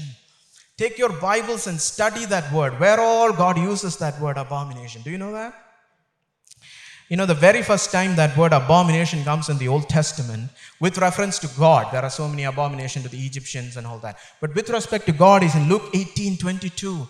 Take 0.78 0.96
your 0.96 1.12
Bibles 1.12 1.66
and 1.66 1.78
study 1.78 2.24
that 2.24 2.50
word. 2.50 2.80
Where 2.80 2.98
all 2.98 3.30
God 3.30 3.58
uses 3.58 3.98
that 3.98 4.18
word 4.22 4.38
abomination. 4.38 5.02
Do 5.02 5.10
you 5.10 5.18
know 5.18 5.32
that? 5.32 5.63
You 7.14 7.18
know, 7.18 7.26
the 7.26 7.34
very 7.48 7.62
first 7.62 7.92
time 7.92 8.16
that 8.16 8.36
word 8.36 8.52
abomination 8.52 9.22
comes 9.22 9.48
in 9.48 9.56
the 9.58 9.68
Old 9.68 9.88
Testament, 9.88 10.50
with 10.80 10.98
reference 10.98 11.38
to 11.38 11.48
God, 11.56 11.92
there 11.92 12.02
are 12.02 12.10
so 12.10 12.26
many 12.26 12.42
abominations 12.42 13.04
to 13.04 13.08
the 13.08 13.24
Egyptians 13.24 13.76
and 13.76 13.86
all 13.86 14.00
that. 14.00 14.18
But 14.40 14.52
with 14.56 14.68
respect 14.68 15.06
to 15.06 15.12
God 15.12 15.44
is 15.44 15.54
in 15.54 15.68
Luke 15.68 15.90
18 15.94 16.38
22. 16.38 17.08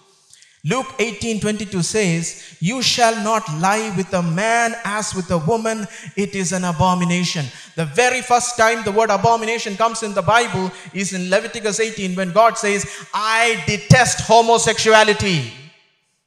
Luke 0.66 0.86
18 0.98 1.40
22 1.40 1.82
says, 1.82 2.58
You 2.60 2.82
shall 2.82 3.16
not 3.24 3.48
lie 3.54 3.94
with 3.96 4.12
a 4.12 4.22
man 4.22 4.74
as 4.84 5.14
with 5.14 5.30
a 5.30 5.38
woman, 5.38 5.86
it 6.18 6.34
is 6.34 6.52
an 6.52 6.64
abomination. 6.64 7.46
The 7.74 7.86
very 7.86 8.20
first 8.20 8.58
time 8.58 8.84
the 8.84 8.92
word 8.92 9.08
abomination 9.08 9.74
comes 9.74 10.02
in 10.02 10.12
the 10.12 10.20
Bible 10.20 10.70
is 10.92 11.14
in 11.14 11.30
Leviticus 11.30 11.80
18 11.80 12.14
when 12.14 12.30
God 12.32 12.58
says, 12.58 12.84
I 13.14 13.64
detest 13.66 14.20
homosexuality. 14.20 15.50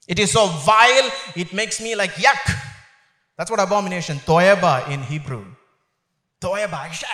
It 0.07 0.17
is 0.17 0.31
so 0.31 0.47
vile, 0.47 1.11
it 1.35 1.53
makes 1.53 1.79
me 1.79 1.93
like 1.93 2.13
yuck. 2.13 2.66
That's 3.37 3.51
what 3.51 3.59
abomination, 3.59 4.17
toeba 4.17 4.89
in 4.89 5.01
Hebrew. 5.03 5.45
Toeba, 6.41 6.91
shut. 6.91 7.09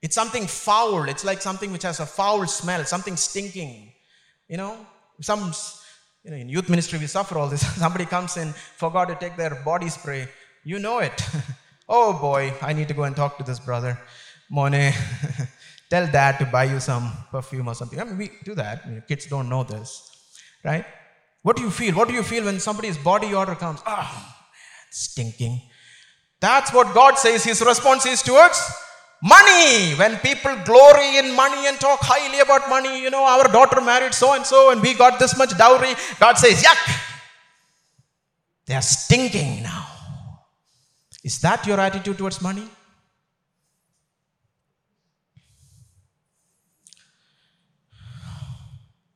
It's 0.00 0.14
something 0.14 0.46
foul. 0.46 1.08
It's 1.08 1.24
like 1.24 1.40
something 1.40 1.72
which 1.72 1.82
has 1.82 1.98
a 1.98 2.06
foul 2.06 2.46
smell, 2.46 2.84
something 2.84 3.16
stinking. 3.16 3.92
You 4.48 4.58
know, 4.58 4.86
some, 5.20 5.52
you 6.22 6.30
know, 6.30 6.36
in 6.36 6.48
youth 6.48 6.68
ministry 6.68 6.98
we 6.98 7.06
suffer 7.06 7.38
all 7.38 7.48
this. 7.48 7.66
Somebody 7.76 8.04
comes 8.04 8.36
in, 8.36 8.52
forgot 8.76 9.06
to 9.08 9.14
take 9.14 9.36
their 9.36 9.54
body 9.64 9.88
spray. 9.88 10.28
You 10.62 10.78
know 10.78 10.98
it. 10.98 11.26
oh 11.88 12.12
boy, 12.12 12.52
I 12.62 12.72
need 12.72 12.88
to 12.88 12.94
go 12.94 13.04
and 13.04 13.16
talk 13.16 13.38
to 13.38 13.44
this 13.44 13.58
brother. 13.58 13.98
Monet, 14.50 14.94
tell 15.90 16.06
dad 16.06 16.38
to 16.38 16.44
buy 16.44 16.64
you 16.64 16.80
some 16.80 17.10
perfume 17.30 17.68
or 17.68 17.74
something. 17.74 17.98
I 17.98 18.04
mean, 18.04 18.18
we 18.18 18.30
do 18.44 18.54
that. 18.56 19.08
kids 19.08 19.26
don't 19.26 19.48
know 19.48 19.64
this, 19.64 19.88
right? 20.62 20.84
What 21.42 21.56
do 21.56 21.62
you 21.62 21.70
feel? 21.70 21.94
What 21.94 22.08
do 22.08 22.14
you 22.14 22.22
feel 22.22 22.44
when 22.44 22.60
somebody's 22.60 22.98
body 22.98 23.34
odor 23.34 23.54
comes? 23.54 23.80
Ah, 23.86 24.43
stinking. 24.94 25.60
That's 26.40 26.72
what 26.72 26.94
God 26.94 27.18
says 27.18 27.42
his 27.42 27.60
response 27.62 28.06
is 28.06 28.22
towards 28.22 28.60
money. 29.22 29.94
When 29.94 30.16
people 30.18 30.54
glory 30.64 31.18
in 31.18 31.34
money 31.34 31.66
and 31.66 31.80
talk 31.80 32.00
highly 32.02 32.40
about 32.40 32.68
money, 32.68 33.02
you 33.02 33.10
know, 33.10 33.24
our 33.24 33.44
daughter 33.44 33.80
married 33.80 34.14
so 34.14 34.34
and 34.34 34.46
so 34.46 34.70
and 34.70 34.80
we 34.80 34.94
got 34.94 35.18
this 35.18 35.36
much 35.36 35.56
dowry, 35.56 35.94
God 36.20 36.34
says, 36.34 36.62
yuck. 36.62 37.00
They 38.66 38.74
are 38.74 38.82
stinking 38.82 39.62
now. 39.62 39.86
Is 41.24 41.40
that 41.40 41.66
your 41.66 41.80
attitude 41.80 42.18
towards 42.18 42.40
money? 42.40 42.68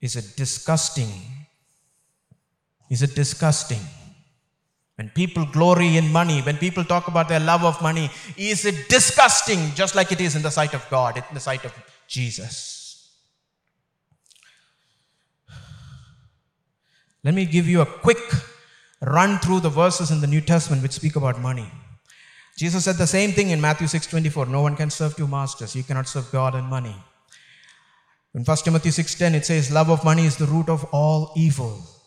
Is 0.00 0.16
it 0.16 0.36
disgusting? 0.36 1.12
Is 2.90 3.02
it 3.02 3.14
disgusting? 3.14 3.80
When 4.98 5.10
people 5.10 5.46
glory 5.46 5.96
in 5.96 6.10
money, 6.10 6.40
when 6.40 6.56
people 6.56 6.82
talk 6.82 7.06
about 7.06 7.28
their 7.28 7.38
love 7.38 7.64
of 7.64 7.80
money, 7.80 8.10
is 8.36 8.64
it 8.64 8.88
disgusting 8.88 9.70
just 9.76 9.94
like 9.94 10.10
it 10.10 10.20
is 10.20 10.34
in 10.34 10.42
the 10.42 10.50
sight 10.50 10.74
of 10.74 10.84
God, 10.90 11.16
in 11.16 11.22
the 11.32 11.38
sight 11.38 11.64
of 11.64 11.72
Jesus? 12.08 13.12
Let 17.22 17.34
me 17.34 17.46
give 17.46 17.68
you 17.68 17.80
a 17.80 17.86
quick 17.86 18.18
run 19.00 19.38
through 19.38 19.60
the 19.60 19.70
verses 19.70 20.10
in 20.10 20.20
the 20.20 20.26
New 20.26 20.40
Testament 20.40 20.82
which 20.82 20.92
speak 20.92 21.14
about 21.14 21.40
money. 21.40 21.70
Jesus 22.56 22.84
said 22.84 22.96
the 22.96 23.06
same 23.06 23.30
thing 23.30 23.50
in 23.50 23.60
Matthew 23.60 23.86
6:24, 23.86 24.48
no 24.48 24.62
one 24.62 24.74
can 24.74 24.90
serve 24.90 25.14
two 25.14 25.28
masters. 25.28 25.76
You 25.76 25.84
cannot 25.84 26.08
serve 26.08 26.32
God 26.32 26.56
and 26.56 26.66
money. 26.66 26.96
In 28.34 28.44
1 28.44 28.64
Timothy 28.64 28.90
6:10 28.90 29.36
it 29.36 29.46
says 29.46 29.70
love 29.70 29.90
of 29.90 30.02
money 30.02 30.26
is 30.26 30.38
the 30.38 30.46
root 30.46 30.68
of 30.68 30.82
all 30.86 31.32
evil 31.36 31.97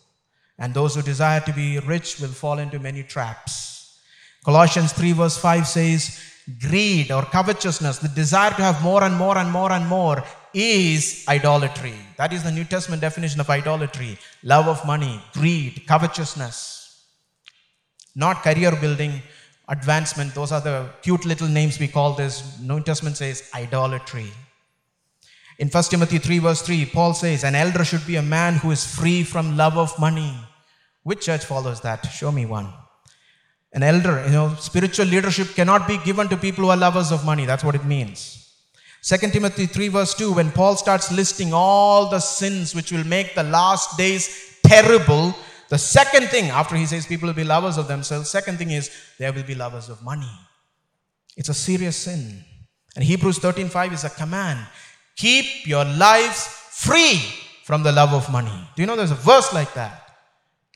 and 0.62 0.76
those 0.76 0.94
who 0.94 1.02
desire 1.02 1.40
to 1.42 1.52
be 1.52 1.80
rich 1.80 2.20
will 2.20 2.36
fall 2.42 2.60
into 2.60 2.78
many 2.78 3.02
traps. 3.02 3.98
Colossians 4.46 4.94
3, 4.94 5.12
verse 5.14 5.38
5 5.38 5.68
says, 5.68 6.20
Greed 6.60 7.12
or 7.12 7.24
covetousness, 7.24 7.98
the 7.98 8.08
desire 8.10 8.52
to 8.52 8.62
have 8.62 8.84
more 8.84 9.04
and 9.04 9.16
more 9.16 9.40
and 9.40 9.52
more 9.52 9.72
and 9.72 9.88
more, 9.88 10.24
is 10.54 11.26
idolatry. 11.28 11.96
That 12.18 12.32
is 12.32 12.44
the 12.44 12.52
New 12.52 12.64
Testament 12.64 13.02
definition 13.02 13.40
of 13.40 13.50
idolatry 13.50 14.20
love 14.44 14.68
of 14.68 14.86
money, 14.86 15.20
greed, 15.34 15.84
covetousness. 15.88 17.08
Not 18.16 18.44
career 18.44 18.76
building, 18.76 19.22
advancement. 19.68 20.36
Those 20.36 20.52
are 20.52 20.62
the 20.62 20.90
cute 21.02 21.26
little 21.26 21.48
names 21.48 21.80
we 21.80 21.88
call 21.88 22.14
this. 22.14 22.60
New 22.60 22.82
Testament 22.82 23.18
says 23.18 23.50
idolatry. 23.56 24.30
In 25.58 25.70
1 25.70 25.84
Timothy 25.86 26.20
3, 26.20 26.40
verse 26.40 26.62
3, 26.62 26.86
Paul 26.86 27.16
says, 27.16 27.44
An 27.44 27.56
elder 27.56 27.84
should 27.84 28.06
be 28.06 28.18
a 28.18 28.22
man 28.22 28.56
who 28.56 28.70
is 28.70 28.86
free 28.86 29.24
from 29.24 29.58
love 29.58 29.78
of 29.78 29.98
money. 30.00 30.36
Which 31.04 31.22
church 31.22 31.46
follows 31.46 31.82
that? 31.82 32.06
Show 32.12 32.32
me 32.32 32.46
one. 32.46 32.72
An 33.74 33.84
elder, 33.84 34.24
you 34.26 34.32
know, 34.32 34.56
spiritual 34.60 35.06
leadership 35.06 35.56
cannot 35.56 35.88
be 35.88 35.98
given 36.00 36.28
to 36.28 36.38
people 36.38 36.66
who 36.66 36.70
are 36.70 36.78
lovers 36.78 37.12
of 37.12 37.26
money. 37.26 37.46
That's 37.46 37.64
what 37.64 37.76
it 37.76 37.86
means. 37.86 38.38
2 39.04 39.18
Timothy 39.32 39.66
3, 39.66 39.88
verse 39.88 40.14
2, 40.14 40.34
when 40.34 40.52
Paul 40.52 40.76
starts 40.76 41.12
listing 41.12 41.54
all 41.54 42.10
the 42.10 42.20
sins 42.20 42.76
which 42.76 42.92
will 42.92 43.06
make 43.06 43.34
the 43.34 43.44
last 43.44 43.98
days 43.98 44.60
terrible, 44.64 45.34
the 45.70 45.78
second 45.78 46.28
thing, 46.28 46.50
after 46.50 46.76
he 46.76 46.86
says 46.86 47.08
people 47.08 47.28
will 47.28 47.34
be 47.34 47.44
lovers 47.44 47.78
of 47.78 47.88
themselves, 47.88 48.30
second 48.30 48.58
thing 48.58 48.72
is 48.72 48.92
they 49.18 49.32
will 49.32 49.44
be 49.44 49.56
lovers 49.56 49.90
of 49.90 50.04
money. 50.04 50.30
It's 51.36 51.50
a 51.50 51.54
serious 51.54 51.96
sin. 51.96 52.44
And 52.96 53.04
Hebrews 53.04 53.40
13:5 53.40 53.94
is 53.94 54.04
a 54.04 54.10
command. 54.10 54.60
Keep 55.16 55.66
your 55.66 55.86
lives 55.86 56.46
free 56.72 57.22
from 57.64 57.84
the 57.84 57.92
love 57.92 58.14
of 58.14 58.30
money. 58.30 58.68
Do 58.76 58.82
you 58.82 58.86
know 58.86 58.98
there's 58.98 59.12
a 59.12 59.16
verse 59.16 59.54
like 59.54 59.74
that? 59.76 60.11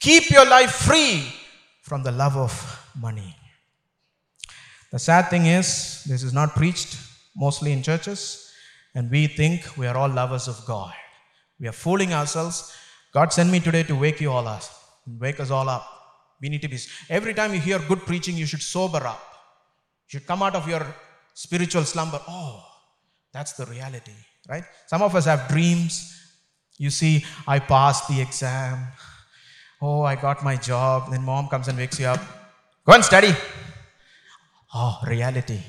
Keep 0.06 0.30
your 0.30 0.46
life 0.46 0.72
free 0.72 1.34
from 1.82 2.04
the 2.04 2.12
love 2.12 2.38
of 2.38 2.54
money. 2.96 3.36
The 4.92 5.00
sad 5.00 5.32
thing 5.32 5.48
is, 5.48 6.04
this 6.04 6.22
is 6.22 6.32
not 6.32 6.54
preached 6.54 6.96
mostly 7.36 7.72
in 7.72 7.82
churches, 7.82 8.54
and 8.94 9.10
we 9.10 9.26
think 9.26 9.76
we 9.76 9.88
are 9.88 9.98
all 9.98 10.08
lovers 10.08 10.48
of 10.48 10.64
God. 10.68 10.94
We 11.60 11.68
are 11.68 11.72
fooling 11.72 12.14
ourselves. 12.14 12.72
God 13.16 13.34
sent 13.34 13.50
me 13.50 13.60
today 13.60 13.82
to 13.82 13.96
wake 13.96 14.22
you 14.22 14.32
all 14.32 14.48
up, 14.48 14.62
wake 15.08 15.40
us 15.40 15.50
all 15.50 15.68
up. 15.68 15.90
We 16.40 16.50
need 16.50 16.62
to 16.62 16.68
be, 16.68 16.78
every 17.10 17.34
time 17.34 17.56
you 17.56 17.60
hear 17.60 17.80
good 17.80 18.02
preaching, 18.02 18.38
you 18.38 18.46
should 18.46 18.62
sober 18.62 19.04
up. 19.08 19.24
You 20.06 20.20
should 20.20 20.28
come 20.28 20.44
out 20.44 20.54
of 20.54 20.70
your 20.70 20.86
spiritual 21.34 21.84
slumber. 21.84 22.22
Oh, 22.28 22.64
that's 23.34 23.54
the 23.54 23.66
reality, 23.66 24.14
right? 24.48 24.66
Some 24.86 25.02
of 25.02 25.16
us 25.16 25.26
have 25.26 25.48
dreams. 25.48 26.16
You 26.78 26.92
see, 26.92 27.26
I 27.48 27.58
passed 27.58 28.08
the 28.08 28.22
exam. 28.22 28.86
Oh, 29.88 30.02
I 30.02 30.16
got 30.16 30.44
my 30.50 30.56
job. 30.56 31.12
Then 31.12 31.24
mom 31.32 31.48
comes 31.48 31.68
and 31.68 31.78
wakes 31.78 32.00
you 32.00 32.08
up. 32.08 32.22
Go 32.86 32.94
and 32.94 33.06
study. 33.06 33.32
Oh, 34.74 34.94
reality. 35.08 35.60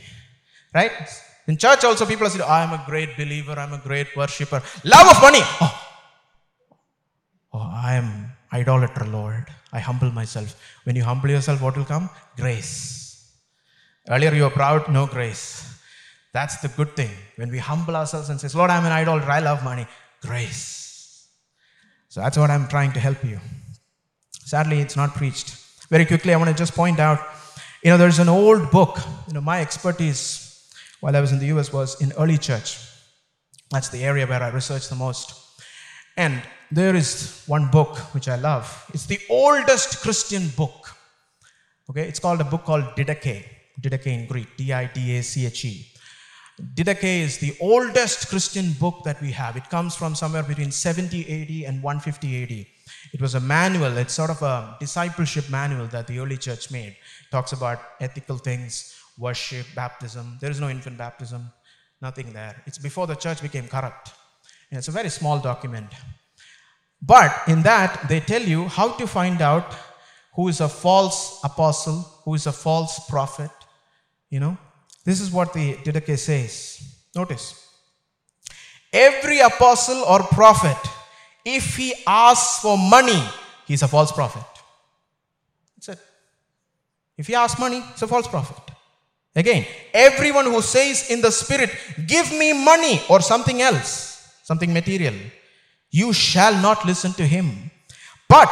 Right? 0.74 0.92
In 1.46 1.56
church 1.58 1.84
also 1.84 2.06
people 2.06 2.28
say, 2.30 2.42
I'm 2.42 2.72
a 2.72 2.82
great 2.86 3.16
believer, 3.16 3.52
I'm 3.52 3.74
a 3.74 3.82
great 3.88 4.16
worshipper. 4.16 4.62
Love 4.84 5.08
of 5.14 5.20
money. 5.26 5.42
Oh, 5.64 5.74
oh 7.54 7.70
I 7.88 7.94
am 8.00 8.08
idolater, 8.52 9.04
Lord. 9.04 9.44
I 9.72 9.80
humble 9.80 10.10
myself. 10.10 10.56
When 10.84 10.96
you 10.96 11.04
humble 11.04 11.28
yourself, 11.28 11.60
what 11.60 11.76
will 11.76 11.84
come? 11.84 12.08
Grace. 12.36 12.72
Earlier 14.08 14.34
you 14.34 14.44
were 14.44 14.56
proud, 14.62 14.88
no 14.88 15.06
grace. 15.06 15.48
That's 16.32 16.56
the 16.62 16.68
good 16.68 16.96
thing. 16.96 17.10
When 17.36 17.50
we 17.50 17.58
humble 17.58 17.94
ourselves 17.96 18.30
and 18.30 18.40
say, 18.40 18.48
Lord, 18.56 18.70
I'm 18.70 18.86
an 18.86 18.92
idolater, 18.92 19.30
I 19.30 19.40
love 19.40 19.62
money. 19.62 19.86
Grace. 20.22 21.28
So 22.08 22.20
that's 22.20 22.38
what 22.38 22.50
I'm 22.50 22.66
trying 22.68 22.92
to 22.92 23.00
help 23.00 23.22
you. 23.22 23.38
Sadly, 24.46 24.78
it's 24.78 24.94
not 24.94 25.12
preached. 25.16 25.56
Very 25.90 26.06
quickly, 26.06 26.32
I 26.32 26.36
want 26.36 26.50
to 26.50 26.54
just 26.56 26.72
point 26.72 27.00
out 27.00 27.18
you 27.82 27.90
know, 27.90 27.98
there's 27.98 28.20
an 28.20 28.28
old 28.28 28.70
book. 28.70 28.98
You 29.26 29.34
know, 29.34 29.40
my 29.40 29.60
expertise 29.60 30.70
while 31.00 31.16
I 31.16 31.20
was 31.20 31.32
in 31.32 31.40
the 31.40 31.46
US 31.46 31.72
was 31.72 32.00
in 32.00 32.12
early 32.12 32.38
church. 32.38 32.78
That's 33.70 33.88
the 33.88 34.04
area 34.04 34.24
where 34.24 34.42
I 34.42 34.48
researched 34.50 34.88
the 34.88 34.96
most. 34.96 35.34
And 36.16 36.42
there 36.70 36.94
is 36.94 37.42
one 37.46 37.68
book 37.70 37.96
which 38.14 38.28
I 38.28 38.36
love. 38.36 38.66
It's 38.94 39.06
the 39.06 39.18
oldest 39.28 40.00
Christian 40.00 40.48
book. 40.56 40.94
Okay, 41.90 42.08
it's 42.08 42.20
called 42.20 42.40
a 42.40 42.44
book 42.44 42.64
called 42.64 42.84
Didache. 42.96 43.44
Didache 43.80 44.06
in 44.06 44.26
Greek, 44.26 44.56
D 44.56 44.72
I 44.72 44.86
D 44.86 45.18
A 45.18 45.22
C 45.22 45.46
H 45.46 45.64
E. 45.64 45.86
Didache 46.74 47.22
is 47.22 47.38
the 47.38 47.56
oldest 47.60 48.28
Christian 48.28 48.72
book 48.74 49.02
that 49.04 49.20
we 49.20 49.32
have. 49.32 49.56
It 49.56 49.68
comes 49.70 49.96
from 49.96 50.14
somewhere 50.14 50.44
between 50.44 50.70
70 50.70 51.20
AD 51.20 51.68
and 51.68 51.82
150 51.82 52.42
AD. 52.42 52.66
It 53.12 53.20
was 53.20 53.34
a 53.34 53.40
manual, 53.40 53.96
it's 53.96 54.14
sort 54.14 54.30
of 54.30 54.42
a 54.42 54.76
discipleship 54.80 55.48
manual 55.50 55.86
that 55.88 56.06
the 56.06 56.18
early 56.18 56.36
church 56.36 56.70
made. 56.70 56.88
It 56.88 57.30
talks 57.30 57.52
about 57.52 57.78
ethical 58.00 58.38
things, 58.38 58.94
worship, 59.18 59.66
baptism. 59.74 60.38
There 60.40 60.50
is 60.50 60.60
no 60.60 60.68
infant 60.68 60.98
baptism, 60.98 61.50
nothing 62.00 62.32
there. 62.32 62.62
It's 62.66 62.78
before 62.78 63.06
the 63.06 63.14
church 63.14 63.40
became 63.42 63.68
corrupt. 63.68 64.12
And 64.70 64.78
it's 64.78 64.88
a 64.88 64.92
very 64.92 65.08
small 65.08 65.38
document. 65.38 65.88
But 67.00 67.32
in 67.46 67.62
that, 67.62 68.08
they 68.08 68.20
tell 68.20 68.42
you 68.42 68.68
how 68.68 68.92
to 68.92 69.06
find 69.06 69.40
out 69.40 69.74
who 70.34 70.48
is 70.48 70.60
a 70.60 70.68
false 70.68 71.40
apostle, 71.44 72.02
who 72.24 72.34
is 72.34 72.46
a 72.46 72.52
false 72.52 73.08
prophet. 73.08 73.50
You 74.28 74.40
know, 74.40 74.58
this 75.04 75.20
is 75.20 75.30
what 75.30 75.52
the 75.52 75.74
Didache 75.76 76.18
says. 76.18 77.06
Notice. 77.14 77.62
Every 78.92 79.40
apostle 79.40 80.02
or 80.04 80.20
prophet, 80.20 80.76
if 81.46 81.76
he 81.76 81.94
asks 82.06 82.60
for 82.60 82.76
money, 82.76 83.22
he's 83.66 83.82
a 83.82 83.88
false 83.88 84.10
prophet. 84.10 84.42
That's 85.76 85.90
it. 85.90 86.04
If 87.16 87.28
he 87.28 87.36
asks 87.36 87.58
money, 87.60 87.82
it's 87.92 88.02
a 88.02 88.08
false 88.08 88.26
prophet. 88.26 88.56
Again, 89.36 89.64
everyone 89.94 90.46
who 90.46 90.60
says 90.60 91.08
in 91.08 91.20
the 91.20 91.30
spirit, 91.30 91.70
give 92.08 92.32
me 92.32 92.52
money 92.52 93.00
or 93.08 93.20
something 93.20 93.62
else, 93.62 94.34
something 94.42 94.72
material, 94.72 95.14
you 95.90 96.12
shall 96.12 96.60
not 96.60 96.84
listen 96.84 97.12
to 97.12 97.24
him. 97.24 97.70
But 98.28 98.50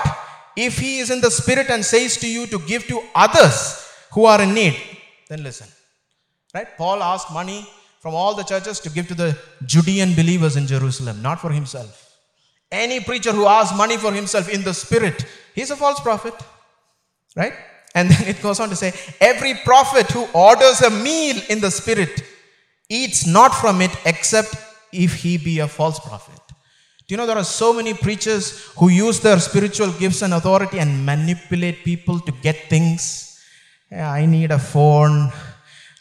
if 0.57 0.79
he 0.79 1.01
is 1.01 1.11
in 1.11 1.21
the 1.21 1.33
spirit 1.33 1.71
and 1.71 1.85
says 1.85 2.17
to 2.19 2.29
you 2.29 2.47
to 2.47 2.61
give 2.61 2.87
to 2.87 3.03
others 3.13 3.91
who 4.13 4.25
are 4.27 4.41
in 4.41 4.55
need, 4.55 4.77
then 5.29 5.43
listen. 5.43 5.67
Right? 6.55 6.69
Paul 6.77 7.03
asked 7.03 7.33
money 7.33 7.67
from 7.99 8.15
all 8.15 8.35
the 8.35 8.45
churches 8.45 8.79
to 8.81 8.91
give 8.91 9.09
to 9.09 9.15
the 9.15 9.37
Judean 9.67 10.15
believers 10.15 10.55
in 10.55 10.69
Jerusalem, 10.69 11.23
not 11.23 11.41
for 11.41 11.51
himself. 11.51 12.04
Any 12.75 12.99
preacher 13.01 13.33
who 13.33 13.47
asks 13.47 13.77
money 13.77 13.97
for 13.97 14.13
himself 14.13 14.49
in 14.49 14.63
the 14.63 14.75
spirit, 14.75 15.25
he's 15.55 15.71
a 15.71 15.77
false 15.77 16.01
prophet. 16.01 16.35
Right? 17.37 17.53
And 17.95 18.11
then 18.11 18.27
it 18.29 18.43
goes 18.43 18.59
on 18.59 18.69
to 18.71 18.77
say, 18.77 18.93
every 19.21 19.55
prophet 19.65 20.11
who 20.11 20.27
orders 20.35 20.81
a 20.83 20.91
meal 20.91 21.41
in 21.49 21.61
the 21.61 21.71
spirit 21.71 22.23
eats 22.89 23.27
not 23.27 23.55
from 23.55 23.81
it 23.81 23.93
except 24.05 24.57
if 24.93 25.15
he 25.23 25.39
be 25.39 25.61
a 25.61 25.69
false 25.69 26.01
prophet. 26.01 26.41
Do 27.07 27.13
you 27.13 27.17
know 27.17 27.27
there 27.27 27.37
are 27.37 27.45
so 27.45 27.73
many 27.73 27.95
preachers 27.95 28.73
who 28.79 28.89
use 28.89 29.21
their 29.21 29.39
spiritual 29.39 29.93
gifts 29.93 30.23
and 30.23 30.35
authority 30.35 30.79
and 30.79 31.07
manipulate 31.07 31.85
people 31.85 32.19
to 32.19 32.33
get 32.33 32.57
things? 32.69 33.41
Yeah, 33.91 34.11
I 34.11 34.27
need 34.27 34.51
a 34.51 34.59
phone. 34.59 35.31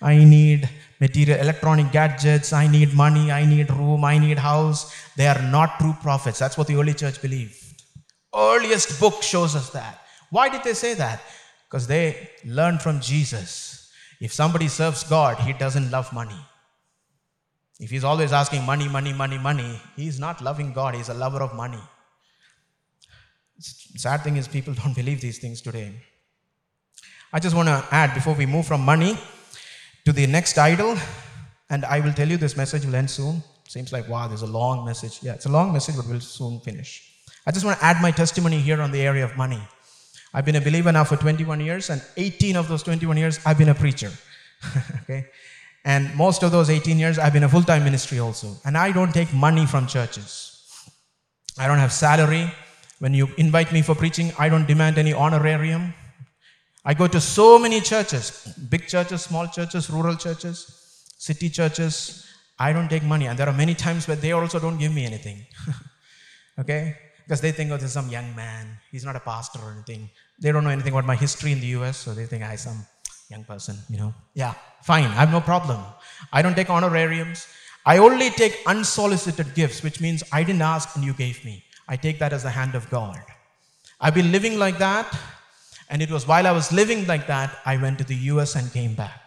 I 0.01 0.23
need 0.23 0.69
material, 1.03 1.37
electronic 1.45 1.91
gadgets. 1.91 2.53
I 2.53 2.65
need 2.75 2.93
money. 3.05 3.25
I 3.39 3.43
need 3.53 3.69
room. 3.81 4.05
I 4.13 4.17
need 4.25 4.39
house. 4.51 4.81
They 5.17 5.27
are 5.33 5.41
not 5.55 5.79
true 5.79 5.95
prophets. 6.01 6.39
That's 6.39 6.57
what 6.57 6.67
the 6.67 6.77
early 6.79 6.95
church 7.01 7.21
believed. 7.21 7.57
Earliest 8.51 8.99
book 9.01 9.21
shows 9.21 9.55
us 9.61 9.69
that. 9.71 9.95
Why 10.35 10.45
did 10.49 10.63
they 10.63 10.73
say 10.73 10.93
that? 11.03 11.19
Because 11.65 11.85
they 11.93 12.05
learned 12.45 12.81
from 12.85 13.01
Jesus. 13.11 13.45
If 14.27 14.31
somebody 14.41 14.69
serves 14.79 15.03
God, 15.17 15.37
he 15.47 15.53
doesn't 15.63 15.91
love 15.91 16.11
money. 16.13 16.41
If 17.79 17.89
he's 17.89 18.05
always 18.11 18.31
asking 18.31 18.63
money, 18.63 18.87
money, 18.87 19.13
money, 19.23 19.37
money, 19.49 19.71
he's 19.97 20.19
not 20.25 20.41
loving 20.41 20.71
God, 20.79 20.95
he's 20.95 21.09
a 21.09 21.19
lover 21.25 21.41
of 21.47 21.53
money. 21.53 21.83
Sad 23.59 24.21
thing 24.23 24.37
is, 24.37 24.47
people 24.47 24.73
don't 24.81 24.95
believe 24.95 25.19
these 25.19 25.39
things 25.39 25.61
today. 25.61 25.91
I 27.33 27.39
just 27.45 27.55
want 27.59 27.67
to 27.67 27.79
add 27.91 28.13
before 28.13 28.35
we 28.41 28.45
move 28.45 28.65
from 28.71 28.81
money 28.93 29.17
to 30.05 30.11
the 30.11 30.27
next 30.27 30.57
idol, 30.57 30.97
and 31.69 31.85
I 31.85 31.99
will 31.99 32.13
tell 32.13 32.27
you 32.27 32.37
this 32.37 32.57
message 32.57 32.85
will 32.85 32.95
end 32.95 33.09
soon. 33.09 33.43
Seems 33.67 33.91
like, 33.91 34.07
wow, 34.07 34.27
there's 34.27 34.41
a 34.41 34.47
long 34.47 34.85
message. 34.85 35.19
Yeah, 35.21 35.33
it's 35.33 35.45
a 35.45 35.51
long 35.51 35.73
message, 35.73 35.95
but 35.95 36.07
we'll 36.07 36.19
soon 36.19 36.59
finish. 36.59 37.09
I 37.45 37.51
just 37.51 37.65
want 37.65 37.79
to 37.79 37.85
add 37.85 38.01
my 38.01 38.11
testimony 38.11 38.59
here 38.59 38.81
on 38.81 38.91
the 38.91 39.01
area 39.01 39.23
of 39.23 39.35
money. 39.35 39.61
I've 40.33 40.45
been 40.45 40.55
a 40.55 40.61
believer 40.61 40.91
now 40.91 41.03
for 41.03 41.15
21 41.15 41.59
years, 41.59 41.89
and 41.89 42.01
18 42.17 42.55
of 42.55 42.67
those 42.67 42.83
21 42.83 43.17
years, 43.17 43.39
I've 43.45 43.57
been 43.57 43.69
a 43.69 43.75
preacher. 43.75 44.11
okay? 45.03 45.27
And 45.85 46.15
most 46.15 46.43
of 46.43 46.51
those 46.51 46.69
18 46.69 46.97
years, 46.97 47.19
I've 47.19 47.33
been 47.33 47.43
a 47.43 47.49
full 47.49 47.63
time 47.63 47.83
ministry 47.83 48.19
also. 48.19 48.55
And 48.65 48.77
I 48.77 48.91
don't 48.91 49.13
take 49.13 49.33
money 49.33 49.65
from 49.65 49.85
churches. 49.87 50.49
I 51.57 51.67
don't 51.67 51.77
have 51.77 51.91
salary. 51.91 52.51
When 52.99 53.13
you 53.13 53.29
invite 53.37 53.73
me 53.73 53.81
for 53.81 53.95
preaching, 53.95 54.31
I 54.39 54.47
don't 54.49 54.65
demand 54.65 54.97
any 54.97 55.13
honorarium. 55.13 55.93
I 56.85 56.93
go 56.93 57.07
to 57.07 57.21
so 57.21 57.57
many 57.57 57.79
churches 57.81 58.53
big 58.69 58.87
churches, 58.87 59.23
small 59.23 59.47
churches, 59.47 59.89
rural 59.89 60.15
churches, 60.15 61.05
city 61.17 61.49
churches. 61.49 62.27
I 62.59 62.73
don't 62.73 62.89
take 62.89 63.03
money. 63.03 63.27
And 63.27 63.37
there 63.37 63.47
are 63.47 63.53
many 63.53 63.73
times 63.73 64.07
where 64.07 64.17
they 64.17 64.31
also 64.31 64.59
don't 64.59 64.77
give 64.77 64.93
me 64.93 65.05
anything. 65.05 65.45
okay? 66.59 66.95
Because 67.25 67.41
they 67.41 67.51
think, 67.51 67.71
oh, 67.71 67.75
this 67.75 67.85
is 67.85 67.93
some 67.93 68.09
young 68.09 68.35
man. 68.35 68.77
He's 68.91 69.05
not 69.05 69.15
a 69.15 69.19
pastor 69.19 69.59
or 69.59 69.71
anything. 69.71 70.09
They 70.39 70.51
don't 70.51 70.63
know 70.63 70.69
anything 70.69 70.93
about 70.93 71.05
my 71.05 71.15
history 71.15 71.51
in 71.51 71.61
the 71.61 71.67
US, 71.77 71.97
so 71.97 72.13
they 72.13 72.25
think 72.25 72.43
I'm 72.43 72.57
some 72.57 72.85
young 73.29 73.43
person, 73.45 73.77
you 73.89 73.97
know. 73.97 74.13
Yeah, 74.33 74.53
fine, 74.83 75.05
I 75.05 75.21
have 75.23 75.31
no 75.31 75.41
problem. 75.41 75.81
I 76.31 76.41
don't 76.41 76.55
take 76.55 76.69
honorariums. 76.69 77.47
I 77.85 77.97
only 77.97 78.29
take 78.29 78.59
unsolicited 78.65 79.55
gifts, 79.55 79.83
which 79.83 79.99
means 79.99 80.23
I 80.31 80.43
didn't 80.43 80.61
ask 80.61 80.95
and 80.95 81.03
you 81.03 81.13
gave 81.13 81.43
me. 81.43 81.63
I 81.87 81.95
take 81.95 82.19
that 82.19 82.33
as 82.33 82.43
the 82.43 82.49
hand 82.49 82.75
of 82.75 82.89
God. 82.89 83.21
I've 83.99 84.13
been 84.13 84.31
living 84.31 84.59
like 84.59 84.77
that, 84.79 85.07
and 85.93 86.01
it 86.01 86.09
was 86.09 86.27
while 86.27 86.47
I 86.47 86.51
was 86.51 86.71
living 86.71 87.05
like 87.05 87.27
that, 87.27 87.55
I 87.67 87.77
went 87.77 87.99
to 87.99 88.03
the 88.03 88.15
US 88.31 88.55
and 88.55 88.73
came 88.73 88.95
back. 88.95 89.21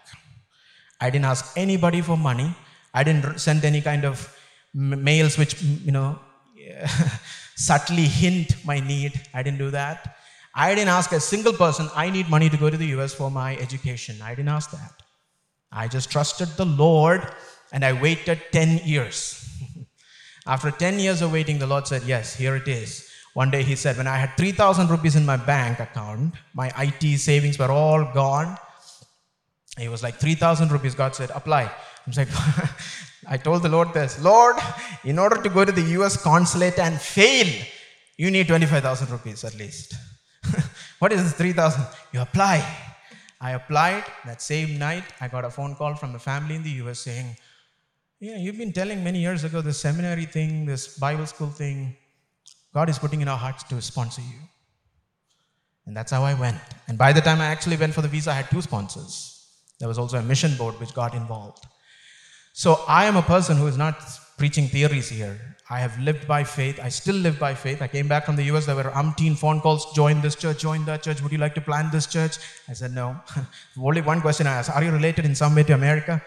I 1.01 1.11
didn't 1.11 1.27
ask 1.27 1.57
anybody 1.57 2.01
for 2.01 2.17
money. 2.17 2.57
I 2.93 3.05
didn't 3.05 3.39
send 3.39 3.65
any 3.65 3.81
kind 3.81 4.05
of 4.05 4.37
mails 4.75 5.39
which, 5.39 5.63
you 5.63 5.93
know, 5.93 6.19
subtly 7.55 8.03
hint 8.03 8.57
my 8.65 8.81
need. 8.81 9.13
I 9.33 9.45
didn't 9.45 9.59
do 9.59 9.71
that. 9.71 10.17
I 10.57 10.75
didn't 10.75 10.89
ask 10.89 11.13
a 11.13 11.21
single 11.21 11.53
person, 11.53 11.89
I 11.95 12.11
need 12.11 12.29
money 12.29 12.49
to 12.51 12.57
go 12.57 12.69
to 12.69 12.77
the 12.77 12.89
US 12.99 13.15
for 13.15 13.31
my 13.31 13.57
education. 13.59 14.17
I 14.21 14.31
didn't 14.31 14.49
ask 14.49 14.73
that. 14.73 14.95
I 15.71 15.87
just 15.87 16.11
trusted 16.11 16.49
the 16.57 16.67
Lord 16.67 17.33
and 17.71 17.85
I 17.85 17.93
waited 17.93 18.43
10 18.51 18.79
years. 18.79 19.49
After 20.47 20.73
10 20.73 20.99
years 20.99 21.23
of 21.23 21.31
waiting, 21.31 21.61
the 21.61 21.69
Lord 21.69 21.87
said, 21.87 22.03
Yes, 22.03 22.35
here 22.35 22.57
it 22.57 22.67
is. 22.67 23.06
One 23.37 23.51
day 23.51 23.63
he 23.63 23.77
said, 23.77 23.99
When 23.99 24.07
I 24.07 24.17
had 24.17 24.35
3,000 24.39 24.89
rupees 24.89 25.15
in 25.15 25.27
my 25.27 25.37
bank 25.37 25.79
account, 25.79 26.37
my 26.55 26.73
IT 26.79 27.19
savings 27.19 27.59
were 27.59 27.71
all 27.71 28.03
gone. 28.15 28.57
He 29.79 29.89
was 29.89 30.03
like, 30.03 30.15
3,000 30.15 30.73
rupees. 30.73 30.95
God 30.95 31.15
said, 31.15 31.31
Apply. 31.35 31.65
I 31.65 31.71
was 32.07 32.17
like, 32.17 32.29
I 33.29 33.37
told 33.37 33.63
the 33.63 33.69
Lord 33.69 33.93
this 33.93 34.19
Lord, 34.23 34.57
in 35.05 35.19
order 35.19 35.37
to 35.43 35.51
go 35.51 35.67
to 35.67 35.71
the 35.71 35.83
US 35.99 36.17
consulate 36.17 36.79
and 36.79 36.99
fail, 36.99 37.47
you 38.17 38.31
need 38.31 38.49
25,000 38.49 39.11
rupees 39.11 39.45
at 39.45 39.55
least. 39.55 39.93
what 40.99 41.13
is 41.13 41.23
this 41.23 41.35
3000? 41.35 41.85
You 42.13 42.23
apply. 42.23 42.67
I 43.39 43.51
applied. 43.51 44.05
That 44.25 44.41
same 44.41 44.79
night, 44.79 45.05
I 45.21 45.29
got 45.29 45.45
a 45.45 45.51
phone 45.51 45.75
call 45.75 45.95
from 45.95 46.15
a 46.15 46.19
family 46.19 46.55
in 46.55 46.63
the 46.63 46.75
US 46.87 47.01
saying, 47.01 47.37
Yeah, 48.19 48.39
you've 48.39 48.57
been 48.57 48.73
telling 48.73 49.05
many 49.05 49.21
years 49.21 49.45
ago 49.45 49.61
this 49.61 49.79
seminary 49.79 50.25
thing, 50.25 50.65
this 50.65 50.97
Bible 50.97 51.27
school 51.27 51.51
thing. 51.51 51.97
God 52.77 52.91
is 52.91 52.99
putting 52.99 53.23
in 53.23 53.29
our 53.29 53.39
hearts 53.39 53.63
to 53.71 53.81
sponsor 53.81 54.21
you. 54.21 54.41
And 55.87 55.97
that's 55.97 56.13
how 56.13 56.23
I 56.25 56.35
went. 56.35 56.59
And 56.89 56.99
by 56.99 57.11
the 57.15 57.23
time 57.23 57.41
I 57.41 57.47
actually 57.47 57.79
went 57.79 57.95
for 57.95 58.03
the 58.03 58.09
visa, 58.09 58.33
I 58.33 58.35
had 58.35 58.51
two 58.51 58.61
sponsors. 58.61 59.13
There 59.79 59.89
was 59.89 59.99
also 59.99 60.19
a 60.19 60.23
mission 60.23 60.55
board 60.59 60.79
which 60.79 60.93
got 60.93 61.15
involved. 61.15 61.65
So 62.53 62.81
I 62.87 63.07
am 63.07 63.17
a 63.17 63.23
person 63.23 63.57
who 63.57 63.67
is 63.67 63.79
not 63.79 63.97
preaching 64.37 64.69
theories 64.69 65.09
here. 65.09 65.41
I 65.71 65.79
have 65.81 65.99
lived 65.99 66.29
by 66.29 66.45
faith. 66.45 66.79
I 66.83 66.91
still 66.91 67.17
live 67.17 67.39
by 67.39 67.55
faith. 67.55 67.81
I 67.81 67.89
came 67.89 68.09
back 68.09 68.27
from 68.27 68.37
the 68.37 68.45
US. 68.53 68.67
There 68.67 68.77
were 68.77 68.93
umpteen 69.03 69.39
phone 69.39 69.63
calls 69.63 69.91
join 69.95 70.21
this 70.21 70.37
church, 70.37 70.59
join 70.59 70.85
that 70.85 71.03
church. 71.03 71.23
Would 71.23 71.33
you 71.33 71.39
like 71.39 71.55
to 71.55 71.63
plant 71.63 71.93
this 71.93 72.07
church? 72.07 72.37
I 72.69 72.75
said, 72.75 72.93
no. 72.93 73.17
Only 73.91 74.03
one 74.03 74.21
question 74.21 74.47
I 74.47 74.57
asked 74.59 74.77
Are 74.77 74.85
you 74.85 74.93
related 74.93 75.25
in 75.25 75.35
some 75.35 75.55
way 75.55 75.63
to 75.63 75.73
America? 75.73 76.23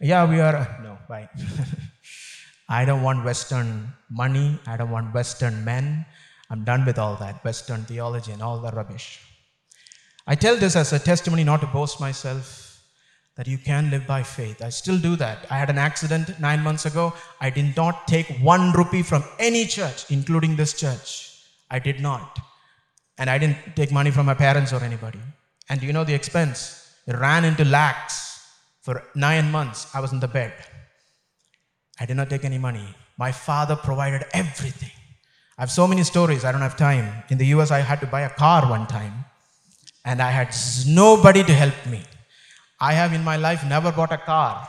Yeah, 0.00 0.28
we 0.28 0.40
are. 0.40 0.80
No, 0.82 0.98
bye. 1.08 1.28
I 2.72 2.86
don't 2.86 3.02
want 3.02 3.22
Western 3.22 3.92
money. 4.08 4.58
I 4.66 4.78
don't 4.78 4.90
want 4.90 5.12
Western 5.12 5.62
men. 5.62 6.06
I'm 6.48 6.64
done 6.64 6.86
with 6.86 6.98
all 6.98 7.16
that 7.16 7.44
Western 7.44 7.84
theology 7.84 8.32
and 8.32 8.42
all 8.42 8.60
the 8.60 8.70
rubbish. 8.70 9.20
I 10.26 10.36
tell 10.36 10.56
this 10.56 10.74
as 10.74 10.90
a 10.94 10.98
testimony 10.98 11.44
not 11.44 11.60
to 11.60 11.66
boast 11.66 12.00
myself 12.00 12.80
that 13.36 13.46
you 13.46 13.58
can 13.58 13.90
live 13.90 14.06
by 14.06 14.22
faith. 14.22 14.62
I 14.62 14.70
still 14.70 14.98
do 14.98 15.16
that. 15.16 15.46
I 15.50 15.58
had 15.58 15.68
an 15.68 15.76
accident 15.76 16.40
nine 16.40 16.62
months 16.62 16.86
ago. 16.86 17.12
I 17.42 17.50
did 17.50 17.76
not 17.76 18.08
take 18.08 18.38
one 18.38 18.72
rupee 18.72 19.02
from 19.02 19.22
any 19.38 19.66
church, 19.66 20.10
including 20.10 20.56
this 20.56 20.72
church. 20.72 21.44
I 21.70 21.78
did 21.78 22.00
not. 22.00 22.38
And 23.18 23.28
I 23.28 23.36
didn't 23.36 23.76
take 23.76 23.92
money 23.92 24.10
from 24.10 24.24
my 24.24 24.34
parents 24.34 24.72
or 24.72 24.82
anybody. 24.82 25.20
And 25.68 25.82
you 25.82 25.92
know 25.92 26.04
the 26.04 26.14
expense? 26.14 26.90
It 27.06 27.18
ran 27.18 27.44
into 27.44 27.66
lakhs. 27.66 28.30
For 28.80 29.04
nine 29.14 29.50
months, 29.50 29.94
I 29.94 30.00
was 30.00 30.12
in 30.12 30.20
the 30.20 30.28
bed. 30.28 30.54
I 32.00 32.06
did 32.06 32.16
not 32.16 32.30
take 32.30 32.44
any 32.44 32.58
money. 32.58 32.86
My 33.18 33.32
father 33.32 33.76
provided 33.76 34.24
everything. 34.32 34.90
I 35.58 35.62
have 35.62 35.70
so 35.70 35.86
many 35.86 36.02
stories, 36.02 36.44
I 36.44 36.52
don't 36.52 36.62
have 36.62 36.76
time. 36.76 37.22
In 37.28 37.38
the 37.38 37.46
US, 37.46 37.70
I 37.70 37.80
had 37.80 38.00
to 38.00 38.06
buy 38.06 38.22
a 38.22 38.30
car 38.30 38.68
one 38.68 38.86
time, 38.86 39.24
and 40.04 40.20
I 40.22 40.30
had 40.30 40.54
nobody 40.86 41.44
to 41.44 41.52
help 41.52 41.74
me. 41.86 42.02
I 42.80 42.94
have 42.94 43.12
in 43.12 43.22
my 43.22 43.36
life 43.36 43.64
never 43.64 43.92
bought 43.92 44.12
a 44.12 44.18
car, 44.18 44.66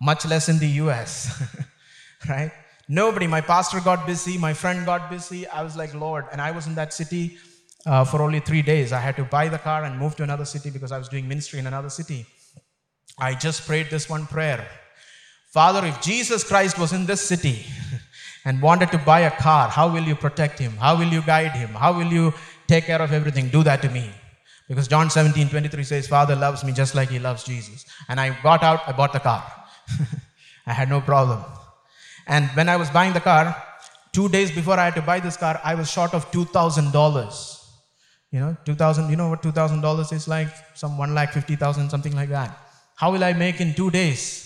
much 0.00 0.26
less 0.26 0.48
in 0.48 0.58
the 0.58 0.68
US, 0.84 1.42
right? 2.28 2.52
Nobody. 2.88 3.26
My 3.26 3.40
pastor 3.40 3.80
got 3.80 4.06
busy, 4.06 4.38
my 4.38 4.52
friend 4.52 4.86
got 4.86 5.10
busy. 5.10 5.46
I 5.48 5.62
was 5.62 5.76
like, 5.76 5.92
Lord, 5.94 6.26
and 6.30 6.40
I 6.40 6.52
was 6.52 6.66
in 6.68 6.76
that 6.76 6.92
city 6.92 7.38
uh, 7.84 8.04
for 8.04 8.22
only 8.22 8.40
three 8.40 8.62
days. 8.62 8.92
I 8.92 9.00
had 9.00 9.16
to 9.16 9.24
buy 9.24 9.48
the 9.48 9.58
car 9.58 9.84
and 9.84 9.98
move 9.98 10.14
to 10.16 10.22
another 10.22 10.44
city 10.44 10.70
because 10.70 10.92
I 10.92 10.98
was 10.98 11.08
doing 11.08 11.26
ministry 11.26 11.58
in 11.58 11.66
another 11.66 11.90
city. 11.90 12.26
I 13.18 13.34
just 13.34 13.66
prayed 13.66 13.90
this 13.90 14.08
one 14.08 14.26
prayer 14.26 14.68
Father, 15.56 15.86
if 15.86 16.02
Jesus 16.02 16.44
Christ 16.44 16.78
was 16.78 16.92
in 16.92 17.06
this 17.06 17.22
city 17.22 17.64
and 18.44 18.60
wanted 18.60 18.90
to 18.92 18.98
buy 18.98 19.20
a 19.20 19.30
car, 19.30 19.70
how 19.70 19.88
will 19.90 20.02
you 20.02 20.14
protect 20.14 20.58
him? 20.58 20.72
How 20.72 20.98
will 20.98 21.10
you 21.10 21.22
guide 21.22 21.52
him? 21.52 21.70
How 21.70 21.94
will 21.96 22.12
you 22.12 22.34
take 22.66 22.84
care 22.84 23.00
of 23.00 23.10
everything? 23.10 23.48
Do 23.48 23.62
that 23.62 23.80
to 23.80 23.88
me. 23.88 24.10
Because 24.68 24.86
John 24.86 25.08
17 25.08 25.48
23 25.48 25.82
says, 25.82 26.08
Father 26.08 26.36
loves 26.36 26.62
me 26.62 26.74
just 26.74 26.94
like 26.94 27.08
he 27.08 27.18
loves 27.18 27.42
Jesus. 27.42 27.86
And 28.06 28.20
I 28.20 28.36
got 28.42 28.62
out, 28.62 28.86
I 28.86 28.92
bought 28.92 29.14
the 29.14 29.18
car. 29.18 29.50
I 30.66 30.74
had 30.74 30.90
no 30.90 31.00
problem. 31.00 31.42
And 32.26 32.50
when 32.50 32.68
I 32.68 32.76
was 32.76 32.90
buying 32.90 33.14
the 33.14 33.20
car, 33.20 33.56
two 34.12 34.28
days 34.28 34.50
before 34.50 34.78
I 34.78 34.84
had 34.84 34.94
to 34.96 35.00
buy 35.10 35.20
this 35.20 35.38
car, 35.38 35.58
I 35.64 35.74
was 35.74 35.90
short 35.90 36.12
of 36.12 36.30
$2,000. 36.32 37.64
You 38.30 38.40
know, 38.40 38.56
2000, 38.66 39.08
you 39.08 39.16
know 39.16 39.30
what 39.30 39.42
$2,000 39.42 40.12
is 40.12 40.28
like? 40.28 40.48
Some 40.74 40.98
1 40.98 41.14
lakh 41.14 41.32
50,000, 41.32 41.88
something 41.88 42.14
like 42.14 42.28
that. 42.28 42.58
How 42.96 43.10
will 43.10 43.24
I 43.24 43.32
make 43.32 43.62
in 43.62 43.72
two 43.72 43.90
days? 43.90 44.45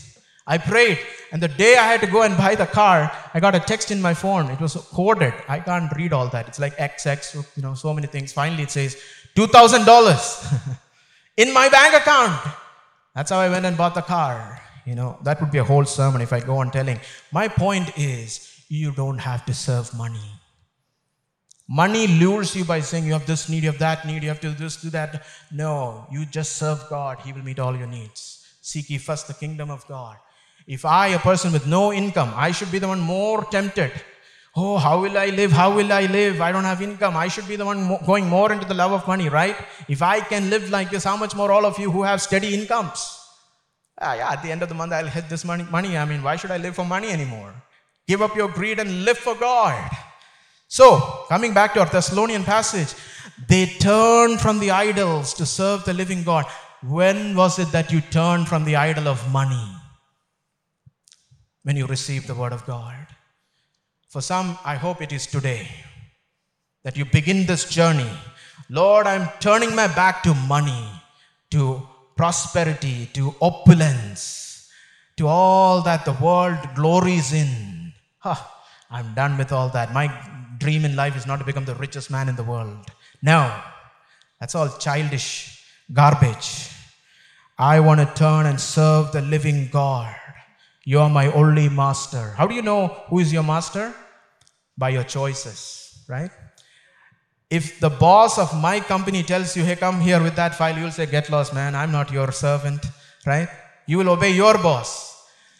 I 0.51 0.59
prayed, 0.59 0.99
and 1.31 1.41
the 1.41 1.47
day 1.47 1.77
I 1.77 1.87
had 1.87 2.01
to 2.01 2.09
go 2.09 2.23
and 2.23 2.37
buy 2.37 2.57
the 2.57 2.67
car, 2.67 3.13
I 3.33 3.39
got 3.39 3.55
a 3.55 3.61
text 3.61 3.93
in 3.93 4.03
my 4.03 4.15
phone. 4.15 4.51
It 4.51 4.61
was 4.61 4.75
coded. 4.75 5.33
I 5.49 5.61
can't 5.61 5.93
read 5.95 6.13
all 6.13 6.29
that. 6.31 6.49
It's 6.49 6.59
like 6.59 6.77
XX, 6.77 7.47
you 7.57 7.63
know, 7.63 7.75
so 7.75 7.95
many 7.95 8.09
things. 8.09 8.33
Finally, 8.33 8.65
it 8.65 8.73
says 8.73 8.97
$2,000 9.37 10.79
in 11.37 11.55
my 11.55 11.69
bank 11.69 11.95
account. 11.95 12.41
That's 13.15 13.31
how 13.31 13.39
I 13.39 13.49
went 13.49 13.65
and 13.65 13.77
bought 13.77 13.95
the 13.95 14.03
car. 14.03 14.61
You 14.85 14.97
know, 14.97 15.19
that 15.23 15.41
would 15.41 15.53
be 15.53 15.59
a 15.59 15.65
whole 15.65 15.85
sermon 15.85 16.21
if 16.21 16.33
I 16.33 16.41
go 16.41 16.57
on 16.59 16.73
telling. 16.73 16.99
My 17.31 17.47
point 17.47 17.97
is, 17.97 18.65
you 18.69 18.91
don't 18.91 19.19
have 19.19 19.47
to 19.47 19.55
serve 19.55 19.95
money. 19.97 20.33
Money 21.69 22.09
lures 22.09 22.57
you 22.57 22.65
by 22.65 22.81
saying 22.81 23.07
you 23.07 23.13
have 23.13 23.27
this 23.27 23.49
need, 23.49 23.63
you 23.63 23.71
have 23.71 23.79
that 23.79 24.05
need, 24.05 24.25
you 24.25 24.29
have 24.31 24.41
to 24.41 24.49
do 24.49 24.65
this, 24.65 24.83
do 24.83 24.91
that. 24.91 25.25
No, 25.53 26.09
you 26.11 26.27
just 26.27 26.57
serve 26.57 26.85
God, 26.91 27.21
He 27.21 27.33
will 27.33 27.45
meet 27.45 27.61
all 27.61 27.77
your 27.77 27.87
needs. 27.87 28.45
Seek 28.61 28.91
ye 28.91 28.99
first 28.99 29.29
the 29.29 29.35
kingdom 29.35 29.71
of 29.71 29.87
God. 29.87 30.17
If 30.71 30.85
I, 30.85 31.09
a 31.09 31.19
person 31.19 31.53
with 31.53 31.67
no 31.67 31.93
income, 31.93 32.33
I 32.37 32.53
should 32.53 32.71
be 32.71 32.79
the 32.79 32.87
one 32.87 33.01
more 33.01 33.45
tempted. 33.47 33.91
Oh, 34.55 34.79
how 34.79 35.01
will 35.01 35.19
I 35.19 35.27
live? 35.27 35.51
How 35.51 35.75
will 35.75 35.93
I 35.93 36.07
live? 36.07 36.41
I 36.41 36.53
don't 36.53 36.63
have 36.63 36.81
income. 36.81 37.17
I 37.17 37.27
should 37.27 37.49
be 37.49 37.57
the 37.57 37.65
one 37.65 37.99
going 38.07 38.29
more 38.29 38.53
into 38.53 38.67
the 38.67 38.75
love 38.75 38.93
of 38.93 39.05
money, 39.09 39.29
right? 39.29 39.57
If 39.89 40.01
I 40.01 40.21
can 40.21 40.49
live 40.49 40.71
like 40.71 40.93
this, 40.93 41.03
how 41.03 41.17
much 41.17 41.35
more 41.35 41.51
all 41.51 41.67
of 41.67 41.81
you 41.81 41.91
who 41.91 42.05
have 42.05 42.23
steady 42.23 42.55
incomes? 42.55 43.19
Ah, 44.01 44.15
yeah, 44.15 44.31
at 44.31 44.45
the 44.45 44.53
end 44.53 44.63
of 44.63 44.69
the 44.69 44.77
month, 44.77 44.93
I'll 44.93 45.09
hit 45.09 45.29
this 45.29 45.45
money. 45.45 45.65
Money. 45.65 45.99
I 45.99 46.05
mean, 46.05 46.23
why 46.23 46.37
should 46.37 46.53
I 46.53 46.59
live 46.59 46.77
for 46.77 46.85
money 46.85 47.11
anymore? 47.11 47.53
Give 48.07 48.23
up 48.23 48.37
your 48.37 48.49
greed 48.49 48.79
and 48.79 49.05
live 49.05 49.19
for 49.19 49.35
God. 49.35 49.91
So, 50.69 51.25
coming 51.29 51.53
back 51.53 51.75
to 51.75 51.81
our 51.81 51.87
Thessalonian 51.87 52.45
passage, 52.45 52.95
they 53.49 53.67
turned 53.67 54.41
from 54.41 54.61
the 54.61 54.71
idols 54.71 55.35
to 55.35 55.47
serve 55.47 55.85
the 55.85 55.95
living 55.95 56.23
God. 56.23 56.47
When 56.81 57.35
was 57.35 57.59
it 57.59 57.73
that 57.73 57.91
you 57.91 58.01
turned 58.01 58.47
from 58.47 58.65
the 58.65 58.77
idol 58.77 59.09
of 59.09 59.33
money? 59.33 59.80
When 61.63 61.77
you 61.77 61.87
receive 61.87 62.27
the 62.27 62.35
word 62.35 62.53
of 62.53 62.67
God. 62.67 63.07
For 64.09 64.21
some, 64.21 64.59
I 64.65 64.77
hope 64.77 65.03
it 65.03 65.13
is 65.13 65.27
today 65.27 65.69
that 66.85 66.97
you 66.97 67.05
begin 67.05 67.47
this 67.47 67.69
journey. 67.69 68.11
Lord, 68.69 69.07
I'm 69.07 69.29
turning 69.41 69.75
my 69.75 69.87
back 69.87 70.23
to 70.23 70.35
money, 70.35 70.85
to 71.51 71.83
prosperity, 72.17 73.09
to 73.15 73.35
opulence, 73.41 74.69
to 75.17 75.27
all 75.27 75.83
that 75.83 76.05
the 76.05 76.17
world 76.21 76.59
glories 76.75 77.33
in. 77.33 77.93
Huh, 78.19 78.37
I'm 78.91 79.15
done 79.15 79.37
with 79.39 79.53
all 79.53 79.69
that. 79.71 79.93
My 79.93 80.07
dream 80.59 80.85
in 80.85 80.97
life 80.97 81.17
is 81.17 81.27
not 81.27 81.39
to 81.39 81.45
become 81.45 81.65
the 81.65 81.75
richest 81.75 82.11
man 82.11 82.29
in 82.29 82.37
the 82.37 82.45
world. 82.45 82.87
No, 83.23 83.55
that's 84.39 84.55
all 84.55 84.69
childish 84.79 85.65
garbage. 85.93 86.71
I 87.59 87.81
want 87.81 88.01
to 88.01 88.07
turn 88.15 88.47
and 88.47 88.59
serve 88.59 89.13
the 89.13 89.21
living 89.21 89.69
God. 89.71 90.15
You 90.91 90.99
are 91.05 91.11
my 91.11 91.27
only 91.33 91.69
master. 91.69 92.25
How 92.39 92.47
do 92.51 92.55
you 92.55 92.63
know 92.63 92.89
who 93.09 93.21
is 93.25 93.33
your 93.33 93.45
master? 93.45 93.95
By 94.77 94.91
your 94.97 95.05
choices, 95.05 95.61
right? 96.09 96.33
If 97.59 97.79
the 97.81 97.91
boss 97.91 98.39
of 98.39 98.51
my 98.61 98.81
company 98.81 99.23
tells 99.23 99.57
you, 99.57 99.65
hey, 99.65 99.77
come 99.77 100.01
here 100.01 100.23
with 100.23 100.37
that 100.37 100.55
file, 100.55 100.77
you'll 100.79 100.97
say, 100.99 101.07
get 101.07 101.31
lost, 101.31 101.55
man. 101.55 101.75
I'm 101.75 101.93
not 101.93 102.11
your 102.11 102.33
servant, 102.33 102.85
right? 103.27 103.49
You 103.87 103.99
will 103.99 104.11
obey 104.11 104.33
your 104.33 104.55
boss. 104.55 104.91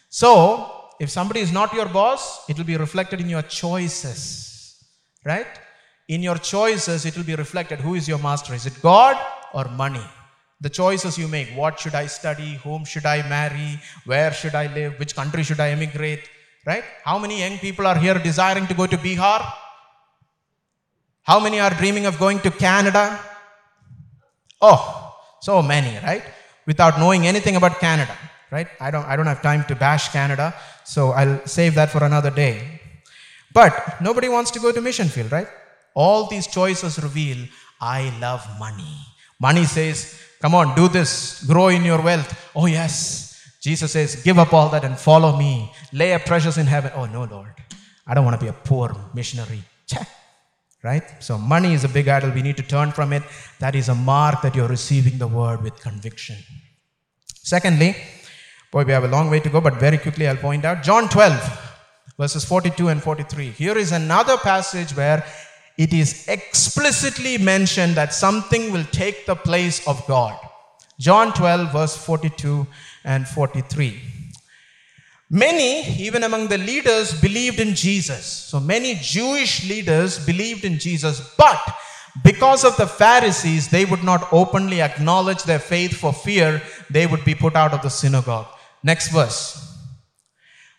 So, 0.09 0.89
if 0.99 1.09
somebody 1.09 1.41
is 1.41 1.51
not 1.51 1.73
your 1.73 1.89
boss, 1.89 2.49
it 2.49 2.57
will 2.57 2.69
be 2.73 2.77
reflected 2.77 3.21
in 3.21 3.29
your 3.29 3.43
choices 3.43 4.51
right? 5.25 5.47
In 6.07 6.21
your 6.21 6.37
choices, 6.37 7.05
it 7.05 7.15
will 7.15 7.23
be 7.23 7.35
reflected 7.35 7.79
who 7.79 7.95
is 7.95 8.07
your 8.07 8.19
master? 8.19 8.53
Is 8.53 8.65
it 8.65 8.81
God 8.81 9.17
or 9.53 9.65
money? 9.65 10.03
The 10.61 10.69
choices 10.69 11.17
you 11.17 11.27
make 11.27 11.49
what 11.49 11.79
should 11.79 11.95
I 11.95 12.05
study? 12.05 12.59
Whom 12.63 12.85
should 12.85 13.05
I 13.05 13.27
marry? 13.27 13.79
Where 14.05 14.31
should 14.31 14.55
I 14.55 14.67
live? 14.67 14.99
Which 14.99 15.15
country 15.15 15.43
should 15.43 15.59
I 15.59 15.69
emigrate? 15.69 16.29
Right? 16.65 16.83
How 17.03 17.17
many 17.17 17.39
young 17.39 17.57
people 17.57 17.87
are 17.87 17.97
here 17.97 18.13
desiring 18.19 18.67
to 18.67 18.75
go 18.75 18.85
to 18.85 18.97
Bihar? 18.97 19.41
How 21.23 21.39
many 21.39 21.59
are 21.59 21.71
dreaming 21.71 22.05
of 22.05 22.19
going 22.19 22.39
to 22.41 22.51
Canada? 22.51 23.19
Oh, 24.61 25.15
so 25.41 25.61
many, 25.63 25.97
right? 26.05 26.23
Without 26.67 26.99
knowing 26.99 27.25
anything 27.25 27.55
about 27.55 27.79
Canada, 27.79 28.15
right? 28.51 28.67
I 28.79 28.91
don't, 28.91 29.05
I 29.05 29.15
don't 29.15 29.25
have 29.25 29.41
time 29.41 29.63
to 29.65 29.75
bash 29.75 30.09
Canada, 30.09 30.53
so 30.83 31.09
I'll 31.09 31.45
save 31.47 31.73
that 31.75 31.89
for 31.89 32.03
another 32.03 32.29
day. 32.29 32.79
But 33.53 33.99
nobody 34.01 34.29
wants 34.29 34.51
to 34.51 34.59
go 34.59 34.71
to 34.71 34.79
mission 34.79 35.07
field, 35.07 35.31
right? 35.31 35.47
All 35.95 36.27
these 36.27 36.45
choices 36.47 37.01
reveal 37.01 37.47
I 37.79 38.13
love 38.19 38.47
money. 38.59 38.97
Money 39.39 39.65
says, 39.65 40.19
come 40.41 40.55
on, 40.55 40.75
do 40.75 40.87
this, 40.87 41.43
grow 41.43 41.69
in 41.69 41.83
your 41.83 42.01
wealth. 42.01 42.51
Oh, 42.55 42.65
yes. 42.65 43.29
Jesus 43.61 43.91
says, 43.91 44.15
give 44.23 44.39
up 44.39 44.53
all 44.53 44.69
that 44.69 44.83
and 44.83 44.97
follow 44.97 45.37
me. 45.37 45.71
Lay 45.93 46.13
up 46.13 46.23
treasures 46.23 46.57
in 46.57 46.65
heaven. 46.65 46.91
Oh, 46.95 47.05
no, 47.05 47.25
Lord. 47.25 47.53
I 48.07 48.13
don't 48.13 48.25
want 48.25 48.39
to 48.39 48.43
be 48.43 48.49
a 48.49 48.53
poor 48.53 48.95
missionary. 49.13 49.63
Right? 50.83 51.03
So, 51.19 51.37
money 51.37 51.73
is 51.73 51.83
a 51.83 51.89
big 51.89 52.07
idol. 52.07 52.31
We 52.31 52.41
need 52.41 52.57
to 52.57 52.63
turn 52.63 52.91
from 52.91 53.13
it. 53.13 53.21
That 53.59 53.75
is 53.75 53.87
a 53.87 53.93
mark 53.93 54.41
that 54.41 54.55
you're 54.55 54.67
receiving 54.67 55.19
the 55.19 55.27
word 55.27 55.61
with 55.61 55.79
conviction. 55.79 56.37
Secondly, 57.35 57.95
boy, 58.71 58.83
we 58.83 58.91
have 58.91 59.03
a 59.03 59.07
long 59.07 59.29
way 59.29 59.39
to 59.41 59.49
go, 59.49 59.61
but 59.61 59.75
very 59.75 59.99
quickly 59.99 60.27
I'll 60.27 60.37
point 60.37 60.65
out 60.65 60.81
John 60.81 61.07
12 61.07 61.67
verses 62.17 62.45
42 62.45 62.89
and 62.89 63.01
43. 63.01 63.49
Here 63.49 63.77
is 63.77 63.91
another 63.91 64.37
passage 64.37 64.95
where 64.95 65.23
it 65.77 65.93
is 65.93 66.27
explicitly 66.27 67.37
mentioned 67.37 67.95
that 67.95 68.13
something 68.13 68.71
will 68.71 68.85
take 68.85 69.25
the 69.25 69.35
place 69.35 69.85
of 69.87 70.05
God. 70.07 70.37
John 70.99 71.33
12, 71.33 71.71
verse 71.71 71.97
42 71.97 72.67
and 73.03 73.27
43. 73.27 73.99
Many, 75.29 75.87
even 75.97 76.23
among 76.23 76.47
the 76.47 76.57
leaders, 76.57 77.19
believed 77.19 77.59
in 77.59 77.73
Jesus. 77.73 78.25
So 78.25 78.59
many 78.59 78.95
Jewish 78.95 79.67
leaders 79.67 80.23
believed 80.25 80.65
in 80.65 80.77
Jesus, 80.77 81.33
but 81.37 81.59
because 82.23 82.65
of 82.65 82.75
the 82.75 82.87
Pharisees, 82.87 83.69
they 83.69 83.85
would 83.85 84.03
not 84.03 84.27
openly 84.33 84.81
acknowledge 84.81 85.43
their 85.43 85.59
faith 85.59 85.95
for 85.95 86.11
fear 86.11 86.61
they 86.89 87.07
would 87.07 87.23
be 87.23 87.33
put 87.33 87.55
out 87.55 87.73
of 87.73 87.81
the 87.81 87.89
synagogue. 87.89 88.47
Next 88.83 89.07
verse. 89.11 89.71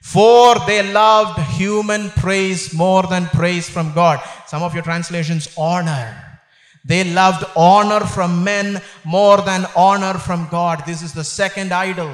For 0.03 0.57
they 0.66 0.93
loved 0.93 1.40
human 1.53 2.11
praise 2.11 2.74
more 2.74 3.05
than 3.05 3.26
praise 3.26 3.70
from 3.70 3.95
God. 3.95 4.20
Some 4.53 4.62
of 4.62 4.74
your 4.74 4.82
translations, 4.82 5.48
honor. 5.57 6.14
They 6.84 7.05
loved 7.05 7.42
honor 7.57 8.00
from 8.00 8.44
men 8.44 8.82
more 9.03 9.40
than 9.40 9.64
honor 9.74 10.18
from 10.18 10.46
God. 10.50 10.84
This 10.84 11.00
is 11.00 11.14
the 11.14 11.24
second 11.24 11.72
idol. 11.72 12.12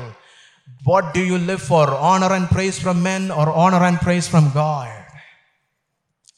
What 0.84 1.12
do 1.12 1.20
you 1.20 1.36
live 1.36 1.60
for? 1.60 1.90
Honor 1.90 2.32
and 2.32 2.46
praise 2.46 2.78
from 2.78 3.02
men 3.02 3.32
or 3.32 3.50
honor 3.50 3.82
and 3.82 3.98
praise 3.98 4.28
from 4.28 4.52
God? 4.52 5.04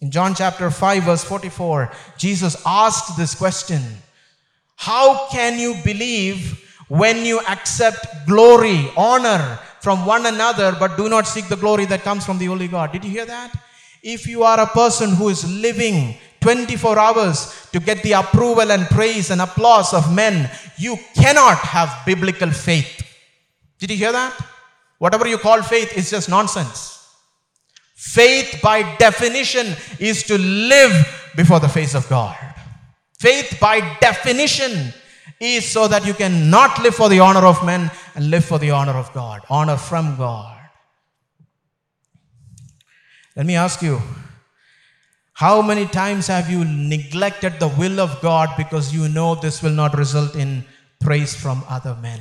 In 0.01 0.11
John 0.11 0.35
chapter 0.35 0.71
5, 0.71 1.03
verse 1.03 1.23
44, 1.23 1.93
Jesus 2.17 2.57
asked 2.65 3.19
this 3.19 3.35
question 3.35 3.83
How 4.77 5.29
can 5.29 5.59
you 5.59 5.75
believe 5.85 6.67
when 6.89 7.27
you 7.27 7.41
accept 7.41 8.07
glory, 8.27 8.89
honor, 8.97 9.59
from 9.81 10.07
one 10.07 10.25
another, 10.25 10.75
but 10.81 10.97
do 10.97 11.11
not 11.11 11.27
seek 11.27 11.49
the 11.49 11.57
glory 11.57 11.85
that 11.85 12.01
comes 12.01 12.25
from 12.25 12.39
the 12.39 12.47
Holy 12.47 12.69
God. 12.69 12.91
Did 12.91 13.05
you 13.05 13.11
hear 13.11 13.27
that? 13.27 13.53
If 14.03 14.27
you 14.27 14.43
are 14.43 14.61
a 14.61 14.67
person 14.67 15.15
who 15.15 15.29
is 15.29 15.45
living 15.61 16.17
24 16.41 16.99
hours 16.99 17.69
to 17.73 17.81
get 17.81 18.03
the 18.03 18.13
approval 18.13 18.73
and 18.73 18.87
praise 18.87 19.31
and 19.31 19.41
applause 19.41 19.93
of 19.93 20.15
men, 20.15 20.51
you 20.79 20.97
cannot 21.15 21.59
have 21.59 22.05
biblical 22.07 22.51
faith. 22.51 23.07
Did 23.79 23.91
you 23.91 23.97
hear 23.97 24.13
that? 24.13 24.39
Whatever 24.99 25.27
you 25.27 25.39
call 25.39 25.63
faith 25.63 25.97
is 25.97 26.11
just 26.11 26.29
nonsense. 26.29 26.97
Faith, 27.95 28.61
by 28.63 28.97
definition, 28.97 29.77
is 29.99 30.23
to 30.25 30.39
live 30.39 31.33
before 31.37 31.61
the 31.61 31.69
face 31.69 31.95
of 31.95 32.09
God. 32.09 32.37
Faith, 33.19 33.59
by 33.61 33.81
definition, 34.01 34.93
is 35.39 35.69
so 35.69 35.89
that 35.89 36.07
you 36.07 36.15
can 36.15 36.51
not 36.51 36.83
live 36.83 36.95
for 36.95 37.09
the 37.09 37.21
honor 37.21 37.47
of 37.47 37.65
men 37.65 37.91
and 38.15 38.31
live 38.31 38.45
for 38.45 38.59
the 38.59 38.71
honor 38.71 38.93
of 38.93 39.13
God, 39.13 39.43
honor 39.49 39.77
from 39.77 40.17
God. 40.17 40.60
Let 43.41 43.47
me 43.47 43.57
ask 43.57 43.81
you 43.81 44.03
how 45.33 45.63
many 45.63 45.87
times 45.87 46.27
have 46.27 46.51
you 46.51 46.63
neglected 46.63 47.59
the 47.59 47.69
will 47.69 47.99
of 47.99 48.21
God 48.21 48.51
because 48.59 48.93
you 48.93 49.09
know 49.09 49.35
this 49.35 49.63
will 49.63 49.73
not 49.73 49.97
result 49.97 50.37
in 50.37 50.63
praise 51.01 51.35
from 51.35 51.65
other 51.67 51.97
men? 52.03 52.21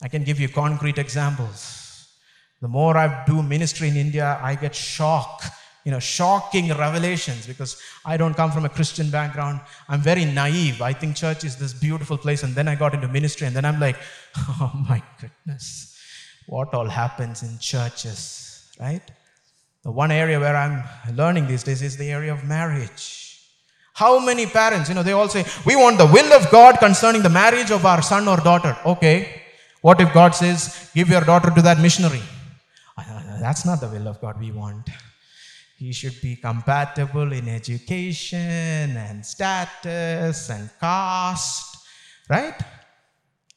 I 0.00 0.06
can 0.06 0.22
give 0.22 0.38
you 0.38 0.48
concrete 0.48 0.96
examples. 0.98 2.06
The 2.62 2.68
more 2.68 2.96
I 2.96 3.24
do 3.24 3.42
ministry 3.42 3.88
in 3.88 3.96
India, 3.96 4.38
I 4.40 4.54
get 4.54 4.76
shocked 4.76 5.46
you 5.84 5.90
know, 5.90 5.98
shocking 5.98 6.68
revelations 6.68 7.44
because 7.44 7.76
I 8.06 8.16
don't 8.16 8.34
come 8.34 8.52
from 8.52 8.64
a 8.64 8.68
Christian 8.68 9.10
background. 9.10 9.60
I'm 9.88 10.00
very 10.00 10.24
naive. 10.24 10.82
I 10.82 10.92
think 10.92 11.16
church 11.16 11.42
is 11.42 11.56
this 11.56 11.74
beautiful 11.74 12.16
place. 12.16 12.44
And 12.44 12.54
then 12.54 12.68
I 12.68 12.76
got 12.76 12.94
into 12.94 13.08
ministry, 13.08 13.48
and 13.48 13.56
then 13.56 13.64
I'm 13.64 13.80
like, 13.80 13.96
oh 14.38 14.70
my 14.88 15.02
goodness, 15.20 15.98
what 16.46 16.72
all 16.74 16.86
happens 16.86 17.42
in 17.42 17.58
churches, 17.58 18.72
right? 18.78 19.02
The 19.84 19.92
one 19.92 20.10
area 20.10 20.40
where 20.40 20.56
I'm 20.56 20.82
learning 21.14 21.46
these 21.46 21.62
days 21.62 21.82
is 21.82 21.96
the 21.96 22.10
area 22.10 22.32
of 22.32 22.42
marriage. 22.44 23.38
How 23.92 24.18
many 24.18 24.46
parents, 24.46 24.88
you 24.88 24.94
know, 24.94 25.02
they 25.02 25.12
all 25.12 25.28
say, 25.28 25.44
we 25.64 25.76
want 25.76 25.98
the 25.98 26.06
will 26.06 26.32
of 26.32 26.50
God 26.50 26.78
concerning 26.78 27.22
the 27.22 27.28
marriage 27.28 27.70
of 27.70 27.84
our 27.86 28.02
son 28.02 28.26
or 28.26 28.38
daughter. 28.38 28.76
Okay, 28.84 29.42
what 29.82 30.00
if 30.00 30.12
God 30.12 30.34
says, 30.34 30.90
give 30.94 31.08
your 31.08 31.20
daughter 31.20 31.50
to 31.50 31.62
that 31.62 31.78
missionary? 31.78 32.22
Uh, 32.96 33.38
that's 33.38 33.64
not 33.64 33.80
the 33.80 33.88
will 33.88 34.08
of 34.08 34.20
God 34.20 34.40
we 34.40 34.50
want. 34.50 34.88
He 35.76 35.92
should 35.92 36.20
be 36.22 36.36
compatible 36.36 37.32
in 37.32 37.48
education 37.48 38.96
and 38.96 39.24
status 39.24 40.48
and 40.48 40.70
caste, 40.80 41.76
right? 42.28 42.58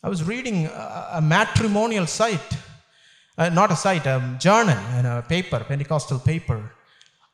I 0.03 0.09
was 0.09 0.23
reading 0.23 0.65
a, 0.65 1.09
a 1.13 1.21
matrimonial 1.21 2.05
site, 2.05 2.57
uh, 3.37 3.49
not 3.49 3.71
a 3.71 3.75
site, 3.75 4.05
a 4.05 4.35
journal 4.39 4.77
and 4.95 5.05
a 5.07 5.21
paper, 5.21 5.63
Pentecostal 5.67 6.19
paper. 6.19 6.71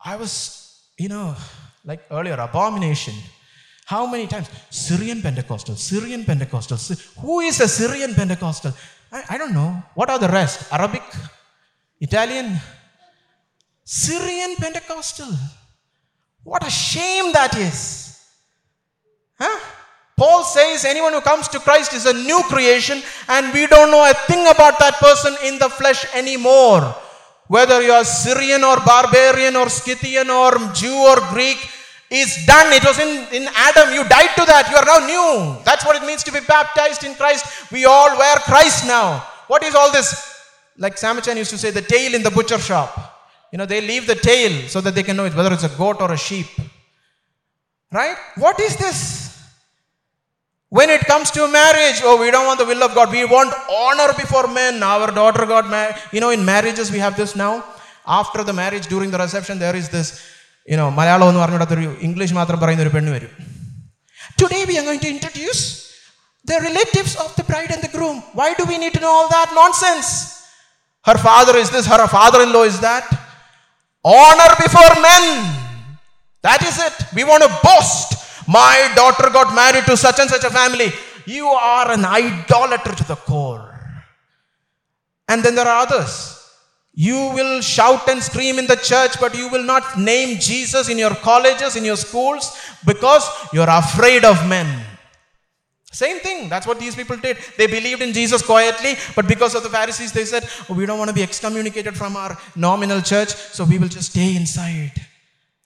I 0.04 0.16
was, 0.16 0.90
you 0.98 1.10
know, 1.10 1.36
like 1.86 2.02
earlier, 2.12 2.36
abomination. 2.36 3.14
How 3.86 4.06
many 4.06 4.28
times? 4.28 4.50
Syrian 4.70 5.22
Pentecostal, 5.22 5.76
Syrian 5.76 6.24
Pentecostal. 6.26 6.78
Who 7.22 7.42
is 7.42 7.60
a 7.60 7.68
Syrian 7.68 8.14
Pentecostal? 8.14 8.74
I, 9.12 9.24
I 9.30 9.38
don't 9.38 9.54
know. 9.54 9.84
What 9.94 10.10
are 10.10 10.20
the 10.20 10.30
rest? 10.30 10.72
Arabic? 10.72 11.04
Italian? 12.00 12.60
Syrian 13.84 14.56
Pentecostal. 14.56 15.32
What 16.44 16.66
a 16.66 16.70
shame 16.70 17.32
that 17.34 17.56
is. 17.58 18.20
Huh? 19.40 19.60
Paul 20.24 20.46
says 20.46 20.86
anyone 20.86 21.12
who 21.12 21.20
comes 21.20 21.50
to 21.50 21.60
Christ 21.60 21.92
is 21.92 22.06
a 22.06 22.14
new 22.14 22.42
creation, 22.44 23.04
and 23.28 23.54
we 23.54 23.68
don't 23.68 23.92
know 23.92 24.10
a 24.10 24.14
thing 24.26 24.48
about 24.48 24.80
that 24.80 24.96
person 24.96 25.36
in 25.44 25.60
the 25.60 25.68
flesh 25.68 26.06
anymore. 26.16 26.96
Whether 27.48 27.82
you 27.82 27.92
are 27.92 28.06
Syrian 28.06 28.64
or 28.64 28.78
barbarian 28.78 29.58
or 29.58 29.68
Scythian 29.68 30.30
or 30.30 30.52
Jew 30.74 30.96
or 31.12 31.18
Greek, 31.36 31.58
is 32.10 32.46
done. 32.46 32.72
It 32.72 32.86
was 32.86 33.00
in, 33.00 33.12
in 33.34 33.50
Adam. 33.54 33.94
You 33.94 34.04
died 34.08 34.34
to 34.38 34.46
that. 34.46 34.70
You 34.70 34.78
are 34.78 34.86
now 34.86 35.00
new. 35.06 35.64
That's 35.66 35.84
what 35.84 36.02
it 36.02 36.06
means 36.06 36.24
to 36.24 36.32
be 36.32 36.40
baptized 36.48 37.04
in 37.04 37.16
Christ. 37.16 37.72
We 37.72 37.86
all 37.86 38.16
wear 38.18 38.36
Christ 38.38 38.86
now. 38.86 39.28
What 39.48 39.64
is 39.64 39.76
all 39.76 39.92
this? 39.92 40.08
Like 40.78 40.96
Samachan 40.96 41.36
used 41.36 41.50
to 41.50 41.58
say, 41.58 41.72
the 41.72 41.82
tail 41.82 42.14
in 42.14 42.22
the 42.22 42.32
butcher 42.32 42.60
shop. 42.60 42.92
You 43.52 43.58
know, 43.58 43.66
they 43.66 43.82
leave 43.82 44.06
the 44.06 44.16
tail 44.16 44.70
so 44.70 44.80
that 44.82 44.94
they 44.96 45.04
can 45.04 45.18
know 45.18 45.26
it, 45.26 45.36
whether 45.36 45.52
it's 45.52 45.64
a 45.64 45.76
goat 45.76 46.02
or 46.02 46.12
a 46.14 46.18
sheep. 46.18 46.48
Right? 47.92 48.16
What 48.38 48.60
is 48.60 48.78
this? 48.78 49.23
When 50.73 50.91
it 50.91 51.03
comes 51.11 51.31
to 51.31 51.49
marriage, 51.49 52.01
oh, 52.05 52.17
we 52.23 52.31
don't 52.31 52.47
want 52.47 52.59
the 52.59 52.67
will 52.71 52.83
of 52.83 52.95
God. 52.95 53.11
We 53.11 53.25
want 53.25 53.53
honor 53.83 54.13
before 54.23 54.47
men. 54.49 54.83
Our 54.83 55.11
daughter 55.11 55.47
got 55.47 55.69
married. 55.71 55.97
You 56.13 56.21
know, 56.21 56.31
in 56.31 56.45
marriages, 56.45 56.93
we 56.93 56.99
have 56.99 57.17
this 57.17 57.35
now. 57.35 57.65
After 58.07 58.45
the 58.45 58.53
marriage, 58.53 58.87
during 58.87 59.11
the 59.11 59.19
reception, 59.19 59.59
there 59.59 59.77
is 59.83 59.89
this, 59.97 60.09
you 60.73 60.79
know, 60.81 60.89
Malayalam 60.99 61.29
എന്ന് 61.31 61.41
പറഞ്ഞിടത്തൊരു 61.45 61.85
English 62.09 62.35
മാത്രം 62.41 62.59
പറയുന്ന 62.63 62.85
ഒരു 62.87 62.93
പെണ്ണ് 62.97 63.13
വരും 63.17 63.33
today 64.41 64.61
we 64.71 64.77
are 64.81 64.85
going 64.89 65.05
to 65.05 65.11
introduce 65.15 65.65
the 66.51 66.59
relatives 66.69 67.15
of 67.17 67.31
the 67.39 67.45
bride 67.45 67.71
and 67.71 67.83
the 67.83 67.93
groom. 67.97 68.23
Why 68.33 68.55
do 68.55 68.65
we 68.65 68.79
need 68.83 68.95
to 68.95 69.01
know 69.01 69.11
all 69.11 69.29
that 69.29 69.51
nonsense? 69.53 70.09
Her 71.09 71.19
father 71.19 71.57
is 71.63 71.71
this, 71.71 71.87
her 71.87 72.07
father 72.09 72.43
in 72.43 72.53
law 72.53 72.65
is 72.65 72.81
that. 72.81 73.05
Honor 74.05 74.53
before 74.65 74.95
men. 75.01 75.25
That 76.43 76.63
is 76.63 76.77
it. 76.79 76.97
We 77.15 77.25
want 77.25 77.43
to 77.43 77.51
boast. 77.67 78.09
My 78.48 78.92
daughter 78.96 79.30
got 79.30 79.56
married 79.56 79.86
to 79.86 79.98
such 79.98 80.20
and 80.20 80.30
such 80.30 80.44
a 80.44 80.50
family. 80.50 80.92
You 81.26 81.48
are 81.48 81.92
an 81.92 82.06
idolater 82.06 82.96
to 82.96 83.04
the 83.06 83.16
core. 83.16 83.70
And 85.28 85.44
then 85.44 85.56
there 85.56 85.68
are 85.68 85.86
others. 85.86 86.40
You 86.94 87.32
will 87.34 87.62
shout 87.62 88.08
and 88.08 88.22
scream 88.22 88.60
in 88.60 88.68
the 88.68 88.76
church, 88.76 89.20
but 89.20 89.36
you 89.36 89.50
will 89.50 89.64
not 89.64 89.98
name 89.98 90.38
Jesus 90.40 90.90
in 90.90 90.98
your 90.98 91.16
colleges, 91.16 91.76
in 91.76 91.84
your 91.84 91.96
schools, 91.96 92.56
because 92.86 93.28
you're 93.52 93.70
afraid 93.70 94.24
of 94.26 94.48
men. 94.48 94.86
Same 95.92 96.20
thing. 96.20 96.50
That's 96.50 96.68
what 96.68 96.80
these 96.80 96.96
people 96.96 97.18
did. 97.18 97.38
They 97.58 97.68
believed 97.68 98.02
in 98.02 98.14
Jesus 98.14 98.44
quietly, 98.44 98.96
but 99.16 99.28
because 99.28 99.56
of 99.56 99.64
the 99.64 99.70
Pharisees, 99.70 100.12
they 100.12 100.26
said, 100.26 100.48
oh, 100.70 100.74
We 100.74 100.86
don't 100.86 101.00
want 101.00 101.10
to 101.10 101.16
be 101.16 101.24
excommunicated 101.24 101.96
from 101.96 102.16
our 102.16 102.38
nominal 102.56 103.02
church, 103.02 103.30
so 103.30 103.64
we 103.64 103.78
will 103.78 103.88
just 103.88 104.12
stay 104.12 104.36
inside. 104.36 104.92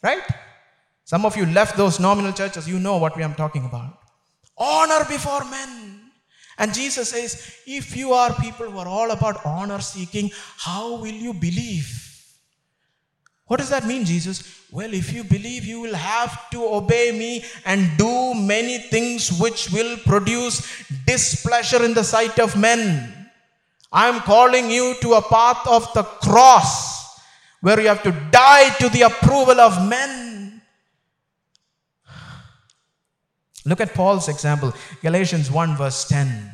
Right? 0.03 0.21
Some 1.07 1.25
of 1.25 1.37
you 1.37 1.45
left 1.45 1.77
those 1.77 2.01
nominal 2.01 2.33
churches. 2.33 2.67
You 2.67 2.79
know 2.79 2.97
what 2.97 3.15
I'm 3.15 3.33
talking 3.33 3.63
about. 3.63 3.97
Honor 4.57 5.05
before 5.07 5.45
men. 5.45 6.01
And 6.57 6.73
Jesus 6.73 7.07
says, 7.11 7.55
If 7.65 7.95
you 7.95 8.11
are 8.11 8.33
people 8.33 8.69
who 8.69 8.77
are 8.77 8.89
all 8.89 9.11
about 9.11 9.45
honor 9.45 9.79
seeking, 9.79 10.31
how 10.57 10.97
will 10.97 11.19
you 11.27 11.33
believe? 11.33 11.87
What 13.45 13.61
does 13.61 13.69
that 13.69 13.85
mean, 13.85 14.03
Jesus? 14.03 14.43
Well, 14.69 14.93
if 14.93 15.13
you 15.13 15.23
believe, 15.23 15.63
you 15.63 15.79
will 15.79 15.95
have 15.95 16.49
to 16.49 16.61
obey 16.65 17.13
me 17.13 17.45
and 17.65 17.89
do 17.97 18.33
many 18.33 18.77
things 18.77 19.31
which 19.39 19.71
will 19.71 19.95
produce 20.05 20.83
displeasure 21.05 21.85
in 21.85 21.93
the 21.93 22.03
sight 22.03 22.37
of 22.37 22.57
men. 22.57 23.29
I 23.93 24.09
am 24.09 24.19
calling 24.19 24.69
you 24.69 24.95
to 25.03 25.13
a 25.13 25.21
path 25.21 25.65
of 25.69 25.87
the 25.93 26.03
cross 26.03 27.17
where 27.61 27.79
you 27.79 27.87
have 27.87 28.03
to 28.03 28.11
die 28.29 28.71
to 28.79 28.89
the 28.89 29.03
approval 29.03 29.61
of 29.61 29.87
men. 29.87 30.26
Look 33.67 33.81
at 33.81 33.93
Paul's 33.93 34.29
example, 34.29 34.73
Galatians 35.01 35.51
1, 35.51 35.75
verse 35.75 36.07
10. 36.07 36.51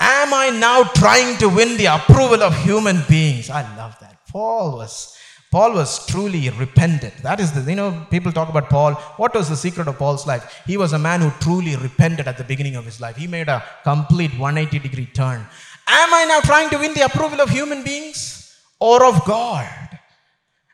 Am 0.00 0.32
I 0.32 0.48
now 0.48 0.84
trying 0.84 1.36
to 1.36 1.48
win 1.50 1.76
the 1.76 1.86
approval 1.86 2.42
of 2.42 2.56
human 2.64 3.02
beings? 3.06 3.50
I 3.50 3.62
love 3.76 3.94
that. 4.00 4.26
Paul 4.26 4.78
was 4.78 5.16
Paul 5.50 5.72
was 5.74 6.06
truly 6.06 6.48
repentant. 6.50 7.12
That 7.24 7.40
is 7.40 7.50
the, 7.52 7.68
you 7.68 7.76
know, 7.76 8.06
people 8.08 8.30
talk 8.30 8.48
about 8.48 8.70
Paul. 8.70 8.94
What 9.22 9.34
was 9.34 9.48
the 9.48 9.56
secret 9.56 9.88
of 9.88 9.98
Paul's 9.98 10.24
life? 10.24 10.62
He 10.64 10.76
was 10.76 10.92
a 10.92 10.98
man 10.98 11.20
who 11.20 11.30
truly 11.40 11.74
repented 11.74 12.28
at 12.28 12.38
the 12.38 12.44
beginning 12.44 12.76
of 12.76 12.84
his 12.84 13.00
life. 13.00 13.16
He 13.16 13.26
made 13.26 13.48
a 13.48 13.62
complete 13.82 14.30
180 14.38 14.78
degree 14.78 15.06
turn. 15.06 15.40
Am 15.88 16.14
I 16.14 16.24
now 16.24 16.40
trying 16.40 16.70
to 16.70 16.78
win 16.78 16.94
the 16.94 17.04
approval 17.04 17.40
of 17.40 17.50
human 17.50 17.82
beings 17.82 18.56
or 18.78 19.04
of 19.04 19.24
God? 19.24 19.98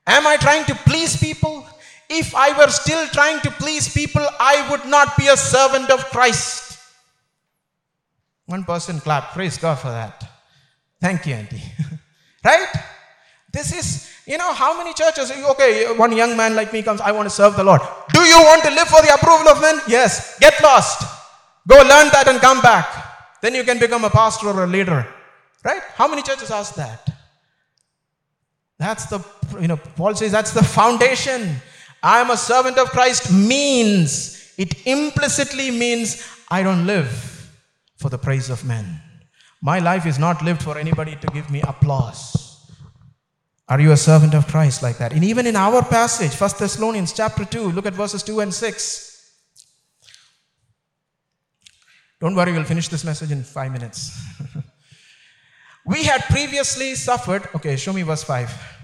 Am 0.06 0.26
I 0.26 0.36
trying 0.36 0.66
to 0.66 0.74
please 0.74 1.16
people? 1.16 1.66
If 2.08 2.34
I 2.34 2.56
were 2.56 2.70
still 2.70 3.06
trying 3.08 3.40
to 3.40 3.50
please 3.50 3.92
people, 3.92 4.24
I 4.38 4.68
would 4.70 4.84
not 4.86 5.16
be 5.16 5.26
a 5.28 5.36
servant 5.36 5.90
of 5.90 6.04
Christ. 6.06 6.78
One 8.46 8.64
person 8.64 9.00
clapped. 9.00 9.34
Praise 9.34 9.58
God 9.58 9.78
for 9.78 9.88
that. 9.88 10.24
Thank 11.00 11.26
you, 11.26 11.34
Auntie. 11.34 11.62
right? 12.44 12.68
This 13.52 13.72
is, 13.72 14.10
you 14.26 14.38
know, 14.38 14.52
how 14.52 14.76
many 14.78 14.94
churches, 14.94 15.30
okay, 15.32 15.96
one 15.96 16.16
young 16.16 16.36
man 16.36 16.54
like 16.54 16.72
me 16.72 16.82
comes, 16.82 17.00
I 17.00 17.10
want 17.10 17.26
to 17.26 17.34
serve 17.34 17.56
the 17.56 17.64
Lord. 17.64 17.80
Do 18.12 18.20
you 18.20 18.38
want 18.38 18.62
to 18.64 18.70
live 18.70 18.86
for 18.86 19.02
the 19.02 19.12
approval 19.14 19.48
of 19.48 19.60
men? 19.60 19.80
Yes. 19.88 20.38
Get 20.38 20.60
lost. 20.62 21.02
Go 21.66 21.76
learn 21.76 22.08
that 22.12 22.28
and 22.28 22.40
come 22.40 22.60
back. 22.60 22.86
Then 23.42 23.54
you 23.54 23.64
can 23.64 23.78
become 23.78 24.04
a 24.04 24.10
pastor 24.10 24.48
or 24.48 24.64
a 24.64 24.66
leader. 24.66 25.06
Right? 25.64 25.82
How 25.94 26.06
many 26.06 26.22
churches 26.22 26.50
ask 26.50 26.76
that? 26.76 27.08
That's 28.78 29.06
the, 29.06 29.24
you 29.60 29.68
know, 29.68 29.76
Paul 29.76 30.14
says 30.14 30.32
that's 30.32 30.52
the 30.52 30.62
foundation. 30.62 31.56
I 32.06 32.20
am 32.20 32.30
a 32.30 32.36
servant 32.36 32.78
of 32.78 32.90
Christ 32.90 33.32
means, 33.32 34.54
it 34.56 34.86
implicitly 34.86 35.72
means 35.72 36.24
I 36.48 36.62
don't 36.62 36.86
live 36.86 37.50
for 37.96 38.08
the 38.08 38.16
praise 38.16 38.48
of 38.48 38.64
men. 38.64 39.00
My 39.60 39.80
life 39.80 40.06
is 40.06 40.16
not 40.16 40.40
lived 40.40 40.62
for 40.62 40.78
anybody 40.78 41.16
to 41.16 41.26
give 41.34 41.50
me 41.50 41.62
applause. 41.62 42.70
Are 43.68 43.80
you 43.80 43.90
a 43.90 43.96
servant 43.96 44.34
of 44.34 44.46
Christ 44.46 44.84
like 44.84 44.98
that? 44.98 45.12
And 45.12 45.24
even 45.24 45.48
in 45.48 45.56
our 45.56 45.82
passage, 45.82 46.32
1 46.40 46.50
Thessalonians 46.60 47.12
chapter 47.12 47.44
2, 47.44 47.72
look 47.72 47.86
at 47.86 47.94
verses 47.94 48.22
2 48.22 48.38
and 48.38 48.54
6. 48.54 49.32
Don't 52.20 52.36
worry, 52.36 52.52
we'll 52.52 52.62
finish 52.62 52.86
this 52.86 53.04
message 53.04 53.32
in 53.32 53.42
five 53.42 53.72
minutes. 53.72 54.16
we 55.84 56.04
had 56.04 56.22
previously 56.26 56.94
suffered. 56.94 57.48
Okay, 57.56 57.74
show 57.74 57.92
me 57.92 58.02
verse 58.02 58.22
5. 58.22 58.75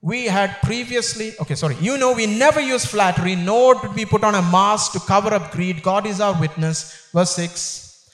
We 0.00 0.26
had 0.26 0.60
previously, 0.62 1.34
okay, 1.40 1.56
sorry, 1.56 1.76
you 1.80 1.98
know, 1.98 2.12
we 2.12 2.26
never 2.26 2.60
use 2.60 2.84
flattery, 2.84 3.34
nor 3.34 3.74
did 3.80 3.94
we 3.94 4.04
put 4.04 4.22
on 4.22 4.36
a 4.36 4.42
mask 4.42 4.92
to 4.92 5.00
cover 5.00 5.34
up 5.34 5.50
greed. 5.50 5.82
God 5.82 6.06
is 6.06 6.20
our 6.20 6.38
witness. 6.40 7.10
Verse 7.12 7.34
6. 7.34 8.10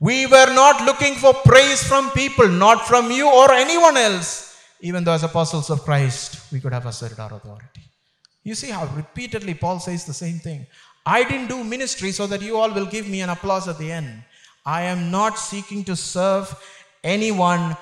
We 0.00 0.26
were 0.26 0.52
not 0.54 0.84
looking 0.84 1.14
for 1.14 1.34
praise 1.34 1.82
from 1.82 2.10
people, 2.10 2.48
not 2.48 2.86
from 2.86 3.10
you 3.10 3.28
or 3.28 3.52
anyone 3.52 3.96
else. 3.96 4.58
Even 4.80 5.04
though, 5.04 5.12
as 5.12 5.24
apostles 5.24 5.70
of 5.70 5.82
Christ, 5.82 6.52
we 6.52 6.60
could 6.60 6.72
have 6.72 6.86
asserted 6.86 7.18
our 7.18 7.32
authority. 7.32 7.82
You 8.42 8.54
see 8.54 8.70
how 8.70 8.86
repeatedly 8.94 9.54
Paul 9.54 9.80
says 9.80 10.04
the 10.04 10.14
same 10.14 10.38
thing. 10.38 10.66
I 11.04 11.24
didn't 11.24 11.48
do 11.48 11.64
ministry 11.64 12.12
so 12.12 12.26
that 12.26 12.42
you 12.42 12.56
all 12.56 12.72
will 12.72 12.86
give 12.86 13.08
me 13.08 13.20
an 13.20 13.30
applause 13.30 13.68
at 13.68 13.78
the 13.78 13.90
end. 13.90 14.22
I 14.64 14.82
am 14.82 15.10
not 15.10 15.38
seeking 15.38 15.84
to 15.84 15.96
serve 15.96 16.54
anyone 17.02 17.76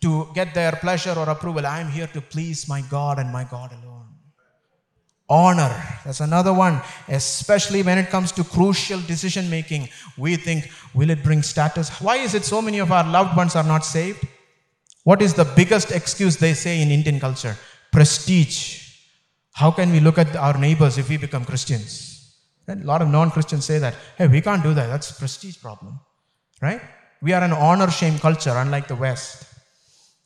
to 0.00 0.28
get 0.34 0.54
their 0.54 0.72
pleasure 0.72 1.14
or 1.16 1.28
approval. 1.28 1.66
I 1.66 1.80
am 1.80 1.88
here 1.88 2.06
to 2.08 2.20
please 2.20 2.68
my 2.68 2.82
God 2.82 3.18
and 3.18 3.32
my 3.32 3.44
God 3.44 3.72
alone. 3.72 4.06
Honor, 5.30 5.74
that's 6.04 6.20
another 6.20 6.54
one, 6.54 6.80
especially 7.08 7.82
when 7.82 7.98
it 7.98 8.08
comes 8.08 8.32
to 8.32 8.44
crucial 8.44 8.98
decision 9.00 9.50
making. 9.50 9.88
We 10.16 10.36
think, 10.36 10.70
will 10.94 11.10
it 11.10 11.22
bring 11.22 11.42
status? 11.42 11.90
Why 12.00 12.16
is 12.16 12.34
it 12.34 12.44
so 12.44 12.62
many 12.62 12.78
of 12.78 12.90
our 12.90 13.04
loved 13.04 13.36
ones 13.36 13.54
are 13.54 13.64
not 13.64 13.84
saved? 13.84 14.26
What 15.04 15.20
is 15.20 15.34
the 15.34 15.44
biggest 15.44 15.90
excuse 15.90 16.36
they 16.36 16.54
say 16.54 16.80
in 16.80 16.90
Indian 16.90 17.20
culture? 17.20 17.56
Prestige. 17.92 18.88
How 19.52 19.70
can 19.70 19.92
we 19.92 20.00
look 20.00 20.16
at 20.16 20.34
our 20.34 20.56
neighbors 20.56 20.96
if 20.96 21.10
we 21.10 21.18
become 21.18 21.44
Christians? 21.44 22.36
A 22.68 22.76
lot 22.76 23.02
of 23.02 23.08
non 23.08 23.30
Christians 23.30 23.64
say 23.64 23.78
that, 23.78 23.94
hey, 24.16 24.28
we 24.28 24.40
can't 24.40 24.62
do 24.62 24.72
that. 24.74 24.86
That's 24.86 25.10
a 25.10 25.14
prestige 25.14 25.60
problem. 25.60 25.98
Right? 26.60 26.80
We 27.20 27.32
are 27.32 27.42
an 27.42 27.52
honor 27.52 27.90
shame 27.90 28.18
culture, 28.18 28.54
unlike 28.54 28.88
the 28.88 28.96
West. 28.96 29.44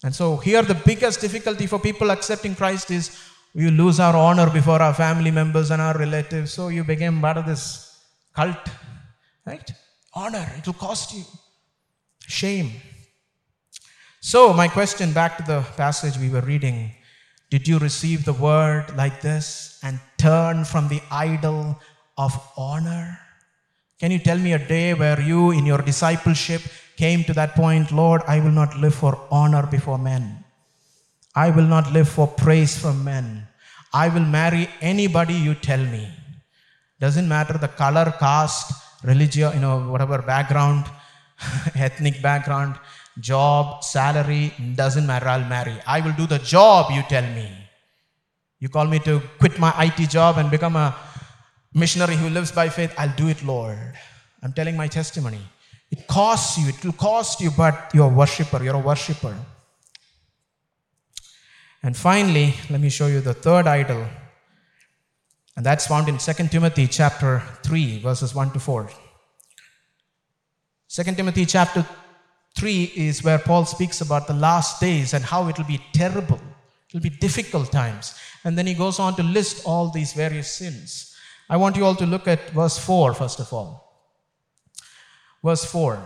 And 0.04 0.14
so, 0.14 0.36
here 0.36 0.62
the 0.62 0.74
biggest 0.74 1.20
difficulty 1.20 1.66
for 1.66 1.78
people 1.78 2.10
accepting 2.10 2.54
Christ 2.54 2.90
is 2.90 3.16
we 3.54 3.70
lose 3.70 4.00
our 4.00 4.16
honor 4.16 4.50
before 4.50 4.82
our 4.82 4.94
family 4.94 5.30
members 5.30 5.70
and 5.70 5.80
our 5.80 5.96
relatives. 5.96 6.52
So, 6.52 6.68
you 6.68 6.84
became 6.84 7.20
part 7.20 7.36
of 7.36 7.46
this 7.46 8.00
cult. 8.34 8.68
Right? 9.46 9.70
Honor, 10.14 10.46
it 10.56 10.66
will 10.66 10.74
cost 10.74 11.14
you. 11.14 11.24
Shame. 12.26 12.72
So, 14.20 14.52
my 14.52 14.68
question 14.68 15.12
back 15.12 15.36
to 15.38 15.42
the 15.42 15.60
passage 15.76 16.18
we 16.18 16.30
were 16.30 16.40
reading 16.42 16.92
did 17.50 17.68
you 17.68 17.78
receive 17.78 18.24
the 18.24 18.32
word 18.32 18.96
like 18.96 19.20
this 19.20 19.78
and 19.82 20.00
turn 20.16 20.64
from 20.64 20.88
the 20.88 21.02
idol 21.10 21.78
of 22.16 22.32
honor? 22.56 23.18
Can 24.00 24.10
you 24.10 24.18
tell 24.18 24.38
me 24.38 24.54
a 24.54 24.58
day 24.58 24.94
where 24.94 25.20
you, 25.20 25.50
in 25.50 25.66
your 25.66 25.82
discipleship, 25.82 26.62
came 27.02 27.24
to 27.24 27.34
that 27.34 27.56
point, 27.56 27.90
Lord, 27.90 28.22
I 28.34 28.38
will 28.38 28.56
not 28.62 28.78
live 28.78 28.94
for 28.94 29.14
honor 29.38 29.66
before 29.66 29.98
men. 29.98 30.24
I 31.34 31.50
will 31.50 31.68
not 31.74 31.92
live 31.92 32.08
for 32.08 32.26
praise 32.28 32.74
from 32.82 33.02
men. 33.02 33.26
I 33.92 34.06
will 34.08 34.28
marry 34.40 34.68
anybody 34.80 35.34
you 35.34 35.54
tell 35.68 35.84
me. 35.94 36.04
Doesn't 37.00 37.28
matter 37.28 37.54
the 37.58 37.72
color, 37.82 38.06
caste, 38.18 38.72
religion, 39.02 39.52
you 39.54 39.60
know, 39.60 39.76
whatever 39.92 40.18
background, 40.22 40.84
ethnic 41.74 42.22
background 42.22 42.76
job, 43.18 43.82
salary, 43.84 44.54
doesn't 44.74 45.06
matter, 45.06 45.28
I'll 45.28 45.48
marry. 45.56 45.76
I 45.86 46.00
will 46.00 46.12
do 46.12 46.26
the 46.26 46.38
job 46.38 46.92
you 46.92 47.02
tell 47.14 47.28
me. 47.40 47.48
You 48.60 48.68
call 48.68 48.86
me 48.86 49.00
to 49.00 49.20
quit 49.40 49.58
my 49.58 49.72
IT 49.86 50.08
job 50.08 50.38
and 50.38 50.50
become 50.50 50.76
a 50.76 50.94
missionary 51.74 52.16
who 52.16 52.28
lives 52.28 52.52
by 52.52 52.68
faith, 52.68 52.94
I'll 52.96 53.16
do 53.16 53.28
it, 53.28 53.42
Lord. 53.44 53.92
I'm 54.42 54.52
telling 54.52 54.76
my 54.76 54.86
testimony. 54.86 55.42
It 55.92 56.06
costs 56.06 56.56
you, 56.56 56.68
it 56.70 56.82
will 56.82 56.94
cost 56.94 57.42
you, 57.42 57.50
but 57.50 57.90
you're 57.92 58.10
a 58.10 58.14
worshiper, 58.14 58.64
you're 58.64 58.76
a 58.76 58.78
worshiper. 58.78 59.36
And 61.82 61.94
finally, 61.94 62.54
let 62.70 62.80
me 62.80 62.88
show 62.88 63.08
you 63.08 63.20
the 63.20 63.34
third 63.34 63.66
idol. 63.66 64.06
And 65.54 65.66
that's 65.66 65.86
found 65.86 66.08
in 66.08 66.16
2 66.16 66.32
Timothy 66.48 66.86
chapter 66.86 67.42
3, 67.62 67.98
verses 67.98 68.34
1 68.34 68.52
to 68.52 68.58
4. 68.58 68.90
2 70.88 71.02
Timothy 71.02 71.44
chapter 71.44 71.86
3 72.56 72.92
is 72.96 73.22
where 73.22 73.38
Paul 73.38 73.66
speaks 73.66 74.00
about 74.00 74.26
the 74.26 74.34
last 74.34 74.80
days 74.80 75.12
and 75.12 75.22
how 75.22 75.46
it 75.48 75.58
will 75.58 75.66
be 75.66 75.82
terrible. 75.92 76.40
It 76.88 76.94
will 76.94 77.02
be 77.02 77.10
difficult 77.10 77.70
times. 77.70 78.14
And 78.44 78.56
then 78.56 78.66
he 78.66 78.72
goes 78.72 78.98
on 78.98 79.14
to 79.16 79.22
list 79.22 79.66
all 79.66 79.90
these 79.90 80.14
various 80.14 80.50
sins. 80.50 81.14
I 81.50 81.58
want 81.58 81.76
you 81.76 81.84
all 81.84 81.96
to 81.96 82.06
look 82.06 82.26
at 82.26 82.48
verse 82.50 82.78
4, 82.78 83.12
first 83.12 83.40
of 83.40 83.52
all. 83.52 83.91
Verse 85.42 85.64
4. 85.64 86.02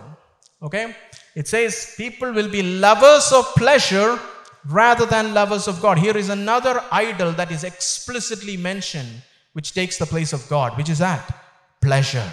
Okay? 0.63 0.95
It 1.35 1.47
says, 1.47 1.93
People 1.97 2.31
will 2.33 2.49
be 2.49 2.63
lovers 2.63 3.31
of 3.31 3.45
pleasure 3.55 4.19
rather 4.67 5.05
than 5.05 5.33
lovers 5.33 5.67
of 5.67 5.81
God. 5.81 5.97
Here 5.97 6.17
is 6.17 6.29
another 6.29 6.83
idol 6.91 7.31
that 7.33 7.51
is 7.51 7.63
explicitly 7.63 8.57
mentioned, 8.57 9.21
which 9.53 9.73
takes 9.73 9.97
the 9.97 10.05
place 10.05 10.33
of 10.33 10.47
God. 10.49 10.77
Which 10.77 10.89
is 10.89 10.99
that? 10.99 11.33
Pleasure. 11.81 12.29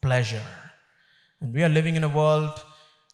Pleasure. 0.00 0.42
And 1.40 1.52
we 1.52 1.62
are 1.62 1.68
living 1.68 1.96
in 1.96 2.04
a 2.04 2.08
world, 2.08 2.62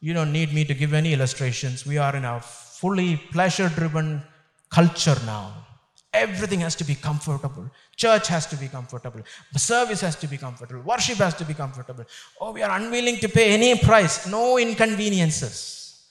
you 0.00 0.12
don't 0.12 0.32
need 0.32 0.52
me 0.52 0.64
to 0.64 0.74
give 0.74 0.92
any 0.92 1.12
illustrations. 1.12 1.86
We 1.86 1.98
are 1.98 2.14
in 2.14 2.24
a 2.24 2.40
fully 2.40 3.16
pleasure 3.16 3.68
driven 3.68 4.22
culture 4.70 5.16
now. 5.24 5.66
Everything 6.12 6.60
has 6.60 6.74
to 6.76 6.84
be 6.84 6.94
comfortable. 6.94 7.70
Church 7.96 8.28
has 8.28 8.46
to 8.46 8.56
be 8.56 8.68
comfortable. 8.68 9.22
Service 9.56 10.02
has 10.02 10.16
to 10.16 10.28
be 10.28 10.36
comfortable. 10.36 10.82
Worship 10.82 11.16
has 11.18 11.34
to 11.34 11.44
be 11.44 11.54
comfortable. 11.54 12.04
Oh, 12.40 12.52
we 12.52 12.62
are 12.62 12.78
unwilling 12.78 13.16
to 13.16 13.28
pay 13.28 13.54
any 13.54 13.78
price. 13.78 14.26
No 14.26 14.58
inconveniences. 14.58 16.04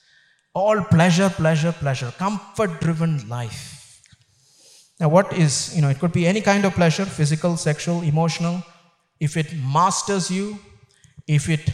All 0.52 0.82
pleasure, 0.82 1.30
pleasure, 1.30 1.72
pleasure. 1.72 2.12
Comfort 2.18 2.80
driven 2.80 3.28
life. 3.28 4.02
Now, 4.98 5.10
what 5.10 5.32
is, 5.34 5.76
you 5.76 5.82
know, 5.82 5.90
it 5.90 5.98
could 5.98 6.12
be 6.12 6.26
any 6.26 6.40
kind 6.40 6.64
of 6.64 6.72
pleasure 6.72 7.04
physical, 7.04 7.56
sexual, 7.56 8.02
emotional. 8.02 8.62
If 9.20 9.36
it 9.36 9.54
masters 9.54 10.30
you, 10.30 10.58
if 11.28 11.48
it 11.48 11.70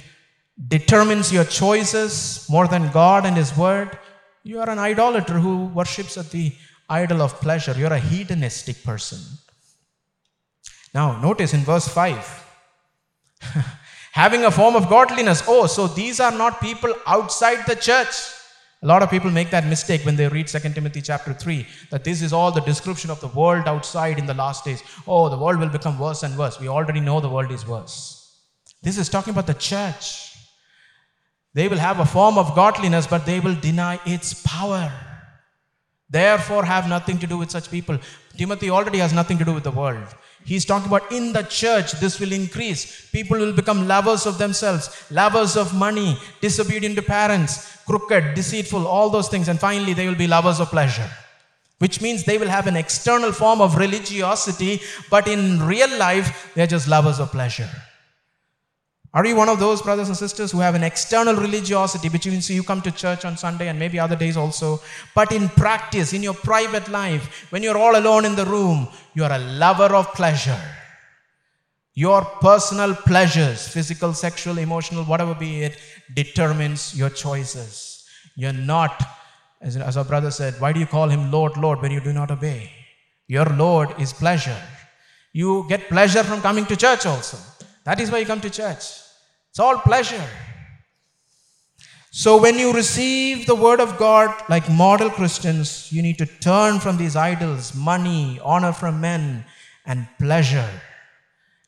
determines 0.68 1.32
your 1.32 1.44
choices 1.44 2.46
more 2.50 2.68
than 2.68 2.90
God 2.90 3.24
and 3.24 3.36
His 3.36 3.56
Word, 3.56 3.98
you 4.42 4.60
are 4.60 4.68
an 4.68 4.78
idolater 4.78 5.38
who 5.38 5.66
worships 5.66 6.18
at 6.18 6.30
the 6.30 6.52
idol 6.90 7.22
of 7.22 7.40
pleasure. 7.40 7.74
You're 7.78 7.92
a 7.92 7.98
hedonistic 7.98 8.82
person. 8.82 9.18
Now, 10.94 11.20
notice 11.20 11.54
in 11.54 11.60
verse 11.60 11.88
5 11.88 12.42
having 14.12 14.44
a 14.44 14.50
form 14.50 14.76
of 14.76 14.88
godliness. 14.88 15.42
Oh, 15.48 15.66
so 15.66 15.86
these 15.86 16.20
are 16.20 16.30
not 16.30 16.60
people 16.60 16.94
outside 17.06 17.66
the 17.66 17.74
church. 17.74 18.14
A 18.82 18.86
lot 18.86 19.02
of 19.02 19.10
people 19.10 19.30
make 19.30 19.50
that 19.50 19.64
mistake 19.66 20.04
when 20.04 20.16
they 20.16 20.28
read 20.28 20.48
2 20.48 20.58
Timothy 20.58 21.00
chapter 21.00 21.32
3 21.32 21.66
that 21.90 22.04
this 22.04 22.20
is 22.20 22.32
all 22.32 22.50
the 22.50 22.60
description 22.60 23.10
of 23.10 23.20
the 23.20 23.28
world 23.28 23.66
outside 23.66 24.18
in 24.18 24.26
the 24.26 24.34
last 24.34 24.64
days. 24.64 24.82
Oh, 25.06 25.28
the 25.28 25.38
world 25.38 25.60
will 25.60 25.68
become 25.68 25.98
worse 25.98 26.24
and 26.24 26.36
worse. 26.36 26.60
We 26.60 26.68
already 26.68 27.00
know 27.00 27.20
the 27.20 27.28
world 27.28 27.52
is 27.52 27.66
worse. 27.66 28.40
This 28.82 28.98
is 28.98 29.08
talking 29.08 29.32
about 29.32 29.46
the 29.46 29.54
church. 29.54 30.36
They 31.54 31.68
will 31.68 31.78
have 31.78 32.00
a 32.00 32.06
form 32.06 32.38
of 32.38 32.54
godliness, 32.54 33.06
but 33.06 33.24
they 33.24 33.38
will 33.38 33.54
deny 33.54 34.00
its 34.04 34.34
power. 34.42 34.92
Therefore, 36.10 36.64
have 36.64 36.88
nothing 36.88 37.18
to 37.20 37.26
do 37.26 37.38
with 37.38 37.50
such 37.50 37.70
people. 37.70 37.98
Timothy 38.36 38.68
already 38.68 38.98
has 38.98 39.12
nothing 39.12 39.38
to 39.38 39.44
do 39.44 39.54
with 39.54 39.64
the 39.64 39.70
world. 39.70 40.08
He's 40.44 40.64
talking 40.64 40.88
about 40.88 41.12
in 41.12 41.32
the 41.32 41.42
church, 41.42 41.92
this 41.92 42.18
will 42.18 42.32
increase. 42.32 43.08
People 43.10 43.38
will 43.38 43.52
become 43.52 43.86
lovers 43.86 44.26
of 44.26 44.38
themselves, 44.38 45.06
lovers 45.10 45.56
of 45.56 45.74
money, 45.74 46.18
disobedient 46.40 46.96
to 46.96 47.02
parents, 47.02 47.78
crooked, 47.86 48.34
deceitful, 48.34 48.86
all 48.86 49.10
those 49.10 49.28
things. 49.28 49.48
And 49.48 49.60
finally, 49.60 49.94
they 49.94 50.08
will 50.08 50.14
be 50.14 50.26
lovers 50.26 50.60
of 50.60 50.68
pleasure, 50.68 51.10
which 51.78 52.00
means 52.00 52.24
they 52.24 52.38
will 52.38 52.48
have 52.48 52.66
an 52.66 52.76
external 52.76 53.32
form 53.32 53.60
of 53.60 53.76
religiosity, 53.76 54.80
but 55.10 55.28
in 55.28 55.62
real 55.62 55.96
life, 55.98 56.52
they're 56.54 56.66
just 56.66 56.88
lovers 56.88 57.20
of 57.20 57.30
pleasure. 57.30 57.70
Are 59.14 59.26
you 59.26 59.36
one 59.36 59.50
of 59.50 59.58
those 59.58 59.82
brothers 59.82 60.08
and 60.08 60.16
sisters 60.16 60.50
who 60.50 60.60
have 60.60 60.74
an 60.74 60.82
external 60.82 61.34
religiosity, 61.34 62.08
which 62.08 62.26
means 62.26 62.48
you 62.48 62.62
come 62.62 62.80
to 62.80 62.90
church 62.90 63.26
on 63.26 63.36
Sunday 63.36 63.68
and 63.68 63.78
maybe 63.78 63.98
other 63.98 64.16
days 64.16 64.38
also, 64.38 64.80
but 65.14 65.32
in 65.32 65.50
practice, 65.50 66.14
in 66.14 66.22
your 66.22 66.32
private 66.32 66.88
life, 66.88 67.46
when 67.50 67.62
you're 67.62 67.76
all 67.76 67.96
alone 67.96 68.24
in 68.24 68.34
the 68.34 68.46
room, 68.46 68.88
you 69.12 69.22
are 69.22 69.32
a 69.32 69.38
lover 69.38 69.94
of 69.94 70.14
pleasure. 70.14 70.60
Your 71.94 72.24
personal 72.40 72.94
pleasures, 72.94 73.68
physical, 73.68 74.14
sexual, 74.14 74.56
emotional, 74.56 75.04
whatever 75.04 75.34
be 75.34 75.62
it, 75.62 75.76
determines 76.14 76.96
your 76.96 77.10
choices. 77.10 78.06
You're 78.34 78.54
not, 78.54 79.02
as, 79.60 79.76
as 79.76 79.98
our 79.98 80.04
brother 80.04 80.30
said, 80.30 80.54
why 80.58 80.72
do 80.72 80.80
you 80.80 80.86
call 80.86 81.10
him 81.10 81.30
Lord, 81.30 81.58
Lord 81.58 81.82
when 81.82 81.92
you 81.92 82.00
do 82.00 82.14
not 82.14 82.30
obey? 82.30 82.70
Your 83.28 83.44
Lord 83.44 84.00
is 84.00 84.14
pleasure. 84.14 84.60
You 85.34 85.66
get 85.68 85.88
pleasure 85.88 86.24
from 86.24 86.40
coming 86.40 86.64
to 86.66 86.76
church 86.76 87.04
also. 87.04 87.36
That 87.84 88.00
is 88.00 88.10
why 88.10 88.18
you 88.18 88.26
come 88.26 88.40
to 88.40 88.50
church. 88.50 88.84
It's 89.50 89.58
all 89.58 89.78
pleasure. 89.78 90.24
So, 92.10 92.40
when 92.40 92.58
you 92.58 92.72
receive 92.72 93.46
the 93.46 93.54
Word 93.54 93.80
of 93.80 93.96
God 93.98 94.34
like 94.48 94.70
model 94.70 95.08
Christians, 95.10 95.90
you 95.90 96.02
need 96.02 96.18
to 96.18 96.26
turn 96.26 96.78
from 96.78 96.98
these 96.98 97.16
idols 97.16 97.74
money, 97.74 98.38
honor 98.44 98.72
from 98.72 99.00
men, 99.00 99.44
and 99.86 100.06
pleasure. 100.18 100.70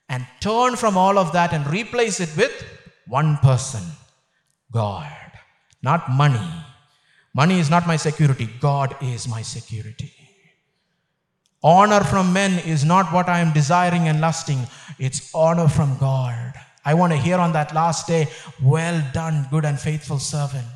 And 0.08 0.26
turn 0.40 0.76
from 0.76 0.98
all 0.98 1.18
of 1.18 1.32
that 1.32 1.54
and 1.54 1.66
replace 1.66 2.20
it 2.20 2.36
with 2.36 2.64
one 3.06 3.38
person 3.38 3.82
God. 4.70 5.10
Not 5.82 6.10
money, 6.10 6.64
Money 7.34 7.58
is 7.58 7.68
not 7.68 7.84
my 7.84 7.96
security, 7.96 8.48
God 8.60 8.96
is 9.02 9.26
my 9.26 9.42
security. 9.42 10.13
Honor 11.64 12.04
from 12.04 12.34
men 12.34 12.58
is 12.66 12.84
not 12.84 13.10
what 13.10 13.26
I 13.26 13.40
am 13.40 13.54
desiring 13.54 14.06
and 14.06 14.20
lusting, 14.20 14.66
it's 14.98 15.34
honor 15.34 15.66
from 15.66 15.96
God. 15.96 16.52
I 16.84 16.92
want 16.92 17.14
to 17.14 17.18
hear 17.18 17.38
on 17.38 17.54
that 17.54 17.74
last 17.74 18.06
day, 18.06 18.28
Well 18.62 19.02
done, 19.14 19.46
good 19.50 19.64
and 19.64 19.80
faithful 19.80 20.18
servant. 20.18 20.66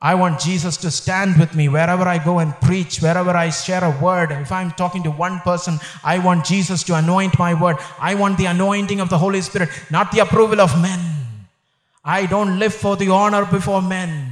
I 0.00 0.14
want 0.14 0.40
Jesus 0.40 0.78
to 0.78 0.90
stand 0.90 1.38
with 1.38 1.54
me 1.54 1.68
wherever 1.68 2.04
I 2.04 2.16
go 2.24 2.38
and 2.38 2.58
preach, 2.62 3.02
wherever 3.02 3.32
I 3.32 3.50
share 3.50 3.84
a 3.84 4.02
word. 4.02 4.32
If 4.32 4.50
I'm 4.50 4.70
talking 4.70 5.02
to 5.02 5.10
one 5.10 5.40
person, 5.40 5.78
I 6.02 6.20
want 6.20 6.46
Jesus 6.46 6.82
to 6.84 6.94
anoint 6.94 7.38
my 7.38 7.52
word. 7.52 7.76
I 7.98 8.14
want 8.14 8.38
the 8.38 8.46
anointing 8.46 9.00
of 9.00 9.10
the 9.10 9.18
Holy 9.18 9.42
Spirit, 9.42 9.68
not 9.90 10.10
the 10.10 10.20
approval 10.20 10.62
of 10.62 10.80
men. 10.80 11.00
I 12.02 12.24
don't 12.24 12.58
live 12.58 12.72
for 12.72 12.96
the 12.96 13.10
honor 13.10 13.44
before 13.44 13.82
men. 13.82 14.29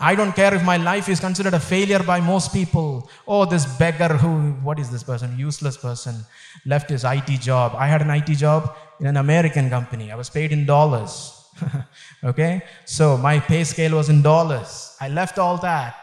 I 0.00 0.14
don't 0.14 0.32
care 0.32 0.54
if 0.54 0.62
my 0.62 0.76
life 0.76 1.08
is 1.08 1.18
considered 1.18 1.54
a 1.54 1.60
failure 1.60 2.02
by 2.04 2.20
most 2.20 2.52
people. 2.52 3.10
Oh, 3.26 3.44
this 3.44 3.66
beggar 3.78 4.16
who, 4.16 4.52
what 4.62 4.78
is 4.78 4.90
this 4.90 5.02
person? 5.02 5.36
Useless 5.36 5.76
person, 5.76 6.24
left 6.64 6.88
his 6.88 7.02
IT 7.04 7.40
job. 7.40 7.74
I 7.76 7.88
had 7.88 8.02
an 8.02 8.10
IT 8.10 8.36
job 8.36 8.76
in 9.00 9.06
an 9.06 9.16
American 9.16 9.68
company. 9.68 10.12
I 10.12 10.14
was 10.14 10.30
paid 10.30 10.52
in 10.52 10.66
dollars. 10.66 11.44
okay? 12.24 12.62
So 12.84 13.16
my 13.16 13.40
pay 13.40 13.64
scale 13.64 13.96
was 13.96 14.08
in 14.08 14.22
dollars. 14.22 14.96
I 15.00 15.08
left 15.08 15.36
all 15.36 15.56
that. 15.58 15.96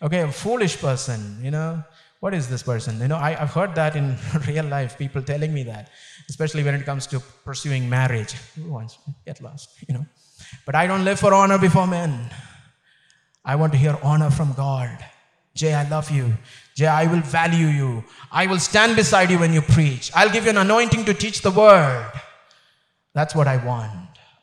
Okay, 0.00 0.20
a 0.20 0.30
foolish 0.30 0.78
person, 0.78 1.40
you 1.42 1.50
know. 1.50 1.82
What 2.20 2.34
is 2.34 2.48
this 2.48 2.62
person? 2.62 3.00
You 3.00 3.08
know, 3.08 3.16
I, 3.16 3.32
have 3.32 3.50
heard 3.50 3.74
that 3.74 3.96
in 3.96 4.16
real 4.46 4.64
life, 4.64 4.96
people 4.96 5.22
telling 5.22 5.52
me 5.52 5.64
that, 5.64 5.90
especially 6.28 6.62
when 6.62 6.74
it 6.74 6.86
comes 6.86 7.06
to 7.08 7.20
pursuing 7.44 7.88
marriage. 7.90 8.32
Who 8.54 8.70
wants 8.70 8.96
get 9.26 9.42
lost, 9.42 9.70
you 9.88 9.94
know? 9.94 10.06
But 10.64 10.76
I 10.76 10.86
don't 10.86 11.04
live 11.04 11.18
for 11.18 11.34
honor 11.34 11.58
before 11.58 11.86
men. 11.86 12.30
I 13.44 13.56
want 13.56 13.72
to 13.72 13.78
hear 13.78 13.98
honor 14.02 14.30
from 14.30 14.52
God. 14.54 15.04
Jay, 15.54 15.74
I 15.74 15.88
love 15.88 16.10
you. 16.10 16.32
Jay, 16.74 16.86
I 16.86 17.06
will 17.06 17.20
value 17.20 17.66
you. 17.66 18.04
I 18.32 18.46
will 18.46 18.58
stand 18.58 18.96
beside 18.96 19.30
you 19.30 19.38
when 19.38 19.52
you 19.52 19.62
preach. 19.62 20.10
I'll 20.14 20.30
give 20.30 20.44
you 20.44 20.50
an 20.50 20.56
anointing 20.56 21.04
to 21.04 21.14
teach 21.14 21.42
the 21.42 21.50
word. 21.50 22.10
That's 23.14 23.34
what 23.34 23.46
I 23.46 23.64
want. 23.64 23.92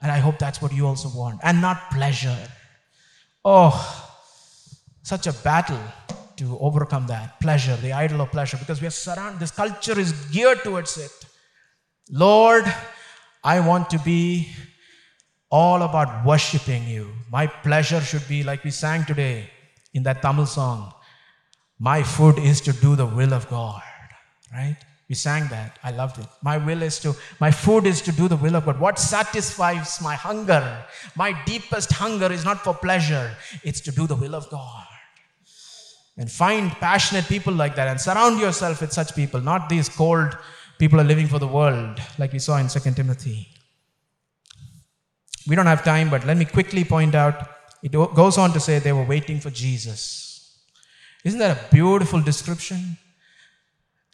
And 0.01 0.11
I 0.11 0.19
hope 0.19 0.39
that's 0.39 0.61
what 0.61 0.73
you 0.73 0.87
also 0.87 1.09
want. 1.09 1.41
And 1.43 1.61
not 1.61 1.91
pleasure. 1.91 2.37
Oh, 3.43 3.73
such 5.03 5.27
a 5.27 5.33
battle 5.33 5.81
to 6.37 6.57
overcome 6.59 7.07
that. 7.07 7.39
Pleasure, 7.39 7.75
the 7.77 7.91
idol 7.91 8.21
of 8.21 8.31
pleasure, 8.31 8.57
because 8.57 8.79
we 8.81 8.87
are 8.87 8.91
surrounded, 8.91 9.39
this 9.39 9.51
culture 9.51 9.99
is 9.99 10.11
geared 10.31 10.63
towards 10.63 10.97
it. 10.97 11.11
Lord, 12.09 12.65
I 13.43 13.59
want 13.59 13.89
to 13.89 13.99
be 13.99 14.49
all 15.51 15.83
about 15.83 16.25
worshiping 16.25 16.87
you. 16.87 17.11
My 17.29 17.45
pleasure 17.45 17.99
should 17.99 18.27
be 18.27 18.41
like 18.43 18.63
we 18.63 18.71
sang 18.71 19.03
today 19.05 19.49
in 19.93 20.03
that 20.03 20.21
Tamil 20.21 20.45
song. 20.45 20.93
My 21.77 22.01
food 22.03 22.39
is 22.39 22.61
to 22.61 22.73
do 22.73 22.95
the 22.95 23.05
will 23.05 23.33
of 23.33 23.49
God, 23.49 23.81
right? 24.53 24.77
We 25.09 25.15
sang 25.15 25.47
that. 25.49 25.77
I 25.83 25.91
loved 25.91 26.19
it. 26.19 26.27
My 26.41 26.57
will 26.57 26.81
is 26.81 26.97
to, 26.99 27.13
my 27.41 27.51
food 27.51 27.85
is 27.85 28.01
to 28.03 28.13
do 28.13 28.29
the 28.29 28.37
will 28.37 28.55
of 28.55 28.65
God. 28.65 28.79
What 28.79 28.97
satisfies 28.97 29.99
my 30.01 30.15
hunger? 30.15 30.85
My 31.15 31.37
deepest 31.45 31.91
hunger 31.91 32.31
is 32.31 32.45
not 32.45 32.61
for 32.61 32.73
pleasure, 32.73 33.35
it's 33.63 33.81
to 33.81 33.91
do 33.91 34.07
the 34.07 34.15
will 34.15 34.35
of 34.35 34.49
God. 34.49 34.85
And 36.17 36.31
find 36.31 36.71
passionate 36.71 37.25
people 37.25 37.53
like 37.53 37.75
that 37.75 37.87
and 37.87 37.99
surround 37.99 38.39
yourself 38.39 38.79
with 38.79 38.93
such 38.93 39.15
people, 39.15 39.41
not 39.41 39.67
these 39.67 39.89
cold 39.89 40.37
people 40.77 41.01
are 41.01 41.03
living 41.03 41.27
for 41.27 41.39
the 41.39 41.47
world, 41.47 41.99
like 42.17 42.31
we 42.31 42.39
saw 42.39 42.57
in 42.57 42.67
2 42.67 42.79
Timothy. 42.91 43.49
We 45.47 45.55
don't 45.55 45.65
have 45.65 45.83
time, 45.83 46.09
but 46.09 46.25
let 46.25 46.37
me 46.37 46.45
quickly 46.45 46.83
point 46.83 47.15
out 47.15 47.49
it 47.81 47.91
goes 47.91 48.37
on 48.37 48.53
to 48.53 48.59
say 48.59 48.79
they 48.79 48.93
were 48.93 49.03
waiting 49.03 49.39
for 49.39 49.49
Jesus. 49.49 50.59
Isn't 51.23 51.39
that 51.39 51.57
a 51.57 51.75
beautiful 51.75 52.21
description? 52.21 52.97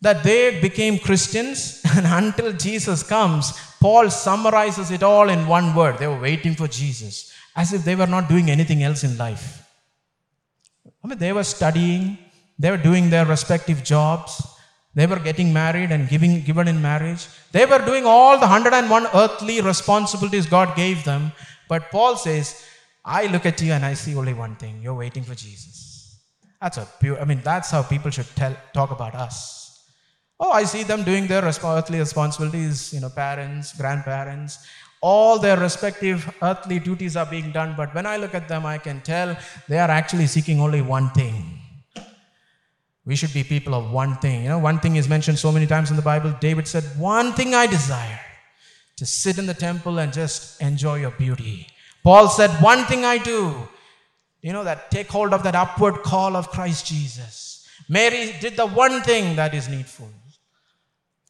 that 0.01 0.23
they 0.23 0.59
became 0.59 0.99
Christians, 0.99 1.82
and 1.95 2.05
until 2.05 2.53
Jesus 2.53 3.03
comes, 3.03 3.53
Paul 3.80 4.09
summarizes 4.09 4.91
it 4.91 5.03
all 5.03 5.30
in 5.30 5.47
one 5.47 5.75
word. 5.75 5.97
They 5.97 6.07
were 6.07 6.19
waiting 6.19 6.55
for 6.55 6.67
Jesus, 6.67 7.34
as 7.55 7.73
if 7.73 7.84
they 7.84 7.95
were 7.95 8.07
not 8.07 8.30
doing 8.30 8.49
anything 8.49 8.84
else 8.84 9.03
in 9.03 9.17
life. 9.17 9.63
I 11.03 11.07
mean, 11.07 11.17
they 11.17 11.34
were 11.34 11.43
studying, 11.43 12.17
they 12.59 12.71
were 12.71 12.78
doing 12.78 13.09
their 13.09 13.25
respective 13.25 13.84
jobs, 13.84 14.41
they 14.98 15.06
were 15.06 15.20
getting 15.20 15.54
married 15.54 15.91
and 15.91 16.10
giving, 16.10 16.41
given 16.41 16.68
in 16.68 16.82
marriage. 16.82 17.28
They 17.52 17.66
were 17.68 17.84
doing 17.89 18.06
all 18.06 18.39
the 18.39 18.48
101 18.48 19.06
earthly 19.14 19.62
responsibilities 19.62 20.48
God 20.48 20.76
gave 20.76 21.04
them. 21.04 21.32
But 21.70 21.91
Paul 21.91 22.16
says, 22.16 22.66
I 23.06 23.28
look 23.28 23.45
at 23.45 23.62
you 23.62 23.74
and 23.74 23.86
I 23.86 23.93
see 23.93 24.16
only 24.16 24.34
one 24.34 24.56
thing 24.56 24.80
you're 24.82 24.95
waiting 24.95 25.24
for 25.24 25.36
Jesus. 25.36 26.18
That's 26.60 26.78
a 26.78 26.88
pure, 27.00 27.22
I 27.22 27.26
mean, 27.26 27.41
that's 27.43 27.70
how 27.70 27.84
people 27.84 28.10
should 28.10 28.26
tell, 28.36 28.58
talk 28.74 28.89
about 28.89 29.14
us. 29.14 29.38
Oh, 30.39 30.50
I 30.50 30.64
see 30.64 30.82
them 30.82 31.04
doing 31.04 31.28
their 31.28 31.43
earthly 31.43 32.00
responsibilities, 32.00 32.91
you 32.91 33.00
know, 33.00 33.10
parents, 33.10 33.78
grandparents, 33.78 34.58
all 35.00 35.38
their 35.38 35.58
respective 35.58 36.28
earthly 36.41 36.80
duties 36.80 37.16
are 37.16 37.28
being 37.28 37.52
done. 37.52 37.76
But 37.78 37.93
when 37.93 38.08
I 38.08 38.18
look 38.18 38.34
at 38.34 38.48
them, 38.48 38.66
I 38.66 38.80
can 38.80 39.02
tell 39.02 39.38
they 39.68 39.78
are 39.78 39.91
actually 39.91 40.26
seeking 40.26 40.60
only 40.60 40.82
one 40.82 41.12
thing. 41.12 41.57
We 43.08 43.16
should 43.16 43.34
be 43.34 43.45
people 43.45 43.74
of 43.74 43.89
one 43.89 44.18
thing. 44.18 44.43
You 44.43 44.49
know, 44.49 44.60
one 44.60 44.82
thing 44.82 44.97
is 44.97 45.08
mentioned 45.08 45.39
so 45.39 45.49
many 45.49 45.66
times 45.66 45.89
in 45.89 45.95
the 45.95 46.01
Bible. 46.01 46.36
David 46.41 46.68
said, 46.68 46.84
One 46.99 47.32
thing 47.32 47.55
I 47.55 47.66
desire 47.66 48.20
to 48.97 49.05
sit 49.05 49.38
in 49.38 49.45
the 49.45 49.53
temple 49.53 49.97
and 49.97 50.12
just 50.12 50.62
enjoy 50.62 50.95
your 50.95 51.12
beauty. 51.12 51.68
Paul 52.03 52.28
said, 52.28 52.49
One 52.62 52.84
thing 52.84 53.05
I 53.05 53.18
do. 53.18 53.55
You 54.41 54.51
know, 54.51 54.66
that 54.66 54.91
take 54.91 55.08
hold 55.08 55.34
of 55.34 55.41
that 55.43 55.55
upward 55.55 56.03
call 56.03 56.36
of 56.36 56.49
Christ 56.49 56.86
Jesus. 56.86 57.66
Mary 57.88 58.36
did 58.41 58.58
the 58.58 58.68
one 58.68 59.01
thing 59.01 59.38
that 59.38 59.53
is 59.53 59.70
needful. 59.70 60.10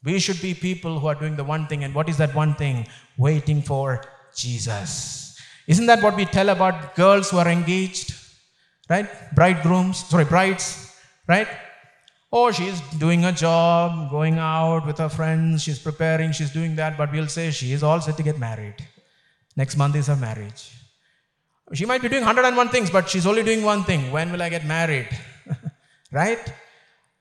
We 0.02 0.18
should 0.18 0.42
be 0.42 0.54
people 0.54 0.98
who 0.98 1.06
are 1.06 1.14
doing 1.14 1.36
the 1.36 1.44
one 1.44 1.68
thing. 1.68 1.84
And 1.84 1.94
what 1.94 2.08
is 2.08 2.16
that 2.18 2.34
one 2.34 2.56
thing? 2.56 2.88
Waiting 3.16 3.62
for 3.62 4.02
Jesus. 4.34 5.40
Isn't 5.68 5.86
that 5.86 6.02
what 6.02 6.16
we 6.16 6.24
tell 6.24 6.48
about 6.48 6.96
girls 6.96 7.30
who 7.30 7.38
are 7.38 7.48
engaged? 7.48 8.14
Right? 8.90 9.08
Bridegrooms, 9.34 10.04
sorry, 10.06 10.24
brides, 10.24 10.92
right? 11.28 11.46
Oh, 12.30 12.52
she's 12.52 12.80
doing 12.98 13.24
a 13.24 13.32
job, 13.32 14.10
going 14.10 14.38
out 14.38 14.86
with 14.86 14.98
her 14.98 15.08
friends, 15.08 15.62
she's 15.62 15.78
preparing, 15.78 16.32
she's 16.32 16.50
doing 16.50 16.76
that, 16.76 16.98
but 16.98 17.10
we'll 17.10 17.26
say 17.26 17.50
she 17.50 17.72
is 17.72 17.82
all 17.82 18.00
set 18.00 18.18
to 18.18 18.22
get 18.22 18.38
married. 18.38 18.74
Next 19.56 19.76
month 19.76 19.96
is 19.96 20.08
her 20.08 20.16
marriage. 20.16 20.70
She 21.72 21.86
might 21.86 22.02
be 22.02 22.08
doing 22.08 22.24
101 22.24 22.68
things, 22.68 22.90
but 22.90 23.08
she's 23.08 23.26
only 23.26 23.42
doing 23.42 23.62
one 23.62 23.82
thing. 23.84 24.12
When 24.12 24.30
will 24.30 24.42
I 24.42 24.50
get 24.50 24.66
married? 24.66 25.08
right? 26.12 26.52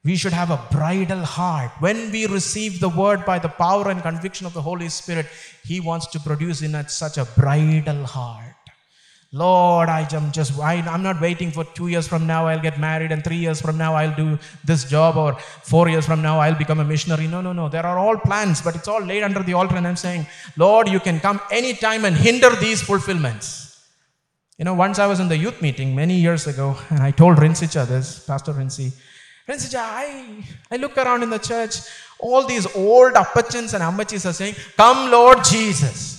We 0.04 0.16
should 0.16 0.34
have 0.34 0.52
a 0.52 0.64
bridal 0.72 1.24
heart. 1.24 1.72
When 1.80 2.12
we 2.12 2.28
receive 2.28 2.80
the 2.80 2.90
word 2.90 3.26
by 3.26 3.40
the 3.40 3.50
power 3.50 3.90
and 3.90 4.02
conviction 4.02 4.46
of 4.46 4.54
the 4.54 4.62
Holy 4.62 4.90
Spirit, 4.90 5.28
He 5.64 5.80
wants 5.80 6.08
to 6.08 6.20
produce 6.20 6.62
in 6.62 6.76
us 6.76 6.94
such 6.94 7.18
a 7.18 7.26
bridal 7.26 8.06
heart. 8.06 8.57
Lord, 9.34 9.90
I 9.90 10.08
am 10.14 10.32
just, 10.32 10.58
I, 10.60 10.76
am 10.76 11.04
not 11.04 11.20
waiting 11.20 11.52
for 11.52 11.66
two 11.66 11.90
years 11.90 12.08
from 12.08 12.26
now 12.26 12.48
I'll 12.48 12.62
get 12.62 12.80
married 12.80 13.12
and 13.12 13.24
three 13.24 13.36
years 13.36 13.60
from 13.60 13.78
now 13.78 13.94
I'll 13.94 14.16
do 14.16 14.40
this 14.64 14.90
job 14.90 15.18
or 15.18 15.34
four 15.64 15.90
years 15.90 16.06
from 16.06 16.22
now 16.22 16.40
I'll 16.40 16.56
become 16.56 16.80
a 16.80 16.86
missionary. 16.86 17.28
No, 17.28 17.42
no, 17.42 17.52
no. 17.52 17.68
There 17.68 17.86
are 17.86 18.00
all 18.00 18.18
plans, 18.18 18.62
but 18.62 18.76
it's 18.76 18.88
all 18.88 19.02
laid 19.02 19.24
under 19.24 19.44
the 19.44 19.54
altar. 19.54 19.76
And 19.76 19.86
I'm 19.86 19.98
saying, 19.98 20.26
Lord, 20.56 20.88
you 20.88 21.02
can 21.02 21.20
come 21.20 21.42
anytime 21.52 22.06
and 22.06 22.16
hinder 22.16 22.56
these 22.56 22.82
fulfillments. 22.82 23.86
You 24.58 24.66
know, 24.66 24.74
once 24.74 24.98
I 24.98 25.08
was 25.08 25.20
in 25.20 25.28
the 25.28 25.38
youth 25.38 25.62
meeting 25.62 25.94
many 25.94 26.16
years 26.16 26.48
ago, 26.48 26.78
and 26.90 27.02
I 27.02 27.12
told 27.12 27.38
Rinsich 27.38 27.74
this, 27.88 28.26
Pastor 28.26 28.54
Rinsi, 28.54 28.92
Friends, 29.48 29.74
I, 29.74 30.44
I 30.70 30.76
look 30.76 30.98
around 30.98 31.24
in 31.24 31.30
the 31.30 31.38
church, 31.38 31.78
all 32.20 32.46
these 32.46 32.68
old 32.76 33.14
appachins 33.14 33.74
and 33.74 33.82
ammachis 33.82 34.30
are 34.30 34.34
saying, 34.34 34.56
Come, 34.76 35.10
Lord 35.10 35.42
Jesus. 35.46 36.17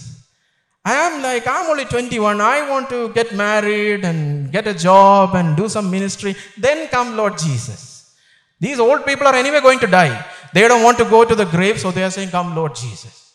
I 0.88 0.94
am 1.06 1.22
like, 1.22 1.46
I'm 1.46 1.66
only 1.72 1.84
21. 1.84 2.40
I 2.40 2.70
want 2.70 2.88
to 2.88 3.12
get 3.12 3.34
married 3.34 4.04
and 4.04 4.50
get 4.50 4.66
a 4.66 4.72
job 4.72 5.34
and 5.34 5.54
do 5.54 5.68
some 5.68 5.90
ministry. 5.90 6.34
Then 6.56 6.88
come, 6.88 7.14
Lord 7.14 7.36
Jesus. 7.36 8.14
These 8.58 8.80
old 8.80 9.04
people 9.04 9.26
are 9.26 9.34
anyway 9.34 9.60
going 9.60 9.80
to 9.80 9.86
die. 9.86 10.14
They 10.54 10.66
don't 10.66 10.82
want 10.82 10.96
to 10.98 11.04
go 11.04 11.26
to 11.26 11.34
the 11.34 11.44
grave, 11.44 11.78
so 11.78 11.90
they 11.90 12.04
are 12.04 12.10
saying, 12.10 12.30
Come, 12.30 12.56
Lord 12.56 12.74
Jesus. 12.74 13.34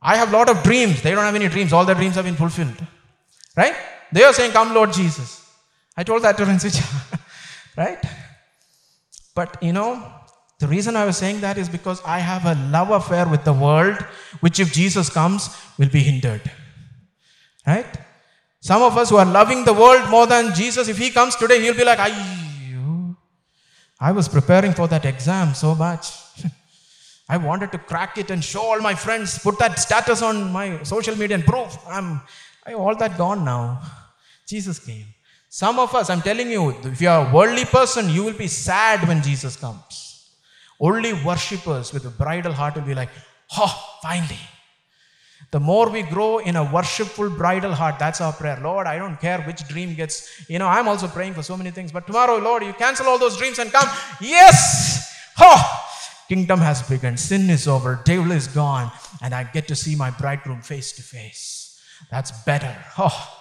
I 0.00 0.16
have 0.16 0.32
a 0.32 0.36
lot 0.36 0.48
of 0.48 0.64
dreams. 0.64 1.02
They 1.02 1.12
don't 1.12 1.24
have 1.24 1.36
any 1.36 1.48
dreams. 1.48 1.72
All 1.72 1.84
their 1.84 1.94
dreams 1.94 2.16
have 2.16 2.24
been 2.24 2.40
fulfilled. 2.44 2.80
Right? 3.56 3.76
They 4.10 4.24
are 4.24 4.32
saying, 4.32 4.50
Come, 4.50 4.74
Lord 4.74 4.92
Jesus. 4.92 5.30
I 5.96 6.02
told 6.02 6.22
that 6.22 6.36
to 6.38 6.44
Rinsich. 6.44 6.80
right? 7.76 8.02
But 9.36 9.62
you 9.62 9.72
know, 9.72 9.90
the 10.58 10.66
reason 10.66 10.96
I 10.96 11.04
was 11.04 11.16
saying 11.16 11.42
that 11.42 11.58
is 11.58 11.68
because 11.68 12.02
I 12.04 12.18
have 12.18 12.44
a 12.44 12.56
love 12.70 12.90
affair 12.90 13.28
with 13.28 13.44
the 13.44 13.52
world, 13.52 14.02
which 14.40 14.58
if 14.58 14.72
Jesus 14.72 15.08
comes, 15.08 15.48
will 15.78 15.88
be 16.00 16.02
hindered. 16.10 16.50
Right? 17.66 17.86
Some 18.60 18.82
of 18.82 18.96
us 18.96 19.10
who 19.10 19.16
are 19.16 19.26
loving 19.26 19.64
the 19.64 19.72
world 19.72 20.08
more 20.10 20.26
than 20.26 20.54
Jesus, 20.54 20.88
if 20.88 20.98
he 20.98 21.10
comes 21.10 21.36
today, 21.36 21.60
he'll 21.60 21.76
be 21.76 21.84
like, 21.84 21.98
I, 21.98 23.16
I 24.00 24.12
was 24.12 24.28
preparing 24.28 24.72
for 24.72 24.88
that 24.88 25.04
exam 25.04 25.54
so 25.54 25.74
much. 25.74 26.12
I 27.28 27.36
wanted 27.36 27.72
to 27.72 27.78
crack 27.78 28.18
it 28.18 28.30
and 28.30 28.42
show 28.42 28.62
all 28.62 28.80
my 28.80 28.94
friends, 28.94 29.38
put 29.38 29.58
that 29.58 29.78
status 29.78 30.22
on 30.22 30.52
my 30.52 30.82
social 30.82 31.16
media 31.16 31.36
and 31.36 31.44
prove 31.44 31.76
I'm 31.88 32.20
I, 32.66 32.74
all 32.74 32.94
that 32.96 33.18
gone 33.18 33.44
now. 33.44 33.80
Jesus 34.46 34.78
came. 34.78 35.06
Some 35.48 35.78
of 35.78 35.94
us, 35.94 36.08
I'm 36.08 36.22
telling 36.22 36.50
you, 36.50 36.70
if 36.70 37.00
you 37.00 37.08
are 37.08 37.28
a 37.28 37.32
worldly 37.32 37.64
person, 37.64 38.08
you 38.08 38.24
will 38.24 38.32
be 38.32 38.46
sad 38.46 39.06
when 39.06 39.22
Jesus 39.22 39.56
comes. 39.56 40.30
Only 40.80 41.12
worshippers 41.12 41.92
with 41.92 42.06
a 42.06 42.10
bridal 42.10 42.52
heart 42.52 42.74
will 42.74 42.82
be 42.82 42.94
like, 42.94 43.10
oh, 43.56 43.98
finally. 44.02 44.38
The 45.50 45.60
more 45.60 45.90
we 45.90 46.02
grow 46.02 46.38
in 46.38 46.56
a 46.56 46.64
worshipful 46.64 47.30
bridal 47.30 47.74
heart, 47.74 47.98
that's 47.98 48.20
our 48.20 48.32
prayer. 48.32 48.58
Lord, 48.62 48.86
I 48.86 48.96
don't 48.96 49.20
care 49.20 49.42
which 49.42 49.66
dream 49.68 49.94
gets, 49.94 50.48
you 50.48 50.58
know, 50.58 50.66
I'm 50.66 50.88
also 50.88 51.08
praying 51.08 51.34
for 51.34 51.42
so 51.42 51.56
many 51.56 51.70
things, 51.70 51.92
but 51.92 52.06
tomorrow, 52.06 52.38
Lord, 52.38 52.62
you 52.62 52.72
cancel 52.72 53.06
all 53.06 53.18
those 53.18 53.36
dreams 53.36 53.58
and 53.58 53.70
come. 53.70 53.88
Yes! 54.20 55.14
Oh, 55.38 55.84
kingdom 56.28 56.60
has 56.60 56.82
begun. 56.88 57.16
Sin 57.16 57.50
is 57.50 57.68
over. 57.68 58.00
Devil 58.04 58.32
is 58.32 58.46
gone. 58.46 58.90
And 59.20 59.34
I 59.34 59.44
get 59.44 59.68
to 59.68 59.74
see 59.74 59.94
my 59.94 60.10
bridegroom 60.10 60.62
face 60.62 60.92
to 60.92 61.02
face. 61.02 61.80
That's 62.10 62.30
better. 62.44 62.74
Oh, 62.98 63.38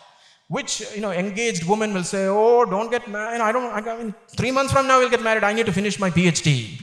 which, 0.47 0.83
you 0.93 0.99
know, 0.99 1.11
engaged 1.11 1.65
woman 1.65 1.93
will 1.93 2.03
say, 2.03 2.27
oh, 2.27 2.65
don't 2.65 2.91
get 2.91 3.07
married. 3.07 3.39
I 3.39 3.53
don't, 3.53 3.71
I 3.71 3.97
mean, 3.97 4.13
three 4.35 4.51
months 4.51 4.73
from 4.73 4.85
now, 4.85 4.99
we'll 4.99 5.09
get 5.09 5.23
married. 5.23 5.45
I 5.45 5.53
need 5.53 5.65
to 5.65 5.71
finish 5.71 5.97
my 5.97 6.09
PhD. 6.09 6.81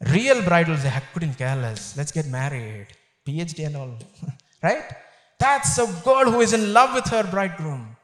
Real 0.00 0.42
bridal 0.42 0.76
say, 0.76 0.92
couldn't 1.12 1.34
care 1.34 1.56
less. 1.56 1.96
Let's 1.96 2.12
get 2.12 2.26
married. 2.26 2.86
PhD 3.26 3.66
and 3.66 3.76
all. 3.76 3.98
right? 4.62 4.84
That's 5.38 5.78
a 5.78 5.86
girl 6.04 6.30
who 6.30 6.40
is 6.40 6.52
in 6.52 6.72
love 6.72 6.94
with 6.94 7.06
her 7.06 7.24
bridegroom. 7.24 7.96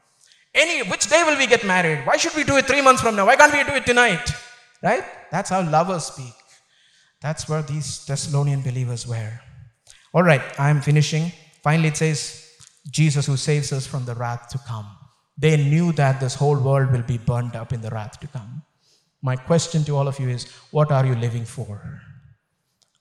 Any 0.53 0.89
which 0.89 1.07
day 1.09 1.23
will 1.25 1.37
we 1.37 1.47
get 1.47 1.65
married? 1.65 2.05
Why 2.05 2.17
should 2.17 2.35
we 2.35 2.43
do 2.43 2.57
it 2.57 2.65
three 2.65 2.81
months 2.81 3.01
from 3.01 3.15
now? 3.15 3.25
Why 3.25 3.35
can't 3.35 3.53
we 3.53 3.63
do 3.63 3.77
it 3.77 3.85
tonight? 3.85 4.29
Right? 4.81 5.03
That's 5.31 5.49
how 5.49 5.61
lovers 5.69 6.05
speak. 6.05 6.33
That's 7.21 7.47
where 7.47 7.61
these 7.61 8.05
Thessalonian 8.05 8.61
believers 8.61 9.05
were. 9.07 9.39
All 10.13 10.23
right, 10.23 10.41
I 10.59 10.69
am 10.69 10.81
finishing. 10.81 11.31
Finally, 11.63 11.89
it 11.89 11.97
says, 11.97 12.45
Jesus 12.89 13.27
who 13.27 13.37
saves 13.37 13.71
us 13.71 13.85
from 13.85 14.05
the 14.05 14.15
wrath 14.15 14.49
to 14.49 14.57
come. 14.59 14.87
They 15.37 15.55
knew 15.57 15.91
that 15.93 16.19
this 16.19 16.35
whole 16.35 16.59
world 16.59 16.91
will 16.91 17.03
be 17.03 17.17
burned 17.17 17.55
up 17.55 17.71
in 17.71 17.81
the 17.81 17.89
wrath 17.89 18.19
to 18.21 18.27
come. 18.27 18.63
My 19.21 19.35
question 19.35 19.83
to 19.83 19.95
all 19.95 20.07
of 20.07 20.19
you 20.19 20.29
is 20.29 20.49
what 20.71 20.91
are 20.91 21.05
you 21.05 21.15
living 21.15 21.45
for? 21.45 22.01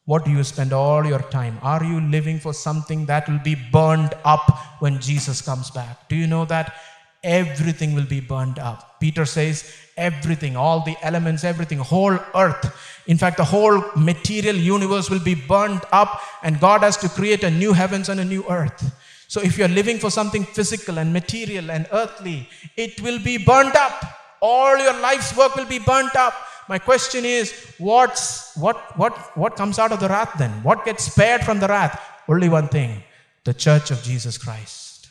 What 0.09 0.25
do 0.25 0.31
you 0.31 0.43
spend 0.43 0.73
all 0.73 1.05
your 1.05 1.19
time? 1.19 1.59
Are 1.61 1.85
you 1.85 2.01
living 2.01 2.39
for 2.41 2.55
something 2.55 3.05
that 3.05 3.29
will 3.29 3.41
be 3.41 3.55
burned 3.55 4.15
up 4.25 4.81
when 4.81 5.03
Jesus 5.03 5.43
comes 5.43 5.71
back? 5.71 6.09
Do 6.09 6.17
you 6.17 6.27
know 6.27 6.47
that 6.47 6.77
everything 7.23 7.93
will 7.95 8.07
be 8.07 8.21
burned 8.21 8.59
up? 8.59 9.01
Peter 9.01 9.27
says, 9.27 9.71
everything, 9.99 10.57
all 10.57 10.83
the 10.83 10.97
elements, 11.03 11.45
everything, 11.45 11.77
whole 11.77 12.19
earth. 12.35 13.03
In 13.07 13.19
fact, 13.19 13.37
the 13.37 13.45
whole 13.45 13.85
material 13.97 14.57
universe 14.57 15.11
will 15.11 15.23
be 15.23 15.35
burned 15.35 15.83
up, 15.93 16.23
and 16.43 16.59
God 16.59 16.81
has 16.81 16.97
to 17.05 17.11
create 17.11 17.45
a 17.45 17.51
new 17.51 17.75
heavens 17.75 18.09
and 18.09 18.19
a 18.19 18.25
new 18.25 18.47
earth. 18.49 18.91
So 19.27 19.43
if 19.43 19.59
you're 19.59 19.69
living 19.69 19.99
for 19.99 20.11
something 20.11 20.43
physical 20.43 20.99
and 20.99 21.13
material 21.13 21.71
and 21.71 21.87
earthly, 21.93 22.49
it 22.79 22.99
will 23.03 23.23
be 23.23 23.37
burned 23.37 23.77
up. 23.77 24.03
All 24.41 24.79
your 24.79 24.99
life's 25.03 25.37
work 25.37 25.55
will 25.55 25.67
be 25.67 25.81
burnt 25.81 26.17
up. 26.17 26.33
My 26.69 26.79
question 26.79 27.25
is, 27.25 27.53
what's 27.79 28.55
what 28.57 28.77
what 28.99 29.37
what 29.37 29.57
comes 29.57 29.79
out 29.79 29.93
of 29.93 30.01
the 30.01 30.09
wrath 30.09 30.35
then? 30.39 30.62
What 30.62 30.85
gets 30.85 31.05
spared 31.05 31.43
from 31.43 31.61
the 31.61 31.69
wrath? 31.69 31.99
Only 32.29 32.49
one 32.49 32.69
thing: 32.69 33.03
the 33.45 33.55
church 33.55 33.91
of 33.91 34.03
Jesus 34.03 34.37
Christ. 34.37 35.09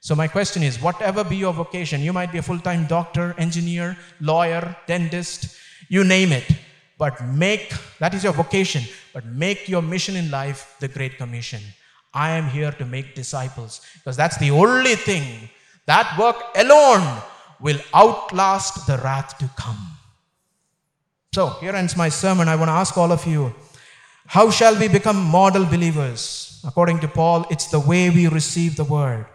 So 0.00 0.14
my 0.14 0.28
question 0.28 0.62
is, 0.62 0.80
whatever 0.80 1.24
be 1.24 1.36
your 1.36 1.52
vocation, 1.52 2.00
you 2.00 2.12
might 2.12 2.30
be 2.30 2.38
a 2.38 2.42
full-time 2.42 2.86
doctor, 2.86 3.34
engineer, 3.38 3.96
lawyer, 4.20 4.76
dentist, 4.86 5.56
you 5.88 6.04
name 6.04 6.30
it. 6.30 6.46
But 6.96 7.24
make 7.24 7.74
that 7.98 8.14
is 8.14 8.22
your 8.22 8.32
vocation, 8.32 8.84
but 9.12 9.26
make 9.26 9.68
your 9.68 9.82
mission 9.82 10.14
in 10.14 10.30
life 10.30 10.76
the 10.78 10.86
Great 10.86 11.18
Commission. 11.18 11.60
I 12.14 12.30
am 12.30 12.48
here 12.48 12.70
to 12.70 12.86
make 12.86 13.16
disciples 13.16 13.80
because 13.94 14.16
that's 14.16 14.38
the 14.38 14.52
only 14.52 14.94
thing 14.94 15.50
that 15.86 16.16
work 16.18 16.36
alone 16.54 17.20
will 17.60 17.80
outlast 17.92 18.86
the 18.86 18.98
wrath 18.98 19.36
to 19.38 19.50
come. 19.56 19.95
So, 21.36 21.50
here 21.60 21.76
ends 21.76 21.98
my 21.98 22.08
sermon. 22.08 22.48
I 22.48 22.56
want 22.56 22.70
to 22.70 22.72
ask 22.72 22.96
all 22.96 23.12
of 23.12 23.26
you 23.26 23.54
how 24.24 24.50
shall 24.50 24.74
we 24.74 24.88
become 24.88 25.22
model 25.22 25.66
believers? 25.66 26.62
According 26.66 27.00
to 27.00 27.08
Paul, 27.08 27.44
it's 27.50 27.66
the 27.66 27.78
way 27.78 28.08
we 28.08 28.26
receive 28.26 28.74
the 28.74 28.84
word, 28.84 29.26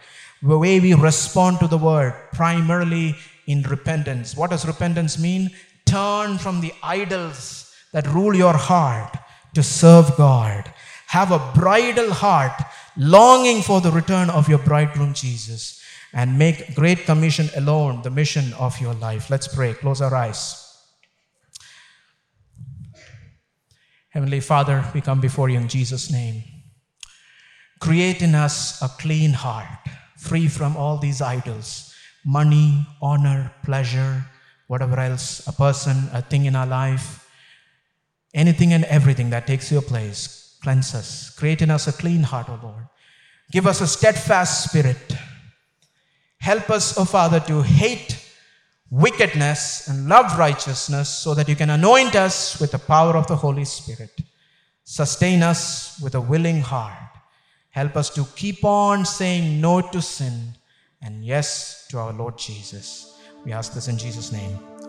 the 0.41 0.58
way 0.58 0.80
we 0.80 0.95
respond 0.95 1.60
to 1.60 1.68
the 1.68 1.78
word, 1.78 2.16
primarily 2.34 3.16
in 3.45 3.62
repentance. 3.62 4.36
What 4.36 4.49
does 4.49 4.66
repentance 4.66 5.20
mean? 5.20 5.52
Turn 5.86 6.39
from 6.39 6.60
the 6.60 6.74
idols 6.82 7.72
that 7.91 8.08
rule 8.08 8.36
your 8.36 8.58
heart 8.58 9.16
to 9.54 9.62
serve 9.62 10.18
God. 10.18 10.74
Have 11.06 11.32
a 11.32 11.52
bridal 11.54 12.14
heart, 12.14 12.64
longing 12.97 13.62
for 13.62 13.80
the 13.80 13.91
return 13.91 14.32
of 14.32 14.49
your 14.49 14.58
bridegroom 14.58 15.14
Jesus, 15.14 15.80
and 16.14 16.39
make 16.39 16.74
Great 16.74 17.06
Commission 17.06 17.47
alone 17.56 18.02
the 18.02 18.10
mission 18.10 18.54
of 18.54 18.82
your 18.82 18.95
life. 18.95 19.30
Let's 19.30 19.47
pray. 19.47 19.76
Close 19.76 20.02
our 20.02 20.16
eyes. 20.16 20.70
Heavenly 24.12 24.41
Father, 24.41 24.84
we 24.93 24.99
come 24.99 25.22
before 25.22 25.47
you 25.49 25.57
in 25.57 25.70
Jesus' 25.70 26.12
name. 26.12 26.43
Create 27.80 28.22
in 28.22 28.36
us 28.36 28.82
a 28.82 28.89
clean 28.99 29.32
heart, 29.32 29.88
free 30.18 30.49
from 30.49 30.76
all 30.76 30.97
these 30.97 31.22
idols 31.22 31.88
money, 32.24 32.86
honor, 33.01 33.51
pleasure, 33.64 34.24
whatever 34.68 34.99
else, 34.99 35.47
a 35.47 35.51
person, 35.51 36.07
a 36.14 36.22
thing 36.22 36.45
in 36.45 36.55
our 36.55 36.68
life, 36.68 37.28
anything 38.34 38.74
and 38.74 38.84
everything 38.86 39.32
that 39.32 39.47
takes 39.47 39.72
your 39.72 39.82
place. 39.82 40.57
Cleanse 40.62 40.93
us. 40.93 41.32
Create 41.32 41.64
in 41.64 41.72
us 41.72 41.88
a 41.88 41.91
clean 41.91 42.22
heart, 42.22 42.47
O 42.47 42.59
Lord. 42.62 42.88
Give 43.51 43.66
us 43.66 43.82
a 43.82 43.88
steadfast 43.88 44.70
spirit. 44.70 45.16
Help 46.39 46.70
us, 46.70 46.95
O 46.97 47.05
Father, 47.05 47.39
to 47.39 47.64
hate 47.64 48.20
wickedness 48.92 49.88
and 49.88 50.10
love 50.10 50.38
righteousness 50.38 51.10
so 51.10 51.34
that 51.34 51.48
you 51.48 51.56
can 51.56 51.70
anoint 51.72 52.16
us 52.16 52.60
with 52.60 52.72
the 52.72 52.80
power 52.80 53.16
of 53.16 53.26
the 53.28 53.36
Holy 53.36 53.66
Spirit. 53.66 54.12
Sustain 54.84 55.42
us 55.42 56.00
with 56.02 56.14
a 56.16 56.22
willing 56.22 56.60
heart. 56.60 56.98
Help 57.70 57.96
us 57.96 58.10
to 58.10 58.26
keep 58.36 58.64
on 58.66 59.06
saying 59.06 59.62
no 59.62 59.82
to 59.82 60.02
sin 60.02 60.54
and 61.02 61.24
yes 61.24 61.88
to 61.89 61.98
our 61.98 62.12
Lord 62.12 62.38
Jesus. 62.38 63.18
We 63.46 63.54
ask 63.54 63.74
this 63.74 63.88
in 63.88 63.98
Jesus' 63.98 64.32
name. 64.32 64.70